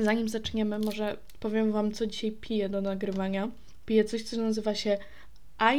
Zanim 0.00 0.28
zaczniemy, 0.28 0.78
może 0.78 1.16
powiem 1.40 1.72
Wam, 1.72 1.92
co 1.92 2.06
dzisiaj 2.06 2.32
piję 2.32 2.68
do 2.68 2.80
nagrywania. 2.80 3.50
Piję 3.86 4.04
coś, 4.04 4.22
co 4.22 4.36
nazywa 4.36 4.74
się 4.74 4.98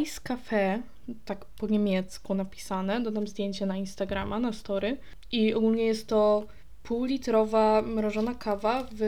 Ice 0.01 0.21
Cafe, 0.23 0.81
tak 1.25 1.45
po 1.45 1.67
niemiecku 1.67 2.33
napisane. 2.33 3.01
Dodam 3.01 3.27
zdjęcie 3.27 3.65
na 3.65 3.77
Instagrama, 3.77 4.39
na 4.39 4.53
story. 4.53 4.97
I 5.31 5.53
ogólnie 5.53 5.83
jest 5.85 6.07
to 6.07 6.45
półlitrowa 6.83 7.81
mrożona 7.81 8.35
kawa 8.35 8.87
w 8.91 9.03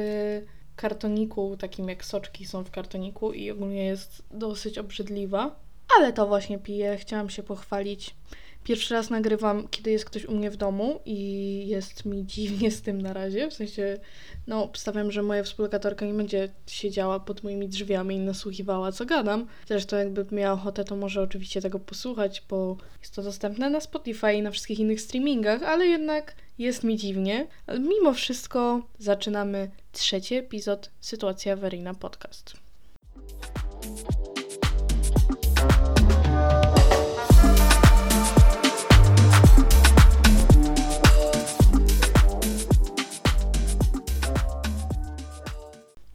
kartoniku, 0.76 1.58
takim 1.58 1.90
jak 1.90 2.06
soczki 2.06 2.46
są 2.46 2.64
w 2.64 2.72
kartoniku 2.72 3.32
i 3.32 3.52
ogólnie 3.52 3.86
jest 3.86 4.24
dosyć 4.32 4.78
obrzydliwa. 4.78 5.56
Ale 5.98 6.14
to 6.14 6.28
właśnie 6.28 6.60
piję, 6.60 6.98
chciałam 6.98 7.30
się 7.30 7.44
pochwalić. 7.44 8.16
Pierwszy 8.64 8.94
raz 8.94 9.10
nagrywam, 9.10 9.68
kiedy 9.68 9.92
jest 9.92 10.06
ktoś 10.06 10.26
u 10.26 10.36
mnie 10.36 10.52
w 10.52 10.58
domu 10.58 11.00
i 11.06 11.68
jest 11.68 12.06
mi 12.06 12.26
dziwnie 12.34 12.72
z 12.72 12.82
tym 12.82 13.02
na 13.02 13.14
razie. 13.14 13.50
W 13.50 13.54
sensie, 13.54 14.00
no, 14.48 14.64
obstawiam, 14.64 15.12
że 15.12 15.24
moja 15.24 15.44
współlokatorka 15.44 16.06
nie 16.06 16.14
będzie 16.14 16.50
siedziała 16.68 17.20
pod 17.20 17.44
moimi 17.44 17.68
drzwiami 17.68 18.16
i 18.16 18.20
nasłuchiwała, 18.20 18.92
co 18.92 19.06
gadam. 19.06 19.48
Zresztą, 19.68 19.98
jakby 19.98 20.26
miała 20.32 20.54
ochotę, 20.54 20.84
to 20.84 20.96
może 20.96 21.22
oczywiście 21.22 21.62
tego 21.62 21.80
posłuchać, 21.80 22.44
bo 22.50 22.78
jest 23.00 23.16
to 23.16 23.24
dostępne 23.24 23.70
na 23.70 23.82
Spotify 23.82 24.34
i 24.34 24.42
na 24.42 24.52
wszystkich 24.52 24.80
innych 24.80 25.02
streamingach, 25.02 25.64
ale 25.64 25.86
jednak 25.86 26.36
jest 26.60 26.84
mi 26.84 26.98
dziwnie. 26.98 27.48
Mimo 27.80 28.14
wszystko 28.14 28.82
zaczynamy 29.00 29.72
trzeci 29.92 30.36
epizod 30.36 30.92
Sytuacja 31.00 31.54
Awaryjna 31.54 31.94
Podcast. 31.94 32.63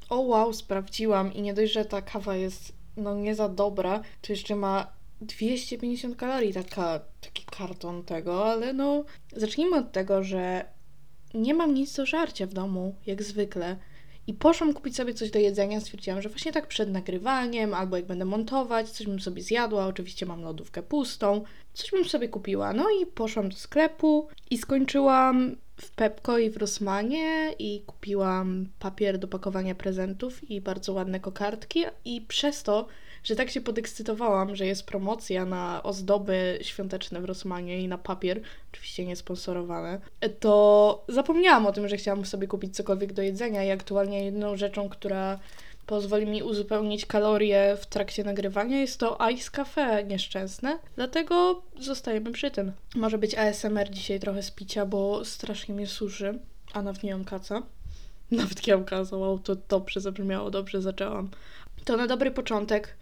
O 0.08 0.20
wow, 0.20 0.52
sprawdziłam 0.52 1.34
i 1.34 1.42
nie 1.42 1.54
dość, 1.54 1.72
że 1.72 1.84
ta 1.84 2.02
kawa 2.02 2.36
jest 2.36 2.78
no 2.98 3.14
nie 3.14 3.34
za 3.34 3.48
dobra, 3.48 4.00
to 4.22 4.32
jeszcze 4.32 4.56
ma 4.56 4.86
250 5.20 6.16
kalorii 6.16 6.54
taka, 6.54 7.00
taki 7.20 7.44
karton 7.44 8.04
tego, 8.04 8.46
ale 8.46 8.72
no 8.72 9.04
zacznijmy 9.36 9.76
od 9.76 9.92
tego, 9.92 10.22
że 10.22 10.64
nie 11.34 11.54
mam 11.54 11.74
nic 11.74 11.96
do 11.96 12.06
żarcia 12.06 12.46
w 12.46 12.52
domu, 12.52 12.94
jak 13.06 13.22
zwykle. 13.22 13.76
I 14.26 14.34
poszłam 14.34 14.74
kupić 14.74 14.96
sobie 14.96 15.14
coś 15.14 15.30
do 15.30 15.38
jedzenia, 15.38 15.80
stwierdziłam, 15.80 16.22
że 16.22 16.28
właśnie 16.28 16.52
tak 16.52 16.66
przed 16.66 16.90
nagrywaniem, 16.90 17.74
albo 17.74 17.96
jak 17.96 18.06
będę 18.06 18.24
montować, 18.24 18.90
coś 18.90 19.06
bym 19.06 19.20
sobie 19.20 19.42
zjadła, 19.42 19.86
oczywiście 19.86 20.26
mam 20.26 20.42
lodówkę 20.42 20.82
pustą, 20.82 21.42
coś 21.72 21.90
bym 21.90 22.04
sobie 22.04 22.28
kupiła. 22.28 22.72
No 22.72 22.86
i 23.02 23.06
poszłam 23.06 23.48
do 23.48 23.56
sklepu 23.56 24.28
i 24.50 24.58
skończyłam 24.58 25.56
w 25.80 25.90
Pepko 25.90 26.38
i 26.38 26.50
w 26.50 26.56
Rossmanie 26.56 27.52
i 27.58 27.82
kupiłam 27.86 28.68
papier 28.78 29.18
do 29.18 29.28
pakowania 29.28 29.74
prezentów 29.74 30.50
i 30.50 30.60
bardzo 30.60 30.92
ładne 30.92 31.20
kokardki. 31.20 31.84
I 32.04 32.20
przez 32.20 32.62
to, 32.62 32.86
że 33.24 33.36
tak 33.36 33.50
się 33.50 33.60
podekscytowałam, 33.60 34.56
że 34.56 34.66
jest 34.66 34.86
promocja 34.86 35.44
na 35.44 35.82
ozdoby 35.82 36.58
świąteczne 36.62 37.20
w 37.20 37.24
Rossmanie 37.24 37.80
i 37.80 37.88
na 37.88 37.98
papier, 37.98 38.40
oczywiście 38.72 39.06
nie 39.06 39.16
sponsorowane, 39.16 40.00
to 40.40 41.04
zapomniałam 41.08 41.66
o 41.66 41.72
tym, 41.72 41.88
że 41.88 41.96
chciałam 41.96 42.24
sobie 42.24 42.46
kupić 42.46 42.76
cokolwiek 42.76 43.12
do 43.12 43.22
jedzenia 43.22 43.64
i 43.64 43.70
aktualnie 43.70 44.24
jedną 44.24 44.56
rzeczą, 44.56 44.88
która 44.88 45.38
pozwoli 45.88 46.26
mi 46.26 46.42
uzupełnić 46.42 47.06
kalorie 47.06 47.76
w 47.80 47.86
trakcie 47.86 48.24
nagrywania. 48.24 48.80
Jest 48.80 49.00
to 49.00 49.18
Ice 49.34 49.50
Cafe 49.50 50.04
nieszczęsne, 50.04 50.78
dlatego 50.96 51.62
zostajemy 51.80 52.32
przy 52.32 52.50
tym. 52.50 52.72
Może 52.94 53.18
być 53.18 53.34
ASMR 53.34 53.90
dzisiaj 53.90 54.20
trochę 54.20 54.42
z 54.42 54.50
picia, 54.50 54.86
bo 54.86 55.24
strasznie 55.24 55.74
mnie 55.74 55.86
suszy, 55.86 56.38
a 56.72 56.82
nawet 56.82 57.02
nie 57.02 57.12
mam 57.12 57.24
kaca. 57.24 57.62
Nawet 58.30 58.66
nie 58.66 58.74
mam 58.74 58.84
kaca, 58.84 59.16
wow, 59.16 59.38
to 59.38 59.56
dobrze 59.68 60.00
zabrzmiało, 60.00 60.50
dobrze 60.50 60.82
zaczęłam. 60.82 61.30
To 61.84 61.96
na 61.96 62.06
dobry 62.06 62.30
początek 62.30 62.96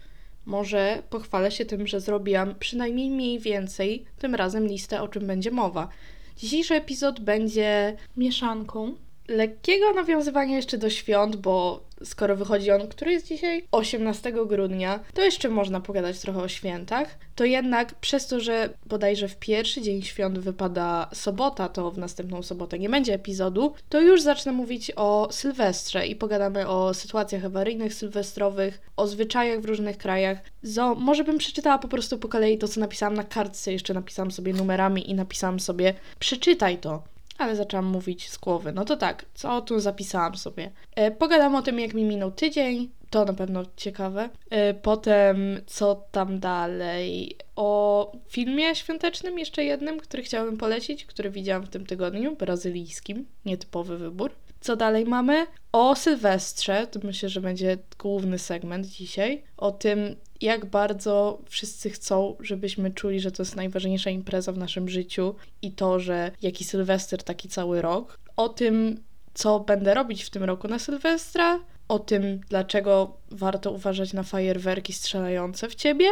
może 0.45 1.03
pochwalę 1.09 1.51
się 1.51 1.65
tym, 1.65 1.87
że 1.87 1.99
zrobiłam 1.99 2.55
przynajmniej 2.55 3.09
mniej 3.09 3.39
więcej 3.39 4.05
tym 4.19 4.35
razem 4.35 4.67
listę, 4.67 5.01
o 5.01 5.07
czym 5.07 5.27
będzie 5.27 5.51
mowa. 5.51 5.89
Dzisiejszy 6.37 6.75
epizod 6.75 7.19
będzie 7.19 7.97
mieszanką 8.17 8.95
lekkiego 9.27 9.93
nawiązywania 9.93 10.55
jeszcze 10.55 10.77
do 10.77 10.89
świąt, 10.89 11.35
bo 11.35 11.87
skoro 12.03 12.35
wychodzi 12.35 12.71
on, 12.71 12.87
który 12.87 13.11
jest 13.11 13.27
dzisiaj 13.27 13.63
18 13.71 14.33
grudnia, 14.47 14.99
to 15.13 15.21
jeszcze 15.21 15.49
można 15.49 15.81
pogadać 15.81 16.19
trochę 16.19 16.39
o 16.39 16.47
świętach. 16.47 17.17
To 17.35 17.45
jednak 17.45 17.95
przez 17.95 18.27
to, 18.27 18.39
że 18.39 18.69
bodajże 18.85 19.27
w 19.27 19.35
pierwszy 19.35 19.81
dzień 19.81 20.01
świąt 20.01 20.39
wypada 20.39 21.09
sobota, 21.13 21.69
to 21.69 21.91
w 21.91 21.97
następną 21.97 22.43
sobotę 22.43 22.79
nie 22.79 22.89
będzie 22.89 23.13
epizodu, 23.13 23.73
to 23.89 24.01
już 24.01 24.21
zacznę 24.21 24.51
mówić 24.51 24.91
o 24.95 25.27
Sylwestrze 25.31 26.07
i 26.07 26.15
pogadamy 26.15 26.67
o 26.67 26.93
sytuacjach 26.93 27.45
awaryjnych 27.45 27.93
sylwestrowych, 27.93 28.81
o 28.97 29.07
zwyczajach 29.07 29.61
w 29.61 29.65
różnych 29.65 29.97
krajach. 29.97 30.37
Zo, 30.63 30.95
może 30.95 31.23
bym 31.23 31.37
przeczytała 31.37 31.77
po 31.77 31.87
prostu 31.87 32.17
po 32.17 32.27
kolei 32.27 32.57
to, 32.57 32.67
co 32.67 32.79
napisałam 32.79 33.13
na 33.13 33.23
kartce, 33.23 33.71
jeszcze 33.71 33.93
napisałam 33.93 34.31
sobie 34.31 34.53
numerami 34.53 35.09
i 35.09 35.13
napisałam 35.13 35.59
sobie 35.59 35.93
przeczytaj 36.19 36.77
to 36.77 37.16
ale 37.37 37.55
zaczęłam 37.55 37.85
mówić 37.85 38.29
z 38.29 38.37
głowy. 38.37 38.71
No 38.71 38.85
to 38.85 38.97
tak, 38.97 39.25
co 39.33 39.61
tu 39.61 39.79
zapisałam 39.79 40.35
sobie? 40.35 40.71
E, 40.95 41.11
pogadam 41.11 41.55
o 41.55 41.61
tym, 41.61 41.79
jak 41.79 41.93
mi 41.93 42.03
minął 42.03 42.31
tydzień. 42.31 42.89
To 43.09 43.25
na 43.25 43.33
pewno 43.33 43.63
ciekawe. 43.75 44.29
E, 44.49 44.73
potem, 44.73 45.61
co 45.65 46.03
tam 46.11 46.39
dalej? 46.39 47.37
O 47.55 48.11
filmie 48.29 48.75
świątecznym, 48.75 49.39
jeszcze 49.39 49.63
jednym, 49.63 49.99
który 49.99 50.23
chciałabym 50.23 50.57
polecić, 50.57 51.05
który 51.05 51.29
widziałam 51.29 51.63
w 51.63 51.69
tym 51.69 51.85
tygodniu, 51.85 52.35
brazylijskim. 52.35 53.25
Nietypowy 53.45 53.97
wybór. 53.97 54.31
Co 54.59 54.75
dalej 54.75 55.05
mamy? 55.05 55.47
O 55.71 55.95
Sylwestrze, 55.95 56.87
to 56.87 56.99
myślę, 57.03 57.29
że 57.29 57.41
będzie 57.41 57.77
główny 57.99 58.39
segment 58.39 58.85
dzisiaj. 58.87 59.43
O 59.57 59.71
tym, 59.71 60.15
jak 60.41 60.65
bardzo 60.65 61.41
wszyscy 61.49 61.89
chcą, 61.89 62.35
żebyśmy 62.39 62.91
czuli, 62.91 63.19
że 63.19 63.31
to 63.31 63.43
jest 63.43 63.55
najważniejsza 63.55 64.09
impreza 64.09 64.51
w 64.51 64.57
naszym 64.57 64.89
życiu 64.89 65.35
i 65.61 65.71
to, 65.71 65.99
że 65.99 66.31
jaki 66.41 66.63
Sylwester, 66.63 67.23
taki 67.23 67.49
cały 67.49 67.81
rok. 67.81 68.19
O 68.35 68.49
tym, 68.49 69.03
co 69.33 69.59
będę 69.59 69.93
robić 69.93 70.23
w 70.23 70.29
tym 70.29 70.43
roku 70.43 70.67
na 70.67 70.79
Sylwestra, 70.79 71.59
o 71.87 71.99
tym, 71.99 72.41
dlaczego 72.49 73.17
warto 73.31 73.71
uważać 73.71 74.13
na 74.13 74.23
fajerwerki 74.23 74.93
strzelające 74.93 75.69
w 75.69 75.75
ciebie 75.75 76.07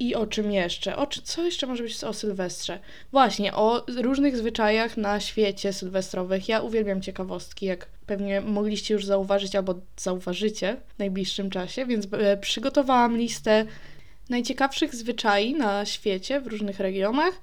i 0.00 0.14
o 0.14 0.26
czym 0.26 0.52
jeszcze? 0.52 0.96
O, 0.96 1.06
co 1.06 1.44
jeszcze 1.44 1.66
może 1.66 1.82
być 1.82 2.04
o 2.04 2.12
Sylwestrze? 2.12 2.78
Właśnie, 3.12 3.54
o 3.54 3.84
różnych 4.02 4.36
zwyczajach 4.36 4.96
na 4.96 5.20
świecie 5.20 5.72
sylwestrowych. 5.72 6.48
Ja 6.48 6.60
uwielbiam 6.60 7.02
ciekawostki, 7.02 7.66
jak 7.66 7.86
pewnie 8.06 8.40
mogliście 8.40 8.94
już 8.94 9.04
zauważyć 9.04 9.56
albo 9.56 9.74
zauważycie 9.96 10.76
w 10.96 10.98
najbliższym 10.98 11.50
czasie, 11.50 11.86
więc 11.86 12.06
e, 12.12 12.36
przygotowałam 12.36 13.16
listę 13.16 13.64
najciekawszych 14.28 14.94
zwyczai 14.94 15.54
na 15.54 15.84
świecie 15.86 16.40
w 16.40 16.46
różnych 16.46 16.80
regionach. 16.80 17.40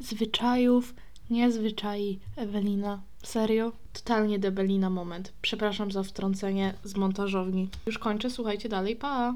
Zwyczajów, 0.00 0.94
nie 1.30 1.52
zwyczai, 1.52 2.18
Ewelina. 2.36 3.02
Serio? 3.22 3.72
Totalnie 3.92 4.38
debelina 4.38 4.90
moment. 4.90 5.32
Przepraszam 5.42 5.92
za 5.92 6.02
wtrącenie 6.02 6.74
z 6.84 6.96
montażowni. 6.96 7.68
Już 7.86 7.98
kończę, 7.98 8.30
słuchajcie 8.30 8.68
dalej, 8.68 8.96
pa! 8.96 9.34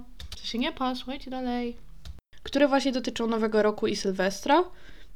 Się 0.48 0.58
nie 0.58 0.72
pa, 0.72 0.94
dalej. 1.30 1.76
Które 2.42 2.68
właśnie 2.68 2.92
dotyczą 2.92 3.26
Nowego 3.26 3.62
Roku 3.62 3.86
i 3.86 3.96
Sylwestra. 3.96 4.64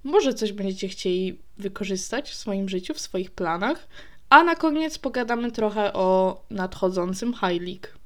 Może 0.04 0.34
coś 0.34 0.52
będziecie 0.52 0.88
chcieli 0.88 1.38
wykorzystać 1.58 2.30
w 2.30 2.34
swoim 2.34 2.68
życiu, 2.68 2.94
w 2.94 3.00
swoich 3.00 3.30
planach. 3.30 3.88
A 4.30 4.42
na 4.42 4.54
koniec 4.54 4.98
pogadamy 4.98 5.52
trochę 5.52 5.92
o 5.92 6.40
nadchodzącym 6.50 7.32
High 7.32 7.62
League. 7.62 8.01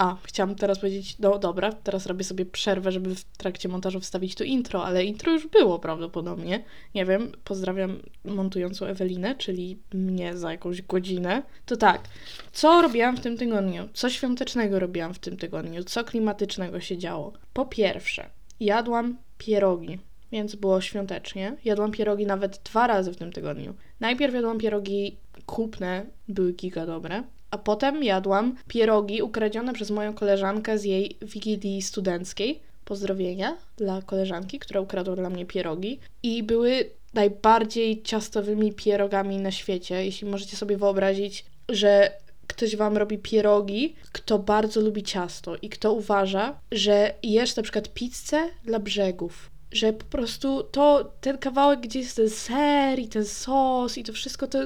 A, 0.00 0.16
chciałam 0.22 0.54
teraz 0.54 0.78
powiedzieć, 0.78 1.18
no 1.18 1.38
dobra, 1.38 1.72
teraz 1.72 2.06
robię 2.06 2.24
sobie 2.24 2.46
przerwę, 2.46 2.92
żeby 2.92 3.14
w 3.14 3.24
trakcie 3.24 3.68
montażu 3.68 4.00
wstawić 4.00 4.34
tu 4.34 4.44
intro, 4.44 4.84
ale 4.84 5.04
intro 5.04 5.32
już 5.32 5.46
było 5.46 5.78
prawdopodobnie. 5.78 6.64
Nie 6.94 7.04
wiem, 7.06 7.32
pozdrawiam 7.44 7.98
montującą 8.24 8.86
Ewelinę, 8.86 9.34
czyli 9.34 9.78
mnie 9.94 10.36
za 10.36 10.52
jakąś 10.52 10.82
godzinę. 10.82 11.42
To 11.66 11.76
tak, 11.76 12.00
co 12.52 12.82
robiłam 12.82 13.16
w 13.16 13.20
tym 13.20 13.36
tygodniu? 13.36 13.88
Co 13.94 14.10
świątecznego 14.10 14.78
robiłam 14.78 15.14
w 15.14 15.18
tym 15.18 15.36
tygodniu? 15.36 15.84
Co 15.84 16.04
klimatycznego 16.04 16.80
się 16.80 16.98
działo? 16.98 17.32
Po 17.52 17.66
pierwsze, 17.66 18.30
jadłam 18.60 19.16
pierogi, 19.38 19.98
więc 20.32 20.54
było 20.54 20.80
świątecznie. 20.80 21.56
Jadłam 21.64 21.92
pierogi 21.92 22.26
nawet 22.26 22.60
dwa 22.64 22.86
razy 22.86 23.12
w 23.12 23.16
tym 23.16 23.32
tygodniu. 23.32 23.74
Najpierw 24.00 24.34
jadłam 24.34 24.58
pierogi 24.58 25.16
kupne, 25.46 26.06
były 26.28 26.52
giga 26.52 26.86
dobre 26.86 27.22
a 27.50 27.58
potem 27.58 28.04
jadłam 28.04 28.56
pierogi 28.68 29.22
ukradzione 29.22 29.72
przez 29.72 29.90
moją 29.90 30.14
koleżankę 30.14 30.78
z 30.78 30.84
jej 30.84 31.16
wigilii 31.22 31.82
studenckiej. 31.82 32.60
Pozdrowienia 32.84 33.56
dla 33.76 34.02
koleżanki, 34.02 34.58
która 34.58 34.80
ukradła 34.80 35.16
dla 35.16 35.30
mnie 35.30 35.46
pierogi. 35.46 35.98
I 36.22 36.42
były 36.42 36.90
najbardziej 37.14 38.02
ciastowymi 38.02 38.72
pierogami 38.72 39.36
na 39.36 39.50
świecie. 39.50 40.04
Jeśli 40.04 40.28
możecie 40.28 40.56
sobie 40.56 40.76
wyobrazić, 40.76 41.44
że 41.68 42.12
ktoś 42.46 42.76
wam 42.76 42.96
robi 42.96 43.18
pierogi, 43.18 43.94
kto 44.12 44.38
bardzo 44.38 44.80
lubi 44.80 45.02
ciasto 45.02 45.56
i 45.62 45.68
kto 45.68 45.92
uważa, 45.92 46.60
że 46.72 47.14
jesz 47.22 47.56
na 47.56 47.62
przykład 47.62 47.94
pizzę 47.94 48.48
dla 48.64 48.78
brzegów. 48.78 49.50
Że 49.72 49.92
po 49.92 50.04
prostu 50.04 50.62
to, 50.62 51.12
ten 51.20 51.38
kawałek, 51.38 51.80
gdzie 51.80 51.98
jest 51.98 52.16
ten 52.16 52.30
ser 52.30 52.98
i 52.98 53.08
ten 53.08 53.24
sos 53.24 53.98
i 53.98 54.04
to 54.04 54.12
wszystko, 54.12 54.46
to 54.46 54.58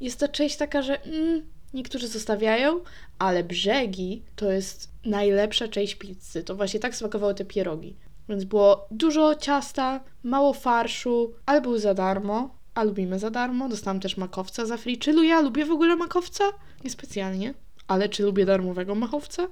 jest 0.00 0.20
to 0.20 0.28
część 0.28 0.56
taka, 0.56 0.82
że 0.82 1.02
mm, 1.02 1.42
niektórzy 1.74 2.08
zostawiają, 2.08 2.80
ale 3.18 3.44
brzegi 3.44 4.22
to 4.36 4.52
jest 4.52 4.88
najlepsza 5.04 5.68
część 5.68 5.94
pizzy. 5.94 6.44
To 6.44 6.56
właśnie 6.56 6.80
tak 6.80 6.96
smakowały 6.96 7.34
te 7.34 7.44
pierogi. 7.44 7.96
Więc 8.28 8.44
było 8.44 8.86
dużo 8.90 9.34
ciasta, 9.34 10.00
mało 10.22 10.52
farszu, 10.52 11.32
ale 11.46 11.60
był 11.60 11.78
za 11.78 11.94
darmo, 11.94 12.54
a 12.74 12.84
lubimy 12.84 13.18
za 13.18 13.30
darmo. 13.30 13.68
Dostałam 13.68 14.00
też 14.00 14.16
makowca 14.16 14.66
za 14.66 14.76
free. 14.76 14.98
Czy 14.98 15.26
ja 15.26 15.40
lubię 15.40 15.64
w 15.64 15.70
ogóle 15.70 15.96
makowca? 15.96 16.44
Niespecjalnie. 16.84 17.54
Ale 17.88 18.08
czy 18.08 18.22
lubię 18.22 18.46
darmowego 18.46 18.94
machowca? 18.94 19.48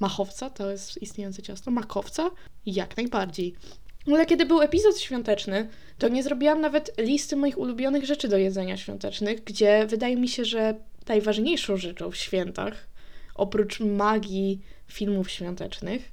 Machowca 0.00 0.50
to 0.50 0.70
jest 0.70 1.02
istniejące 1.02 1.42
ciasto. 1.42 1.70
Makowca? 1.70 2.30
Jak 2.66 2.96
najbardziej. 2.96 3.54
Ale 4.06 4.26
kiedy 4.26 4.46
był 4.46 4.60
epizod 4.60 4.98
świąteczny, 4.98 5.68
to 5.98 6.08
nie 6.08 6.22
zrobiłam 6.22 6.60
nawet 6.60 6.94
listy 6.98 7.36
moich 7.36 7.58
ulubionych 7.58 8.04
rzeczy 8.04 8.28
do 8.28 8.38
jedzenia 8.38 8.76
świątecznych, 8.76 9.44
gdzie 9.44 9.86
wydaje 9.86 10.16
mi 10.16 10.28
się, 10.28 10.44
że 10.44 10.74
najważniejszą 11.08 11.76
rzeczą 11.76 12.10
w 12.10 12.16
świętach, 12.16 12.86
oprócz 13.34 13.80
magii 13.80 14.60
filmów 14.88 15.30
świątecznych, 15.30 16.12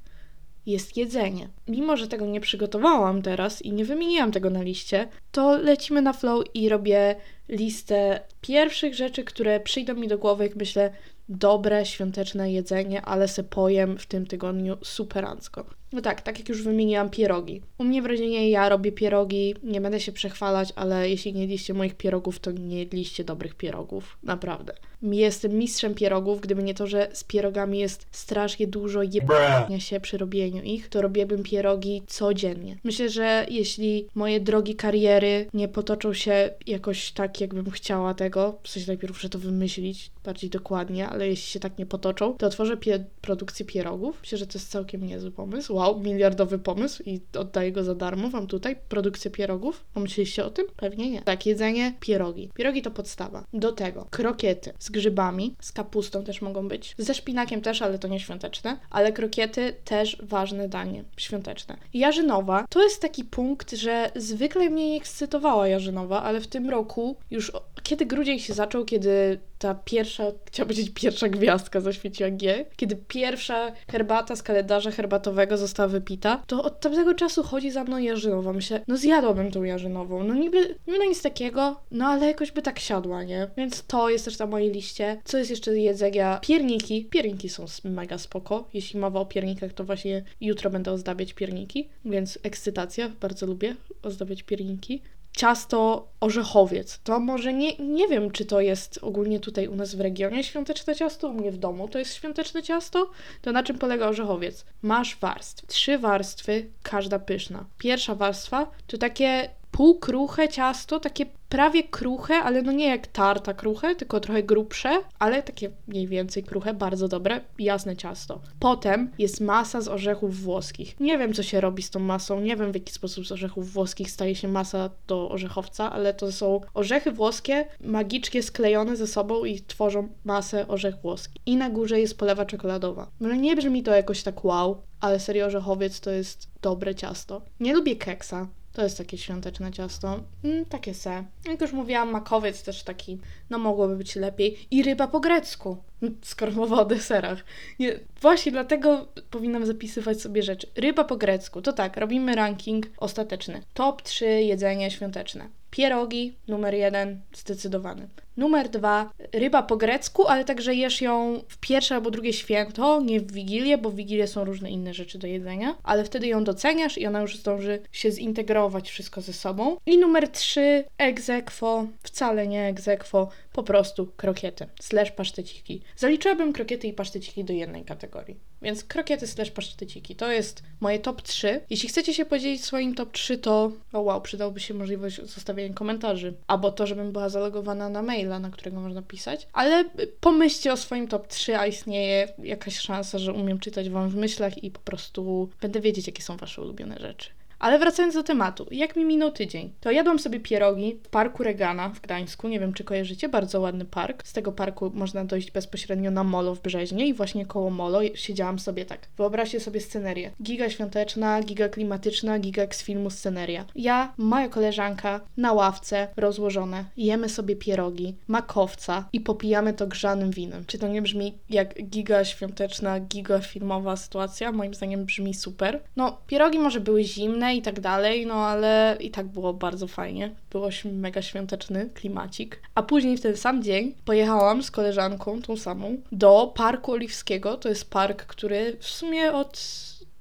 jest 0.65 0.97
jedzenie. 0.97 1.49
Mimo, 1.67 1.97
że 1.97 2.07
tego 2.07 2.25
nie 2.25 2.41
przygotowałam 2.41 3.21
teraz 3.21 3.61
i 3.61 3.71
nie 3.71 3.85
wymieniłam 3.85 4.31
tego 4.31 4.49
na 4.49 4.61
liście, 4.61 5.07
to 5.31 5.57
lecimy 5.57 6.01
na 6.01 6.13
flow 6.13 6.43
i 6.53 6.69
robię 6.69 7.15
listę 7.49 8.19
pierwszych 8.41 8.95
rzeczy, 8.95 9.23
które 9.23 9.59
przyjdą 9.59 9.93
mi 9.93 10.07
do 10.07 10.17
głowy, 10.17 10.43
jak 10.43 10.55
myślę, 10.55 10.91
dobre, 11.29 11.85
świąteczne 11.85 12.51
jedzenie, 12.51 13.01
ale 13.01 13.27
se 13.27 13.43
pojem 13.43 13.97
w 13.97 14.05
tym 14.05 14.27
tygodniu 14.27 14.77
superancko. 14.83 15.78
No 15.93 16.01
tak, 16.01 16.21
tak 16.21 16.39
jak 16.39 16.49
już 16.49 16.63
wymieniłam, 16.63 17.09
pierogi. 17.09 17.61
U 17.77 17.83
mnie 17.83 18.01
w 18.01 18.05
rodzinie 18.05 18.49
ja 18.49 18.69
robię 18.69 18.91
pierogi, 18.91 19.55
nie 19.63 19.81
będę 19.81 19.99
się 19.99 20.11
przechwalać, 20.11 20.73
ale 20.75 21.09
jeśli 21.09 21.33
nie 21.33 21.41
jedliście 21.41 21.73
moich 21.73 21.95
pierogów, 21.95 22.39
to 22.39 22.51
nie 22.51 22.79
jedliście 22.79 23.23
dobrych 23.23 23.55
pierogów. 23.55 24.17
Naprawdę. 24.23 24.73
Jestem 25.01 25.51
mistrzem 25.51 25.95
pierogów, 25.95 26.41
gdyby 26.41 26.63
nie 26.63 26.73
to, 26.73 26.87
że 26.87 27.09
z 27.13 27.23
pierogami 27.23 27.79
jest 27.79 28.07
strasznie 28.11 28.67
dużo 28.67 29.03
jebania 29.03 29.79
się 29.79 29.99
przy 29.99 30.17
robieniu 30.17 30.63
ich, 30.63 30.89
to 30.89 31.01
robiłabym 31.01 31.43
pierogi 31.43 32.03
codziennie. 32.07 32.77
Myślę, 32.83 33.09
że 33.09 33.45
jeśli 33.49 34.07
moje 34.15 34.39
drogi 34.39 34.75
kariery 34.75 35.47
nie 35.53 35.67
potoczą 35.67 36.13
się 36.13 36.49
jakoś 36.67 37.11
tak, 37.11 37.41
jakbym 37.41 37.71
chciała 37.71 38.13
tego, 38.13 38.59
w 38.63 38.69
sensie 38.69 38.87
najpierw 38.87 39.13
muszę 39.13 39.29
to 39.29 39.39
wymyślić 39.39 40.11
bardziej 40.25 40.49
dokładnie, 40.49 41.09
ale 41.09 41.27
jeśli 41.27 41.51
się 41.51 41.59
tak 41.59 41.77
nie 41.77 41.85
potoczą, 41.85 42.33
to 42.33 42.47
otworzę 42.47 42.77
pie 42.77 43.05
produkcję 43.21 43.65
pierogów. 43.65 44.17
Myślę, 44.21 44.37
że 44.37 44.47
to 44.47 44.57
jest 44.57 44.71
całkiem 44.71 45.07
niezły 45.07 45.31
pomysł 45.31 45.78
wow, 45.79 45.99
miliardowy 45.99 46.59
pomysł 46.59 47.03
i 47.05 47.21
oddaję 47.37 47.71
go 47.71 47.83
za 47.83 47.95
darmo 47.95 48.29
wam 48.29 48.47
tutaj, 48.47 48.75
produkcję 48.89 49.31
pierogów. 49.31 49.85
Pomyśleliście 49.93 50.45
o 50.45 50.49
tym? 50.49 50.65
Pewnie 50.75 51.11
nie. 51.11 51.21
Tak, 51.21 51.45
jedzenie, 51.45 51.93
pierogi. 51.99 52.49
Pierogi 52.53 52.81
to 52.81 52.91
podstawa. 52.91 53.43
Do 53.53 53.71
tego 53.71 54.07
krokiety 54.09 54.73
z 54.79 54.89
grzybami, 54.89 55.55
z 55.61 55.71
kapustą 55.71 56.23
też 56.23 56.41
mogą 56.41 56.67
być, 56.67 56.95
ze 56.97 57.13
szpinakiem 57.13 57.61
też, 57.61 57.81
ale 57.81 57.99
to 57.99 58.07
nie 58.07 58.19
świąteczne, 58.19 58.79
ale 58.89 59.11
krokiety 59.11 59.75
też 59.85 60.17
ważne 60.23 60.69
danie 60.69 61.03
świąteczne. 61.17 61.77
Jarzynowa 61.93 62.65
to 62.69 62.83
jest 62.83 63.01
taki 63.01 63.23
punkt, 63.23 63.71
że 63.71 64.11
zwykle 64.15 64.69
mnie 64.69 64.89
nie 64.89 64.97
ekscytowała 64.97 65.67
jarzynowa, 65.67 66.23
ale 66.23 66.41
w 66.41 66.47
tym 66.47 66.69
roku 66.69 67.15
już 67.31 67.51
kiedy 67.83 68.05
grudzień 68.05 68.39
się 68.39 68.53
zaczął, 68.53 68.85
kiedy 68.85 69.39
ta 69.59 69.75
pierwsza, 69.75 70.23
chciałam 70.45 70.67
powiedzieć 70.67 70.91
pierwsza 70.95 71.29
gwiazdka 71.29 71.81
zaświeciła 71.81 72.29
G, 72.29 72.65
kiedy 72.75 72.95
pierwsza 72.95 73.71
herbata 73.91 74.35
z 74.35 74.43
kalendarza 74.43 74.91
herbatowego 74.91 75.57
została 75.57 75.89
wypita, 75.89 76.43
to 76.47 76.63
od 76.63 76.79
tamtego 76.79 77.13
czasu 77.13 77.43
chodzi 77.43 77.71
za 77.71 77.83
mną 77.83 77.97
jarzynowa. 77.97 78.53
Myślę, 78.53 78.81
no 78.87 78.97
zjadłabym 78.97 79.51
tą 79.51 79.63
jarzynową. 79.63 80.23
No 80.23 80.33
niby, 80.33 80.75
niby 80.87 81.07
nic 81.07 81.21
takiego, 81.21 81.81
no 81.91 82.05
ale 82.05 82.27
jakoś 82.27 82.51
by 82.51 82.61
tak 82.61 82.79
siadła, 82.79 83.23
nie? 83.23 83.47
Więc 83.57 83.85
to 83.85 84.09
jest 84.09 84.25
też 84.25 84.39
na 84.39 84.45
mojej 84.45 84.71
liście. 84.71 85.21
Co 85.25 85.37
jest 85.37 85.49
jeszcze 85.49 85.77
jedzenia? 85.77 86.39
Pierniki. 86.41 87.05
Pierniki 87.05 87.49
są 87.49 87.65
mega 87.83 88.17
spoko. 88.17 88.69
Jeśli 88.73 88.99
mowa 88.99 89.19
o 89.19 89.25
piernikach, 89.25 89.73
to 89.73 89.83
właśnie 89.83 90.23
jutro 90.41 90.69
będę 90.69 90.91
ozdabiać 90.91 91.33
pierniki, 91.33 91.89
więc 92.05 92.39
ekscytacja. 92.43 93.09
Bardzo 93.21 93.45
lubię 93.45 93.75
ozdabiać 94.03 94.43
pierniki 94.43 95.01
ciasto 95.31 96.07
orzechowiec. 96.19 96.99
To 97.03 97.19
może 97.19 97.53
nie, 97.53 97.77
nie 97.77 98.07
wiem, 98.07 98.31
czy 98.31 98.45
to 98.45 98.61
jest 98.61 98.99
ogólnie 99.01 99.39
tutaj 99.39 99.67
u 99.67 99.75
nas 99.75 99.95
w 99.95 100.01
regionie 100.01 100.43
świąteczne 100.43 100.95
ciasto, 100.95 101.27
u 101.29 101.33
mnie 101.33 101.51
w 101.51 101.57
domu 101.57 101.87
to 101.87 101.99
jest 101.99 102.13
świąteczne 102.13 102.63
ciasto. 102.63 103.09
To 103.41 103.51
na 103.51 103.63
czym 103.63 103.77
polega 103.77 104.07
orzechowiec? 104.07 104.65
Masz 104.81 105.15
warstw. 105.15 105.67
Trzy 105.67 105.97
warstwy, 105.97 106.69
każda 106.83 107.19
pyszna. 107.19 107.65
Pierwsza 107.77 108.15
warstwa 108.15 108.71
to 108.87 108.97
takie 108.97 109.49
półkruche 109.79 110.49
ciasto, 110.49 110.99
takie 110.99 111.25
prawie 111.49 111.83
kruche, 111.83 112.35
ale 112.35 112.61
no 112.61 112.71
nie 112.71 112.87
jak 112.87 113.07
tarta 113.07 113.53
kruche, 113.53 113.95
tylko 113.95 114.19
trochę 114.19 114.43
grubsze, 114.43 114.89
ale 115.19 115.43
takie 115.43 115.69
mniej 115.87 116.07
więcej 116.07 116.43
kruche, 116.43 116.73
bardzo 116.73 117.07
dobre, 117.07 117.41
jasne 117.59 117.95
ciasto. 117.95 118.41
Potem 118.59 119.11
jest 119.17 119.41
masa 119.41 119.81
z 119.81 119.87
orzechów 119.87 120.41
włoskich. 120.41 120.99
Nie 120.99 121.17
wiem, 121.17 121.33
co 121.33 121.43
się 121.43 121.61
robi 121.61 121.83
z 121.83 121.89
tą 121.89 121.99
masą, 121.99 122.39
nie 122.39 122.55
wiem, 122.55 122.71
w 122.71 122.75
jaki 122.75 122.93
sposób 122.93 123.27
z 123.27 123.31
orzechów 123.31 123.73
włoskich 123.73 124.11
staje 124.11 124.35
się 124.35 124.47
masa 124.47 124.89
do 125.07 125.29
orzechowca, 125.29 125.91
ale 125.91 126.13
to 126.13 126.31
są 126.31 126.61
orzechy 126.73 127.11
włoskie 127.11 127.65
magicznie 127.81 128.43
sklejone 128.43 128.95
ze 128.95 129.07
sobą 129.07 129.45
i 129.45 129.61
tworzą 129.61 130.07
masę 130.23 130.67
orzech 130.67 130.95
włoski. 131.01 131.39
I 131.45 131.55
na 131.55 131.69
górze 131.69 131.99
jest 131.99 132.17
polewa 132.17 132.45
czekoladowa. 132.45 133.07
No 133.19 133.35
nie 133.35 133.55
brzmi 133.55 133.83
to 133.83 133.95
jakoś 133.95 134.23
tak 134.23 134.45
wow, 134.45 134.81
ale 134.99 135.19
serio 135.19 135.45
orzechowiec 135.45 135.99
to 135.99 136.11
jest 136.11 136.47
dobre 136.61 136.95
ciasto. 136.95 137.41
Nie 137.59 137.73
lubię 137.73 137.95
keksa, 137.95 138.47
to 138.79 138.83
jest 138.83 138.97
takie 138.97 139.17
świąteczne 139.17 139.71
ciasto. 139.71 140.19
Mm, 140.43 140.65
takie 140.65 140.93
se. 140.93 141.23
Jak 141.45 141.61
już 141.61 141.73
mówiłam, 141.73 142.11
makowiec 142.11 142.63
też 142.63 142.83
taki, 142.83 143.19
no 143.49 143.57
mogłoby 143.57 143.95
być 143.95 144.15
lepiej. 144.15 144.67
I 144.71 144.83
ryba 144.83 145.07
po 145.07 145.19
grecku, 145.19 145.77
skoro 146.21 146.51
mowa 146.51 146.81
o 146.81 146.85
deserach. 146.85 147.43
Nie, 147.79 147.99
właśnie 148.21 148.51
dlatego 148.51 149.07
powinnam 149.29 149.65
zapisywać 149.65 150.21
sobie 150.21 150.43
rzeczy. 150.43 150.67
Ryba 150.75 151.03
po 151.03 151.17
grecku, 151.17 151.61
to 151.61 151.73
tak, 151.73 151.97
robimy 151.97 152.35
ranking 152.35 152.87
ostateczny. 152.97 153.61
Top 153.73 154.01
3 154.01 154.25
jedzenie 154.25 154.91
świąteczne. 154.91 155.49
Pierogi, 155.71 156.35
numer 156.47 156.73
jeden, 156.73 157.21
zdecydowany. 157.33 158.07
Numer 158.37 158.69
dwa, 158.69 159.09
ryba 159.33 159.63
po 159.63 159.77
grecku, 159.77 160.27
ale 160.27 160.45
także 160.45 160.75
jesz 160.75 161.01
ją 161.01 161.41
w 161.47 161.57
pierwsze 161.57 161.95
albo 161.95 162.11
drugie 162.11 162.33
święto, 162.33 163.01
nie 163.01 163.19
w 163.19 163.31
Wigilię, 163.31 163.77
bo 163.77 163.89
w 163.89 163.95
Wigilię 163.95 164.27
są 164.27 164.45
różne 164.45 164.71
inne 164.71 164.93
rzeczy 164.93 165.17
do 165.17 165.27
jedzenia, 165.27 165.75
ale 165.83 166.03
wtedy 166.03 166.27
ją 166.27 166.43
doceniasz 166.43 166.97
i 166.97 167.07
ona 167.07 167.21
już 167.21 167.37
zdąży 167.37 167.81
się 167.91 168.11
zintegrować 168.11 168.89
wszystko 168.89 169.21
ze 169.21 169.33
sobą. 169.33 169.77
I 169.85 169.97
numer 169.97 170.29
trzy, 170.29 170.83
egzekwo, 170.97 171.87
wcale 172.03 172.47
nie 172.47 172.65
egzekwo, 172.65 173.29
po 173.53 173.63
prostu 173.63 174.07
krokiety, 174.17 174.67
slash 174.81 175.11
paszteciki. 175.11 175.81
Zaliczyłabym 175.95 176.53
krokiety 176.53 176.87
i 176.87 176.93
paszteciki 176.93 177.43
do 177.43 177.53
jednej 177.53 177.85
kategorii. 177.85 178.39
Więc 178.61 178.83
krokiety 178.83 179.27
slash 179.27 179.51
paszteciki. 179.51 180.15
To 180.15 180.31
jest 180.31 180.63
moje 180.79 180.99
top 180.99 181.21
3. 181.21 181.61
Jeśli 181.69 181.89
chcecie 181.89 182.13
się 182.13 182.25
podzielić 182.25 182.65
swoim 182.65 182.95
top 182.95 183.11
3, 183.11 183.37
to 183.37 183.71
oh 183.93 184.01
wow, 184.01 184.21
przydałoby 184.21 184.59
się 184.59 184.73
możliwość 184.73 185.21
zostawienia 185.21 185.73
komentarzy. 185.73 186.33
Albo 186.47 186.71
to, 186.71 186.87
żebym 186.87 187.11
była 187.11 187.29
zalogowana 187.29 187.89
na 187.89 188.01
maila, 188.01 188.39
na 188.39 188.49
którego 188.49 188.81
można 188.81 189.01
pisać. 189.01 189.47
Ale 189.53 189.85
pomyślcie 190.19 190.73
o 190.73 190.77
swoim 190.77 191.07
top 191.07 191.27
3, 191.27 191.57
a 191.57 191.67
istnieje 191.67 192.33
jakaś 192.43 192.79
szansa, 192.79 193.19
że 193.19 193.33
umiem 193.33 193.59
czytać 193.59 193.89
Wam 193.89 194.09
w 194.09 194.15
myślach 194.15 194.63
i 194.63 194.71
po 194.71 194.79
prostu 194.79 195.49
będę 195.61 195.79
wiedzieć, 195.79 196.07
jakie 196.07 196.23
są 196.23 196.37
Wasze 196.37 196.61
ulubione 196.61 196.97
rzeczy. 196.99 197.29
Ale 197.59 197.79
wracając 197.79 198.15
do 198.15 198.23
tematu, 198.23 198.67
jak 198.71 198.95
mi 198.95 199.05
minął 199.05 199.31
tydzień? 199.31 199.73
To 199.79 199.91
jadłam 199.91 200.19
sobie 200.19 200.39
pierogi 200.39 200.99
w 201.03 201.09
parku 201.09 201.43
Regana 201.43 201.89
w 201.89 202.01
Gdańsku. 202.01 202.47
Nie 202.47 202.59
wiem, 202.59 202.73
czy 202.73 202.83
kojarzycie, 202.83 203.29
bardzo 203.29 203.61
ładny 203.61 203.85
park. 203.85 204.27
Z 204.27 204.33
tego 204.33 204.51
parku 204.51 204.91
można 204.93 205.25
dojść 205.25 205.51
bezpośrednio 205.51 206.11
na 206.11 206.23
molo 206.23 206.55
w 206.55 206.61
Brzeźnie 206.61 207.07
i 207.07 207.13
właśnie 207.13 207.45
koło 207.45 207.69
molo 207.69 207.99
siedziałam 208.15 208.59
sobie 208.59 208.85
tak. 208.85 209.07
Wyobraźcie 209.17 209.59
sobie 209.59 209.81
scenerię. 209.81 210.31
Giga 210.43 210.69
świąteczna, 210.69 211.41
giga 211.41 211.69
klimatyczna, 211.69 212.39
giga 212.39 212.67
z 212.71 212.83
filmu 212.83 213.09
sceneria. 213.09 213.65
Ja, 213.75 214.13
moja 214.17 214.49
koleżanka 214.49 215.21
na 215.37 215.53
ławce 215.53 216.07
rozłożone, 216.17 216.85
jemy 216.97 217.29
sobie 217.29 217.55
pierogi, 217.55 218.15
makowca 218.27 219.09
i 219.13 219.19
popijamy 219.21 219.73
to 219.73 219.87
grzanym 219.87 220.31
winem. 220.31 220.65
Czy 220.65 220.77
to 220.77 220.87
nie 220.87 221.01
brzmi 221.01 221.37
jak 221.49 221.83
giga 221.83 222.25
świąteczna, 222.25 222.99
giga 222.99 223.39
filmowa 223.39 223.95
sytuacja? 223.95 224.51
Moim 224.51 224.73
zdaniem 224.73 225.05
brzmi 225.05 225.33
super. 225.33 225.81
No, 225.95 226.17
pierogi 226.27 226.59
może 226.59 226.79
były 226.79 227.03
zimne, 227.03 227.48
i 227.53 227.61
tak 227.61 227.79
dalej, 227.79 228.25
no 228.25 228.33
ale 228.33 228.97
i 228.99 229.11
tak 229.11 229.27
było 229.27 229.53
bardzo 229.53 229.87
fajnie. 229.87 230.35
Było 230.51 230.69
mega 230.85 231.21
świąteczny 231.21 231.89
klimacik. 231.93 232.61
A 232.75 232.83
później 232.83 233.17
w 233.17 233.21
ten 233.21 233.37
sam 233.37 233.63
dzień 233.63 233.93
pojechałam 234.05 234.63
z 234.63 234.71
koleżanką, 234.71 235.41
tą 235.41 235.57
samą, 235.57 235.97
do 236.11 236.53
Parku 236.55 236.91
Oliwskiego. 236.91 237.57
To 237.57 237.69
jest 237.69 237.89
park, 237.89 238.25
który 238.25 238.77
w 238.79 238.87
sumie 238.87 239.33
od 239.33 239.59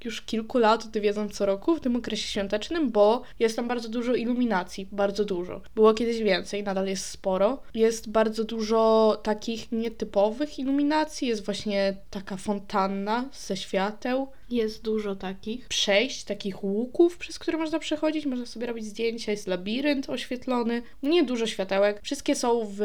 już 0.04 0.22
kilku 0.22 0.58
lat 0.58 0.84
odwiedzam 0.84 1.30
co 1.30 1.46
roku 1.46 1.76
w 1.76 1.80
tym 1.80 1.96
okresie 1.96 2.28
świątecznym, 2.28 2.90
bo 2.90 3.22
jest 3.38 3.56
tam 3.56 3.68
bardzo 3.68 3.88
dużo 3.88 4.14
iluminacji, 4.14 4.88
bardzo 4.92 5.24
dużo. 5.24 5.60
Było 5.74 5.94
kiedyś 5.94 6.18
więcej, 6.18 6.62
nadal 6.62 6.86
jest 6.86 7.06
sporo. 7.06 7.62
Jest 7.74 8.10
bardzo 8.10 8.44
dużo 8.44 9.20
takich 9.22 9.72
nietypowych 9.72 10.58
iluminacji, 10.58 11.28
jest 11.28 11.44
właśnie 11.44 11.96
taka 12.10 12.36
fontanna 12.36 13.24
ze 13.32 13.56
świateł, 13.56 14.28
jest 14.50 14.82
dużo 14.82 15.16
takich 15.16 15.68
przejść, 15.68 16.24
takich 16.24 16.64
łuków, 16.64 17.18
przez 17.18 17.38
które 17.38 17.58
można 17.58 17.78
przechodzić, 17.78 18.26
można 18.26 18.46
sobie 18.46 18.66
robić 18.66 18.84
zdjęcia, 18.84 19.32
jest 19.32 19.46
labirynt 19.46 20.10
oświetlony, 20.10 20.82
nie 21.02 21.24
dużo 21.24 21.46
światełek. 21.46 22.00
Wszystkie 22.02 22.34
są 22.34 22.68
w 22.70 22.80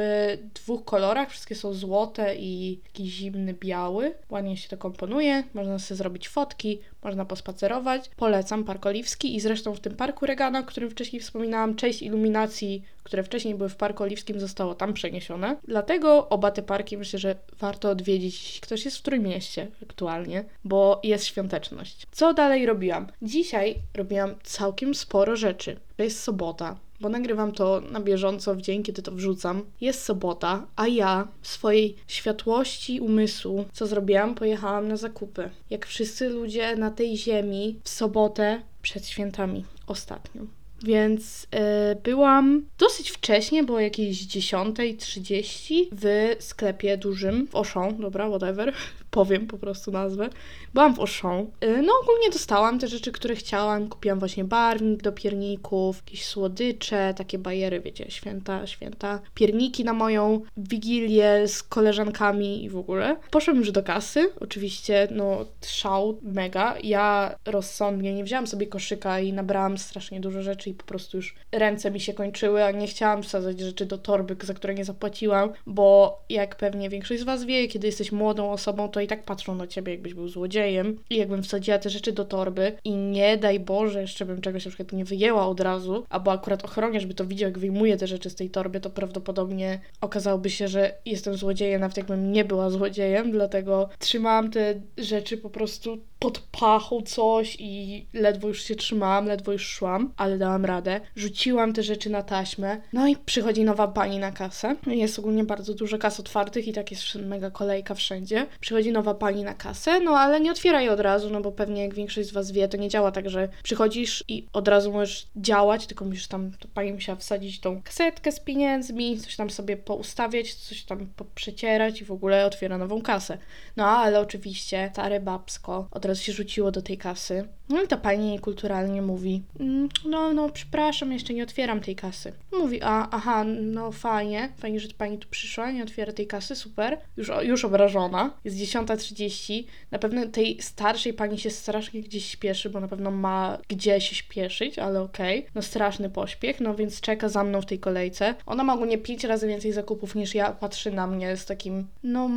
dwóch 0.53 0.85
kolorach, 0.85 1.29
wszystkie 1.31 1.55
są 1.55 1.73
złote 1.73 2.35
i 2.35 2.79
taki 2.83 3.09
zimny 3.09 3.53
biały. 3.53 4.13
Ładnie 4.29 4.57
się 4.57 4.69
to 4.69 4.77
komponuje, 4.77 5.43
można 5.53 5.79
sobie 5.79 5.97
zrobić 5.97 6.29
fotki, 6.29 6.79
można 7.03 7.25
pospacerować. 7.25 8.09
Polecam 8.17 8.63
Park 8.63 8.85
Oliwski 8.85 9.35
i 9.35 9.39
zresztą 9.39 9.75
w 9.75 9.79
tym 9.79 9.95
Parku 9.95 10.25
Regana, 10.25 10.59
o 10.59 10.63
którym 10.63 10.89
wcześniej 10.89 11.21
wspominałam, 11.21 11.75
część 11.75 12.01
iluminacji, 12.01 12.83
które 13.03 13.23
wcześniej 13.23 13.55
były 13.55 13.69
w 13.69 13.75
Parku 13.75 14.03
Oliwskim, 14.03 14.39
zostało 14.39 14.75
tam 14.75 14.93
przeniesione. 14.93 15.57
Dlatego 15.67 16.29
oba 16.29 16.51
te 16.51 16.63
parki 16.63 16.97
myślę, 16.97 17.19
że 17.19 17.35
warto 17.59 17.89
odwiedzić, 17.89 18.43
jeśli 18.43 18.61
ktoś 18.61 18.85
jest 18.85 18.97
w 18.97 19.01
którym 19.01 19.23
mieście 19.23 19.67
aktualnie, 19.83 20.45
bo 20.63 21.01
jest 21.03 21.25
świąteczność. 21.25 22.07
Co 22.11 22.33
dalej 22.33 22.65
robiłam? 22.65 23.07
Dzisiaj 23.21 23.75
robiłam 23.93 24.35
całkiem 24.43 24.95
sporo 24.95 25.35
rzeczy. 25.35 25.79
To 25.97 26.03
jest 26.03 26.23
sobota, 26.23 26.77
bo 26.99 27.09
nagrywam 27.09 27.51
to 27.51 27.81
na 27.91 27.99
bieżąco 27.99 28.55
w 28.55 28.61
dzień, 28.61 28.83
kiedy 28.83 29.01
to 29.01 29.11
wrzucam. 29.11 29.65
Jest 29.81 30.03
sobota, 30.03 30.65
a 30.75 30.87
ja 30.87 31.27
w 31.41 31.47
swojej 31.47 31.95
światłości 32.07 32.99
umysłu, 32.99 33.65
co 33.73 33.87
zrobiłam? 33.87 34.35
Pojechałam 34.35 34.87
na 34.87 34.97
zakupy. 34.97 35.49
Jak 35.69 35.85
wszyscy 35.85 36.29
ludzie 36.29 36.75
na 36.75 36.91
tej 36.91 37.17
ziemi 37.17 37.79
w 37.83 37.89
sobotę 37.89 38.61
przed 38.81 39.07
świętami 39.07 39.65
ostatnio. 39.87 40.41
Więc 40.83 41.43
y, 41.43 41.47
byłam 41.95 42.65
dosyć 42.77 43.11
wcześnie, 43.11 43.63
było 43.63 43.79
jakieś 43.79 44.27
10.30 44.27 45.87
w 45.91 46.35
sklepie 46.39 46.97
dużym 46.97 47.47
w 47.47 47.55
Auchan, 47.55 47.97
dobra, 47.97 48.27
whatever, 48.29 48.73
powiem 49.13 49.47
po 49.47 49.57
prostu 49.57 49.91
nazwę. 49.91 50.29
Byłam 50.73 50.95
w 50.95 50.99
Auchan. 50.99 51.39
Y, 51.39 51.81
no 51.81 51.93
ogólnie 52.03 52.29
dostałam 52.31 52.79
te 52.79 52.87
rzeczy, 52.87 53.11
które 53.11 53.35
chciałam. 53.35 53.89
Kupiłam 53.89 54.19
właśnie 54.19 54.43
barwnik 54.43 55.01
do 55.01 55.11
pierników, 55.11 55.97
jakieś 55.97 56.25
słodycze, 56.25 57.13
takie 57.17 57.37
bajery, 57.37 57.81
wiecie, 57.81 58.11
święta, 58.11 58.67
święta. 58.67 59.19
Pierniki 59.33 59.83
na 59.83 59.93
moją 59.93 60.41
wigilię 60.57 61.47
z 61.47 61.63
koleżankami 61.63 62.63
i 62.63 62.69
w 62.69 62.77
ogóle. 62.77 63.15
Poszłam 63.31 63.57
już 63.57 63.71
do 63.71 63.83
kasy, 63.83 64.31
oczywiście, 64.39 65.07
no 65.11 65.45
szał, 65.65 66.19
mega. 66.21 66.75
Ja 66.83 67.35
rozsądnie 67.45 68.13
nie 68.13 68.23
wzięłam 68.23 68.47
sobie 68.47 68.67
koszyka 68.67 69.19
i 69.19 69.33
nabrałam 69.33 69.77
strasznie 69.77 70.19
dużo 70.19 70.41
rzeczy 70.41 70.69
i 70.69 70.73
po 70.73 70.83
prostu 70.83 71.17
już 71.17 71.35
ręce 71.51 71.91
mi 71.91 71.99
się 71.99 72.13
kończyły, 72.13 72.63
a 72.63 72.71
nie 72.71 72.87
chciałam 72.87 73.23
wsadzać 73.23 73.59
rzeczy 73.59 73.85
do 73.85 73.97
torby, 73.97 74.35
za 74.43 74.53
które 74.53 74.73
nie 74.73 74.85
zapłaciłam, 74.85 75.49
bo 75.65 76.19
jak 76.29 76.55
pewnie 76.55 76.89
większość 76.89 77.21
z 77.21 77.23
Was 77.23 77.43
wie, 77.45 77.67
kiedy 77.67 77.87
jesteś 77.87 78.11
młodą 78.11 78.51
osobą, 78.51 78.89
to 78.89 79.02
i 79.03 79.07
tak 79.07 79.23
patrzą 79.23 79.55
na 79.55 79.67
ciebie, 79.67 79.91
jakbyś 79.91 80.13
był 80.13 80.27
złodziejem. 80.27 80.99
I 81.09 81.17
jakbym 81.17 81.43
wsadziła 81.43 81.79
te 81.79 81.89
rzeczy 81.89 82.11
do 82.11 82.25
torby 82.25 82.71
i 82.83 82.95
nie 82.95 83.37
daj 83.37 83.59
Boże, 83.59 84.01
jeszcze 84.01 84.25
bym 84.25 84.41
czegoś 84.41 84.65
na 84.65 84.71
przykład 84.71 84.91
nie 84.91 85.05
wyjęła 85.05 85.47
od 85.47 85.59
razu, 85.59 86.05
albo 86.09 86.31
akurat 86.31 86.65
ochroniarz 86.65 87.05
by 87.05 87.13
to 87.13 87.25
widział, 87.25 87.49
jak 87.49 87.59
wyjmuję 87.59 87.97
te 87.97 88.07
rzeczy 88.07 88.29
z 88.29 88.35
tej 88.35 88.49
torby, 88.49 88.79
to 88.79 88.89
prawdopodobnie 88.89 89.79
okazałoby 90.01 90.49
się, 90.49 90.67
że 90.67 90.93
jestem 91.05 91.35
złodziejem, 91.35 91.81
nawet 91.81 91.97
jakbym 91.97 92.31
nie 92.31 92.45
była 92.45 92.69
złodziejem, 92.69 93.31
dlatego 93.31 93.89
trzymałam 93.99 94.51
te 94.51 94.81
rzeczy 94.97 95.37
po 95.37 95.49
prostu 95.49 95.97
pod 96.23 96.39
pachą 96.39 97.01
coś 97.01 97.57
i 97.59 98.05
ledwo 98.13 98.47
już 98.47 98.61
się 98.61 98.75
trzymałam, 98.75 99.25
ledwo 99.25 99.51
już 99.51 99.67
szłam, 99.67 100.13
ale 100.17 100.37
dałam 100.37 100.65
radę. 100.65 101.01
Rzuciłam 101.15 101.73
te 101.73 101.83
rzeczy 101.83 102.09
na 102.09 102.21
taśmę, 102.21 102.81
no 102.93 103.07
i 103.07 103.15
przychodzi 103.15 103.63
nowa 103.63 103.87
pani 103.87 104.19
na 104.19 104.31
kasę. 104.31 104.75
Jest 104.87 105.19
ogólnie 105.19 105.43
bardzo 105.43 105.73
dużo 105.73 105.97
kas 105.97 106.19
otwartych 106.19 106.67
i 106.67 106.73
tak 106.73 106.91
jest 106.91 107.15
mega 107.15 107.51
kolejka 107.51 107.95
wszędzie. 107.95 108.45
Przychodzi 108.59 108.91
nowa 108.91 109.13
pani 109.13 109.43
na 109.43 109.53
kasę, 109.53 109.99
no 109.99 110.11
ale 110.11 110.39
nie 110.39 110.51
otwiera 110.51 110.81
jej 110.81 110.89
od 110.89 110.99
razu, 110.99 111.29
no 111.29 111.41
bo 111.41 111.51
pewnie 111.51 111.81
jak 111.81 111.93
większość 111.93 112.29
z 112.29 112.33
Was 112.33 112.51
wie, 112.51 112.67
to 112.67 112.77
nie 112.77 112.89
działa 112.89 113.11
tak, 113.11 113.29
że 113.29 113.49
przychodzisz 113.63 114.23
i 114.27 114.47
od 114.53 114.67
razu 114.67 114.91
możesz 114.91 115.27
działać, 115.35 115.87
tylko 115.87 116.05
musisz 116.05 116.27
tam, 116.27 116.51
to 116.59 116.67
pani 116.73 116.93
musiała 116.93 117.15
wsadzić 117.15 117.59
tą 117.59 117.81
kasetkę 117.81 118.31
z 118.31 118.39
pieniędzmi, 118.39 119.17
coś 119.17 119.35
tam 119.35 119.49
sobie 119.49 119.77
poustawiać, 119.77 120.53
coś 120.53 120.83
tam 120.83 121.07
poprzecierać 121.15 122.01
i 122.01 122.05
w 122.05 122.11
ogóle 122.11 122.45
otwiera 122.45 122.77
nową 122.77 123.01
kasę. 123.01 123.37
No 123.77 123.85
ale 123.85 124.19
oczywiście 124.19 124.89
stare 124.93 125.19
babsko 125.19 125.87
od 125.91 126.05
razu 126.05 126.12
się 126.21 126.33
rzuciło 126.33 126.71
do 126.71 126.81
tej 126.81 126.97
kasy. 126.97 127.47
No 127.73 127.83
i 127.83 127.87
ta 127.87 127.97
pani 127.97 128.39
kulturalnie 128.39 129.01
mówi, 129.01 129.43
"Mm, 129.59 129.89
no, 130.05 130.33
no, 130.33 130.49
przepraszam, 130.49 131.11
jeszcze 131.11 131.33
nie 131.33 131.43
otwieram 131.43 131.79
tej 131.81 131.95
kasy. 131.95 132.33
Mówi, 132.51 132.79
a, 132.81 133.07
aha, 133.11 133.43
no 133.61 133.91
fajnie, 133.91 134.49
fajnie, 134.57 134.79
że 134.79 134.87
pani 134.97 135.17
tu 135.17 135.27
przyszła, 135.29 135.71
nie 135.71 135.83
otwiera 135.83 136.13
tej 136.13 136.27
kasy, 136.27 136.55
super. 136.55 136.97
Już, 137.17 137.31
już 137.43 137.65
obrażona, 137.65 138.33
jest 138.43 138.57
10.30, 138.57 139.63
na 139.91 139.99
pewno 139.99 140.27
tej 140.27 140.61
starszej 140.61 141.13
pani 141.13 141.39
się 141.39 141.49
strasznie 141.49 142.01
gdzieś 142.01 142.25
śpieszy, 142.25 142.69
bo 142.69 142.79
na 142.79 142.87
pewno 142.87 143.11
ma 143.11 143.57
gdzie 143.67 144.01
się 144.01 144.15
śpieszyć, 144.15 144.79
ale 144.79 145.01
okej. 145.01 145.39
Okay. 145.39 145.51
No 145.55 145.61
straszny 145.61 146.09
pośpiech, 146.09 146.59
no 146.59 146.75
więc 146.75 147.01
czeka 147.01 147.29
za 147.29 147.43
mną 147.43 147.61
w 147.61 147.65
tej 147.65 147.79
kolejce. 147.79 148.35
Ona 148.45 148.63
ma 148.63 148.73
ogólnie 148.73 148.97
pięć 148.97 149.23
razy 149.23 149.47
więcej 149.47 149.71
zakupów 149.71 150.15
niż 150.15 150.35
ja, 150.35 150.51
patrzy 150.51 150.91
na 150.91 151.07
mnie 151.07 151.37
z 151.37 151.45
takim, 151.45 151.87
no, 152.03 152.29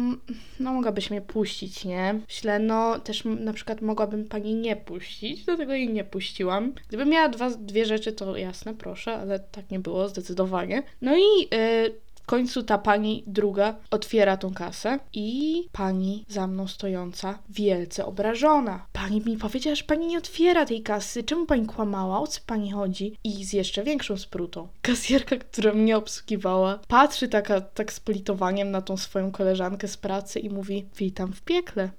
no 0.61 0.73
mogłabyś 0.73 1.11
mnie 1.11 1.21
puścić, 1.21 1.85
nie? 1.85 2.15
Myślę, 2.29 2.59
no 2.59 2.99
też 2.99 3.25
na 3.25 3.53
przykład 3.53 3.83
mogłabym 3.83 4.25
pani 4.25 4.55
nie 4.55 4.77
puścić, 4.77 5.26
dlatego 5.35 5.73
jej 5.73 5.89
nie 5.89 6.05
puściłam. 6.05 6.73
Gdybym 6.89 7.09
miała 7.09 7.29
dwa, 7.29 7.51
dwie 7.51 7.87
rzeczy, 7.87 8.13
to 8.13 8.37
jasne, 8.37 8.75
proszę, 8.75 9.15
ale 9.15 9.41
tak 9.41 9.71
nie 9.71 9.81
było, 9.81 10.09
zdecydowanie. 10.09 10.83
No 11.01 11.17
i 11.17 11.41
yy, 11.53 12.07
w 12.27 12.29
końcu 12.29 12.63
ta 12.63 12.79
pani 12.79 13.25
druga 13.27 13.75
otwiera 13.91 14.37
tą 14.37 14.55
kasę 14.55 14.99
i 15.13 15.69
pani 15.73 16.25
za 16.29 16.47
mną 16.47 16.67
stojąca, 16.67 17.39
wielce 17.49 18.07
obrażona. 18.07 18.87
Pani 18.93 19.21
mi 19.21 19.37
powiedziała, 19.37 19.75
że 19.75 19.85
pani 19.85 20.07
nie 20.07 20.19
otwiera 20.19 20.67
tej 20.67 20.83
kasy. 20.83 21.23
Czemu 21.23 21.47
pani 21.47 21.67
kłamała? 21.67 22.21
O 22.21 22.27
co 22.27 22.41
pani 22.47 22.73
chodzi? 22.73 23.17
I 23.25 23.45
z 23.45 23.53
jeszcze 23.53 23.83
większą 23.83 24.17
sprutą. 24.17 24.69
Kasjerka, 24.83 25.37
która 25.37 25.73
mnie 25.73 25.97
obsługiwała, 25.97 26.81
patrzy 26.89 27.29
taka, 27.29 27.61
tak 27.61 27.93
z 27.93 28.01
politowaniem 28.01 28.71
na 28.71 28.83
tą 28.83 28.97
swoją 28.97 29.33
koleżankę 29.33 29.89
z 29.89 29.97
pracy 29.97 30.41
i 30.41 30.51
mówi: 30.51 30.87
Witam 30.97 31.33
w 31.33 31.43
piekle. 31.43 31.91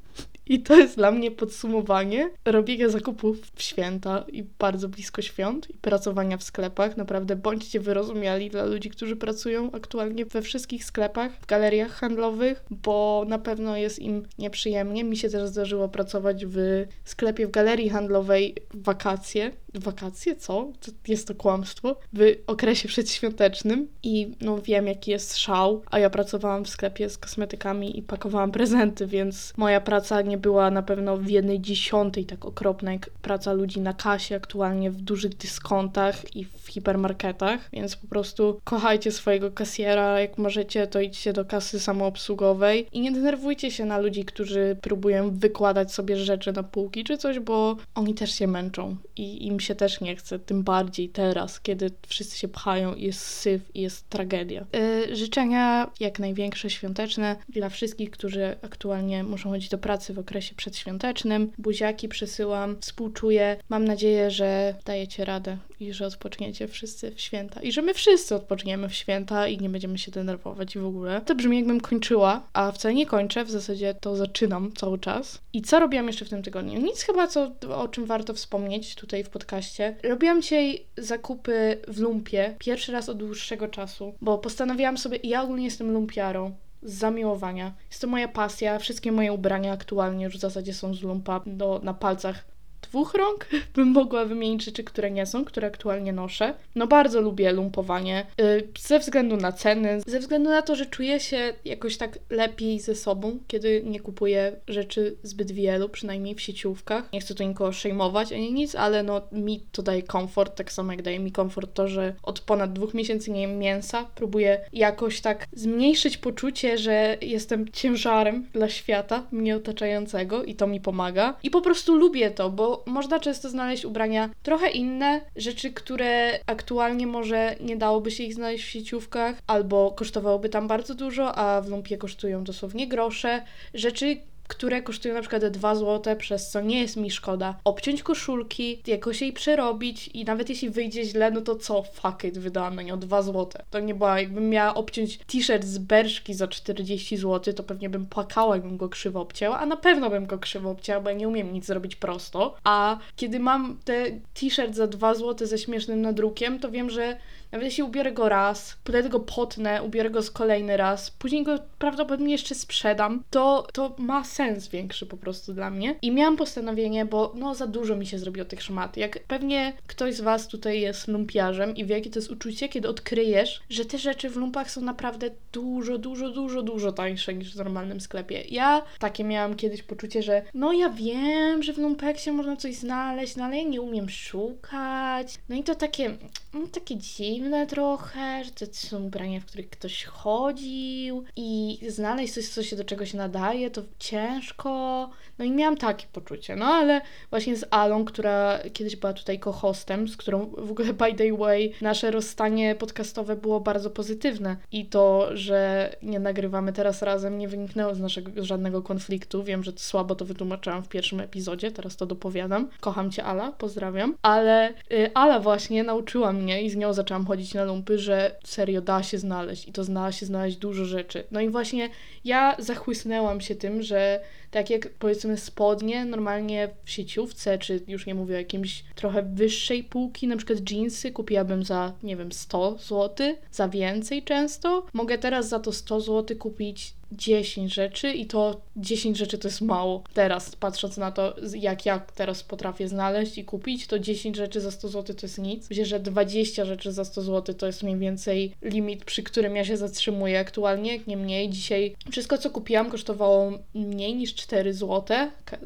I 0.49 0.59
to 0.59 0.77
jest 0.77 0.95
dla 0.95 1.11
mnie 1.11 1.31
podsumowanie 1.31 2.29
robienia 2.45 2.89
zakupów 2.89 3.37
w 3.55 3.61
święta 3.61 4.25
i 4.31 4.43
bardzo 4.43 4.89
blisko 4.89 5.21
świąt 5.21 5.69
i 5.69 5.73
pracowania 5.73 6.37
w 6.37 6.43
sklepach. 6.43 6.97
Naprawdę 6.97 7.35
bądźcie 7.35 7.79
wyrozumiali 7.79 8.49
dla 8.49 8.65
ludzi, 8.65 8.89
którzy 8.89 9.15
pracują 9.15 9.71
aktualnie 9.71 10.25
we 10.25 10.41
wszystkich 10.41 10.85
sklepach, 10.85 11.31
w 11.41 11.45
galeriach 11.45 11.91
handlowych, 11.91 12.63
bo 12.69 13.25
na 13.27 13.39
pewno 13.39 13.77
jest 13.77 13.99
im 13.99 14.23
nieprzyjemnie. 14.37 15.03
Mi 15.03 15.17
się 15.17 15.29
też 15.29 15.49
zdarzyło 15.49 15.89
pracować 15.89 16.45
w 16.45 16.85
sklepie 17.05 17.47
w 17.47 17.51
galerii 17.51 17.89
handlowej 17.89 18.55
w 18.73 18.83
wakacje. 18.83 19.51
Wakacje? 19.73 20.35
Co? 20.35 20.71
To 20.81 20.91
jest 21.07 21.27
to 21.27 21.35
kłamstwo. 21.35 21.95
W 22.13 22.35
okresie 22.47 22.87
przedświątecznym 22.87 23.87
i 24.03 24.31
no 24.41 24.61
wiem, 24.61 24.87
jaki 24.87 25.11
jest 25.11 25.37
szał, 25.37 25.81
a 25.91 25.99
ja 25.99 26.09
pracowałam 26.09 26.65
w 26.65 26.69
sklepie 26.69 27.09
z 27.09 27.17
kosmetykami 27.17 27.99
i 27.99 28.01
pakowałam 28.01 28.51
prezenty, 28.51 29.07
więc 29.07 29.53
moja 29.57 29.81
praca 29.81 30.21
nie 30.21 30.36
była 30.37 30.71
na 30.71 30.81
pewno 30.81 31.17
w 31.17 31.29
jednej 31.29 31.61
dziesiątej 31.61 32.25
tak 32.25 32.45
okropna 32.45 32.93
jak 32.93 33.09
praca 33.21 33.53
ludzi 33.53 33.79
na 33.81 33.93
kasie 33.93 34.35
aktualnie 34.35 34.91
w 34.91 35.01
dużych 35.01 35.37
dyskontach 35.37 36.35
i 36.35 36.45
w 36.45 36.67
hipermarketach, 36.67 37.69
więc 37.73 37.95
po 37.95 38.07
prostu 38.07 38.59
kochajcie 38.63 39.11
swojego 39.11 39.51
kasjera, 39.51 40.19
jak 40.19 40.37
możecie 40.37 40.87
to 40.87 41.01
idźcie 41.01 41.33
do 41.33 41.45
kasy 41.45 41.79
samoobsługowej 41.79 42.87
i 42.91 43.01
nie 43.01 43.11
denerwujcie 43.11 43.71
się 43.71 43.85
na 43.85 43.97
ludzi, 43.97 44.25
którzy 44.25 44.77
próbują 44.81 45.31
wykładać 45.31 45.93
sobie 45.93 46.17
rzeczy 46.17 46.53
na 46.53 46.63
półki 46.63 47.03
czy 47.03 47.17
coś, 47.17 47.39
bo 47.39 47.75
oni 47.95 48.13
też 48.13 48.31
się 48.31 48.47
męczą 48.47 48.95
i 49.15 49.47
im 49.47 49.59
się 49.59 49.75
też 49.75 50.01
nie 50.01 50.15
chce, 50.15 50.39
tym 50.39 50.63
bardziej 50.63 51.09
teraz, 51.09 51.59
kiedy 51.59 51.91
wszyscy 52.07 52.37
się 52.37 52.47
pchają 52.47 52.93
i 52.93 53.03
jest 53.03 53.19
syf 53.19 53.61
i 53.75 53.81
jest 53.81 54.09
tragedia. 54.09 54.65
Yy, 55.07 55.15
życzenia 55.15 55.91
jak 55.99 56.19
największe 56.19 56.69
świąteczne 56.69 57.35
dla 57.49 57.69
wszystkich, 57.69 58.11
którzy 58.11 58.55
aktualnie 58.61 59.23
muszą 59.23 59.49
chodzić 59.49 59.69
do 59.69 59.77
pracy 59.77 60.13
w 60.13 60.19
okresie 60.27 60.55
przedświątecznym. 60.55 61.51
Buziaki 61.57 62.07
przesyłam, 62.09 62.77
współczuję. 62.81 63.57
Mam 63.69 63.85
nadzieję, 63.85 64.31
że 64.31 64.75
dajecie 64.85 65.25
radę 65.25 65.57
i 65.79 65.93
że 65.93 66.05
odpoczniecie 66.05 66.67
wszyscy 66.67 67.11
w 67.11 67.21
święta. 67.21 67.61
I 67.61 67.71
że 67.71 67.81
my 67.81 67.93
wszyscy 67.93 68.35
odpoczniemy 68.35 68.89
w 68.89 68.93
święta 68.93 69.47
i 69.47 69.57
nie 69.57 69.69
będziemy 69.69 69.97
się 69.97 70.11
denerwować 70.11 70.75
i 70.75 70.79
w 70.79 70.85
ogóle. 70.85 71.21
To 71.21 71.35
brzmi 71.35 71.57
jakbym 71.57 71.81
kończyła, 71.81 72.47
a 72.53 72.71
wcale 72.71 72.93
nie 72.93 73.05
kończę, 73.05 73.45
w 73.45 73.51
zasadzie 73.51 73.93
to 73.93 74.15
zaczynam 74.15 74.71
cały 74.73 74.99
czas. 74.99 75.41
I 75.53 75.61
co 75.61 75.79
robiłam 75.79 76.07
jeszcze 76.07 76.25
w 76.25 76.29
tym 76.29 76.43
tygodniu? 76.43 76.81
Nic 76.81 77.01
chyba, 77.01 77.27
co, 77.27 77.51
o 77.75 77.87
czym 77.87 78.05
warto 78.05 78.33
wspomnieć 78.33 78.95
tutaj 78.95 79.23
w 79.23 79.29
podcaście. 79.29 79.95
Robiłam 80.03 80.41
dzisiaj 80.41 80.85
zakupy 80.97 81.77
w 81.87 81.99
lumpie, 81.99 82.55
pierwszy 82.59 82.91
raz 82.91 83.09
od 83.09 83.17
dłuższego 83.17 83.67
czasu, 83.67 84.13
bo 84.21 84.37
postanowiłam 84.37 84.97
sobie, 84.97 85.19
ja 85.23 85.43
ogólnie 85.43 85.65
jestem 85.65 85.91
lumpiarą, 85.91 86.55
z 86.83 86.93
zamiłowania. 86.93 87.73
Jest 87.89 88.01
to 88.01 88.07
moja 88.07 88.27
pasja. 88.27 88.79
Wszystkie 88.79 89.11
moje 89.11 89.33
ubrania 89.33 89.73
aktualnie 89.73 90.25
już 90.25 90.37
w 90.37 90.41
zasadzie 90.41 90.73
są 90.73 90.93
z 90.93 91.01
lumpa. 91.01 91.41
Do, 91.45 91.79
na 91.83 91.93
palcach 91.93 92.56
dwóch 92.89 93.13
rąk 93.13 93.47
bym 93.75 93.87
mogła 93.87 94.25
wymienić 94.25 94.63
rzeczy, 94.63 94.83
które 94.83 95.11
nie 95.11 95.25
są, 95.25 95.45
które 95.45 95.67
aktualnie 95.67 96.13
noszę. 96.13 96.53
No 96.75 96.87
bardzo 96.87 97.21
lubię 97.21 97.51
lumpowanie 97.51 98.25
yy, 98.37 98.67
ze 98.79 98.99
względu 98.99 99.37
na 99.37 99.51
ceny, 99.51 100.01
ze 100.07 100.19
względu 100.19 100.49
na 100.49 100.61
to, 100.61 100.75
że 100.75 100.85
czuję 100.85 101.19
się 101.19 101.53
jakoś 101.65 101.97
tak 101.97 102.19
lepiej 102.29 102.79
ze 102.79 102.95
sobą, 102.95 103.39
kiedy 103.47 103.81
nie 103.85 103.99
kupuję 103.99 104.51
rzeczy 104.67 105.15
zbyt 105.23 105.51
wielu, 105.51 105.89
przynajmniej 105.89 106.35
w 106.35 106.41
sieciówkach. 106.41 107.13
Nie 107.13 107.19
chcę 107.19 107.35
tu 107.35 107.43
nikogo 107.43 107.71
szejmować 107.71 108.33
ani 108.33 108.53
nic, 108.53 108.75
ale 108.75 109.03
no 109.03 109.21
mi 109.31 109.63
to 109.71 109.81
daje 109.81 110.03
komfort, 110.03 110.55
tak 110.55 110.71
samo 110.71 110.91
jak 110.91 111.01
daje 111.01 111.19
mi 111.19 111.31
komfort 111.31 111.73
to, 111.73 111.87
że 111.87 112.13
od 112.23 112.39
ponad 112.39 112.73
dwóch 112.73 112.93
miesięcy 112.93 113.31
nie 113.31 113.41
jem 113.41 113.59
mięsa. 113.59 114.05
Próbuję 114.15 114.59
jakoś 114.73 115.21
tak 115.21 115.45
zmniejszyć 115.53 116.17
poczucie, 116.17 116.77
że 116.77 117.17
jestem 117.21 117.71
ciężarem 117.71 118.45
dla 118.53 118.69
świata 118.69 119.23
mnie 119.31 119.55
otaczającego 119.55 120.43
i 120.43 120.55
to 120.55 120.67
mi 120.67 120.81
pomaga. 120.81 121.37
I 121.43 121.49
po 121.49 121.61
prostu 121.61 121.95
lubię 121.95 122.31
to, 122.31 122.49
bo 122.49 122.76
można 122.85 123.19
często 123.19 123.49
znaleźć 123.49 123.85
ubrania 123.85 124.29
trochę 124.43 124.69
inne, 124.69 125.21
rzeczy, 125.35 125.71
które 125.71 126.39
aktualnie 126.45 127.07
może 127.07 127.55
nie 127.59 127.77
dałoby 127.77 128.11
się 128.11 128.23
ich 128.23 128.33
znaleźć 128.33 128.65
w 128.65 128.69
sieciówkach, 128.69 129.35
albo 129.47 129.91
kosztowałoby 129.91 130.49
tam 130.49 130.67
bardzo 130.67 130.95
dużo, 130.95 131.35
a 131.35 131.61
w 131.61 131.69
lumpie 131.69 131.97
kosztują 131.97 132.43
dosłownie 132.43 132.87
grosze. 132.87 133.43
Rzeczy, 133.73 134.17
które 134.47 134.81
kosztują 134.81 135.13
na 135.13 135.21
przykład 135.21 135.45
2 135.45 135.75
zł, 135.75 136.15
przez 136.15 136.49
co 136.49 136.61
nie 136.61 136.81
jest 136.81 136.97
mi 136.97 137.11
szkoda 137.11 137.55
obciąć 137.63 138.03
koszulki, 138.03 138.81
jakoś 138.87 139.21
jej 139.21 139.33
przerobić 139.33 140.07
i 140.07 140.25
nawet 140.25 140.49
jeśli 140.49 140.69
wyjdzie 140.69 141.05
źle, 141.05 141.31
no 141.31 141.41
to 141.41 141.55
co, 141.55 141.83
fuck 141.83 142.23
it, 142.23 142.37
wydałam 142.37 142.75
na 142.75 142.81
nią 142.81 142.99
2 142.99 143.21
zł. 143.21 143.47
To 143.69 143.79
nie 143.79 143.95
była, 143.95 144.19
jakbym 144.19 144.49
miała 144.49 144.73
obciąć 144.73 145.17
t-shirt 145.17 145.65
z 145.65 145.77
Berszki 145.77 146.33
za 146.33 146.47
40 146.47 147.17
zł, 147.17 147.53
to 147.53 147.63
pewnie 147.63 147.89
bym 147.89 148.05
płakała, 148.05 148.55
jakbym 148.55 148.77
go 148.77 148.89
krzywo 148.89 149.21
obcięła, 149.21 149.59
a 149.59 149.65
na 149.65 149.77
pewno 149.77 150.09
bym 150.09 150.25
go 150.25 150.39
krzywo 150.39 150.69
obcięła, 150.69 151.01
bo 151.01 151.09
ja 151.09 151.15
nie 151.15 151.27
umiem 151.27 151.53
nic 151.53 151.65
zrobić 151.65 151.95
prosto. 151.95 152.55
A 152.63 152.97
kiedy 153.15 153.39
mam 153.39 153.77
te 153.85 154.11
t-shirt 154.33 154.75
za 154.75 154.87
2 154.87 155.13
zł 155.13 155.47
ze 155.47 155.57
śmiesznym 155.57 156.01
nadrukiem, 156.01 156.59
to 156.59 156.71
wiem, 156.71 156.89
że 156.89 157.17
nawet 157.51 157.65
jeśli 157.65 157.83
ubiorę 157.83 158.11
go 158.11 158.29
raz, 158.29 158.77
potem 158.83 159.09
go 159.09 159.19
potnę, 159.19 159.83
ubiorę 159.83 160.09
go 160.09 160.21
z 160.21 160.31
kolejny 160.31 160.77
raz, 160.77 161.11
później 161.11 161.43
go 161.43 161.59
prawdopodobnie 161.79 162.31
jeszcze 162.31 162.55
sprzedam, 162.55 163.23
to, 163.29 163.67
to 163.73 163.95
ma 163.97 164.23
sens 164.23 164.67
większy 164.67 165.05
po 165.05 165.17
prostu 165.17 165.53
dla 165.53 165.69
mnie. 165.69 165.95
I 166.01 166.11
miałam 166.11 166.37
postanowienie, 166.37 167.05
bo 167.05 167.33
no 167.35 167.55
za 167.55 167.67
dużo 167.67 167.95
mi 167.95 168.05
się 168.05 168.19
zrobiło 168.19 168.45
tych 168.45 168.63
szmat. 168.63 168.97
Jak 168.97 169.23
pewnie 169.23 169.73
ktoś 169.87 170.15
z 170.15 170.21
Was 170.21 170.47
tutaj 170.47 170.81
jest 170.81 171.07
lumpiarzem 171.07 171.75
i 171.75 171.85
wie, 171.85 171.95
jakie 171.95 172.09
to 172.09 172.19
jest 172.19 172.31
uczucie, 172.31 172.69
kiedy 172.69 172.89
odkryjesz, 172.89 173.61
że 173.69 173.85
te 173.85 173.97
rzeczy 173.97 174.29
w 174.29 174.35
lumpach 174.35 174.71
są 174.71 174.81
naprawdę 174.81 175.29
dużo, 175.51 175.97
dużo, 175.97 176.29
dużo, 176.29 176.61
dużo 176.61 176.91
tańsze 176.91 177.33
niż 177.33 177.53
w 177.53 177.57
normalnym 177.57 178.01
sklepie. 178.01 178.43
Ja 178.49 178.81
takie 178.99 179.23
miałam 179.23 179.55
kiedyś 179.55 179.83
poczucie, 179.83 180.23
że 180.23 180.41
no 180.53 180.73
ja 180.73 180.89
wiem, 180.89 181.63
że 181.63 181.73
w 181.73 181.77
lumpeksie 181.77 182.31
można 182.31 182.55
coś 182.55 182.75
znaleźć, 182.75 183.35
no 183.35 183.43
ale 183.43 183.57
ja 183.57 183.63
nie 183.63 183.81
umiem 183.81 184.09
szukać. 184.09 185.39
No 185.49 185.55
i 185.55 185.63
to 185.63 185.75
takie, 185.75 186.17
no, 186.53 186.67
takie 186.67 186.97
dziwne 186.97 187.36
trochę, 187.67 188.43
że 188.43 188.51
to 188.51 188.65
są 188.71 189.03
ubrania, 189.03 189.39
w 189.39 189.45
których 189.45 189.69
ktoś 189.69 190.03
chodził 190.03 191.23
i 191.35 191.79
znaleźć 191.87 192.33
coś, 192.33 192.47
co 192.47 192.63
się 192.63 192.75
do 192.75 192.83
czegoś 192.83 193.13
nadaje, 193.13 193.71
to 193.71 193.81
ciężko. 193.99 195.09
No 195.39 195.45
i 195.45 195.51
miałam 195.51 195.77
takie 195.77 196.05
poczucie. 196.13 196.55
No 196.55 196.65
ale 196.65 197.01
właśnie 197.29 197.55
z 197.55 197.65
Alą, 197.71 198.05
która 198.05 198.59
kiedyś 198.73 198.95
była 198.95 199.13
tutaj 199.13 199.39
co-hostem, 199.39 200.07
z 200.07 200.17
którą 200.17 200.45
w 200.57 200.71
ogóle 200.71 200.93
by 200.93 201.13
the 201.13 201.37
way 201.37 201.73
nasze 201.81 202.11
rozstanie 202.11 202.75
podcastowe 202.75 203.35
było 203.35 203.59
bardzo 203.59 203.89
pozytywne 203.89 204.57
i 204.71 204.85
to, 204.85 205.29
że 205.33 205.89
nie 206.03 206.19
nagrywamy 206.19 206.73
teraz 206.73 207.01
razem 207.01 207.37
nie 207.37 207.47
wyniknęło 207.47 207.95
z 207.95 207.99
naszego 207.99 208.45
żadnego 208.45 208.81
konfliktu. 208.81 209.43
Wiem, 209.43 209.63
że 209.63 209.71
słabo 209.75 210.15
to 210.15 210.25
wytłumaczyłam 210.25 210.83
w 210.83 210.89
pierwszym 210.89 211.19
epizodzie, 211.19 211.71
teraz 211.71 211.95
to 211.95 212.05
dopowiadam. 212.05 212.69
Kocham 212.79 213.11
cię 213.11 213.23
Ala, 213.23 213.51
pozdrawiam. 213.51 214.15
Ale 214.21 214.69
y, 214.69 215.11
Ala 215.13 215.39
właśnie 215.39 215.83
nauczyła 215.83 216.33
mnie 216.33 216.61
i 216.61 216.69
z 216.69 216.75
nią 216.75 216.93
zaczęłam 216.93 217.25
chodzić 217.27 217.53
na 217.53 217.63
lumpy, 217.63 217.99
że 217.99 218.35
serio 218.43 218.81
da 218.81 219.03
się 219.03 219.17
znaleźć 219.17 219.67
i 219.67 219.71
to 219.71 219.83
zna 219.83 220.11
się 220.11 220.25
znaleźć 220.25 220.57
dużo 220.57 220.85
rzeczy. 220.85 221.23
No 221.31 221.41
i 221.41 221.49
właśnie 221.49 221.89
ja 222.25 222.55
zachłysnęłam 222.59 223.41
się 223.41 223.55
tym, 223.55 223.81
że 223.81 224.19
tak 224.51 224.69
jak 224.69 224.89
powiedzmy 224.89 225.37
spodnie 225.37 226.05
normalnie 226.05 226.69
w 226.83 226.91
sieciówce, 226.91 227.57
czy 227.57 227.83
już 227.87 228.05
nie 228.05 228.15
mówię 228.15 228.35
o 228.35 228.37
jakimś 228.37 228.83
trochę 228.95 229.23
wyższej 229.23 229.83
półki, 229.83 230.27
na 230.27 230.37
przykład 230.37 230.71
jeansy 230.71 231.11
kupiłabym 231.11 231.63
za, 231.63 231.93
nie 232.03 232.15
wiem, 232.15 232.31
100 232.31 232.77
zł, 232.77 233.35
za 233.51 233.69
więcej 233.69 234.23
często. 234.23 234.85
Mogę 234.93 235.17
teraz 235.17 235.49
za 235.49 235.59
to 235.59 235.71
100 235.71 236.01
zł 236.01 236.37
kupić 236.37 236.93
10 237.11 237.73
rzeczy 237.73 238.11
i 238.11 238.25
to 238.25 238.61
10 238.75 239.17
rzeczy 239.17 239.37
to 239.37 239.47
jest 239.47 239.61
mało. 239.61 240.03
Teraz, 240.13 240.55
patrząc 240.55 240.97
na 240.97 241.11
to, 241.11 241.35
jak 241.55 241.85
ja 241.85 241.99
teraz 241.99 242.43
potrafię 242.43 242.87
znaleźć 242.87 243.37
i 243.37 243.45
kupić, 243.45 243.87
to 243.87 243.99
10 243.99 244.35
rzeczy 244.35 244.61
za 244.61 244.71
100 244.71 244.87
zł 244.87 245.15
to 245.15 245.25
jest 245.25 245.37
nic. 245.37 245.69
Myślę, 245.69 245.85
że 245.85 245.99
20 245.99 246.65
rzeczy 246.65 246.91
za 246.91 247.05
100 247.05 247.21
zł 247.21 247.55
to 247.55 247.65
jest 247.65 247.83
mniej 247.83 247.97
więcej 247.97 248.53
limit, 248.61 249.05
przy 249.05 249.23
którym 249.23 249.55
ja 249.55 249.65
się 249.65 249.77
zatrzymuję 249.77 250.39
aktualnie, 250.39 250.99
nie 251.07 251.17
mniej. 251.17 251.49
Dzisiaj 251.49 251.95
wszystko, 252.11 252.37
co 252.37 252.49
kupiłam, 252.49 252.89
kosztowało 252.89 253.51
mniej 253.73 254.15
niż 254.15 254.33
4 254.37 254.73
zł. 254.73 255.17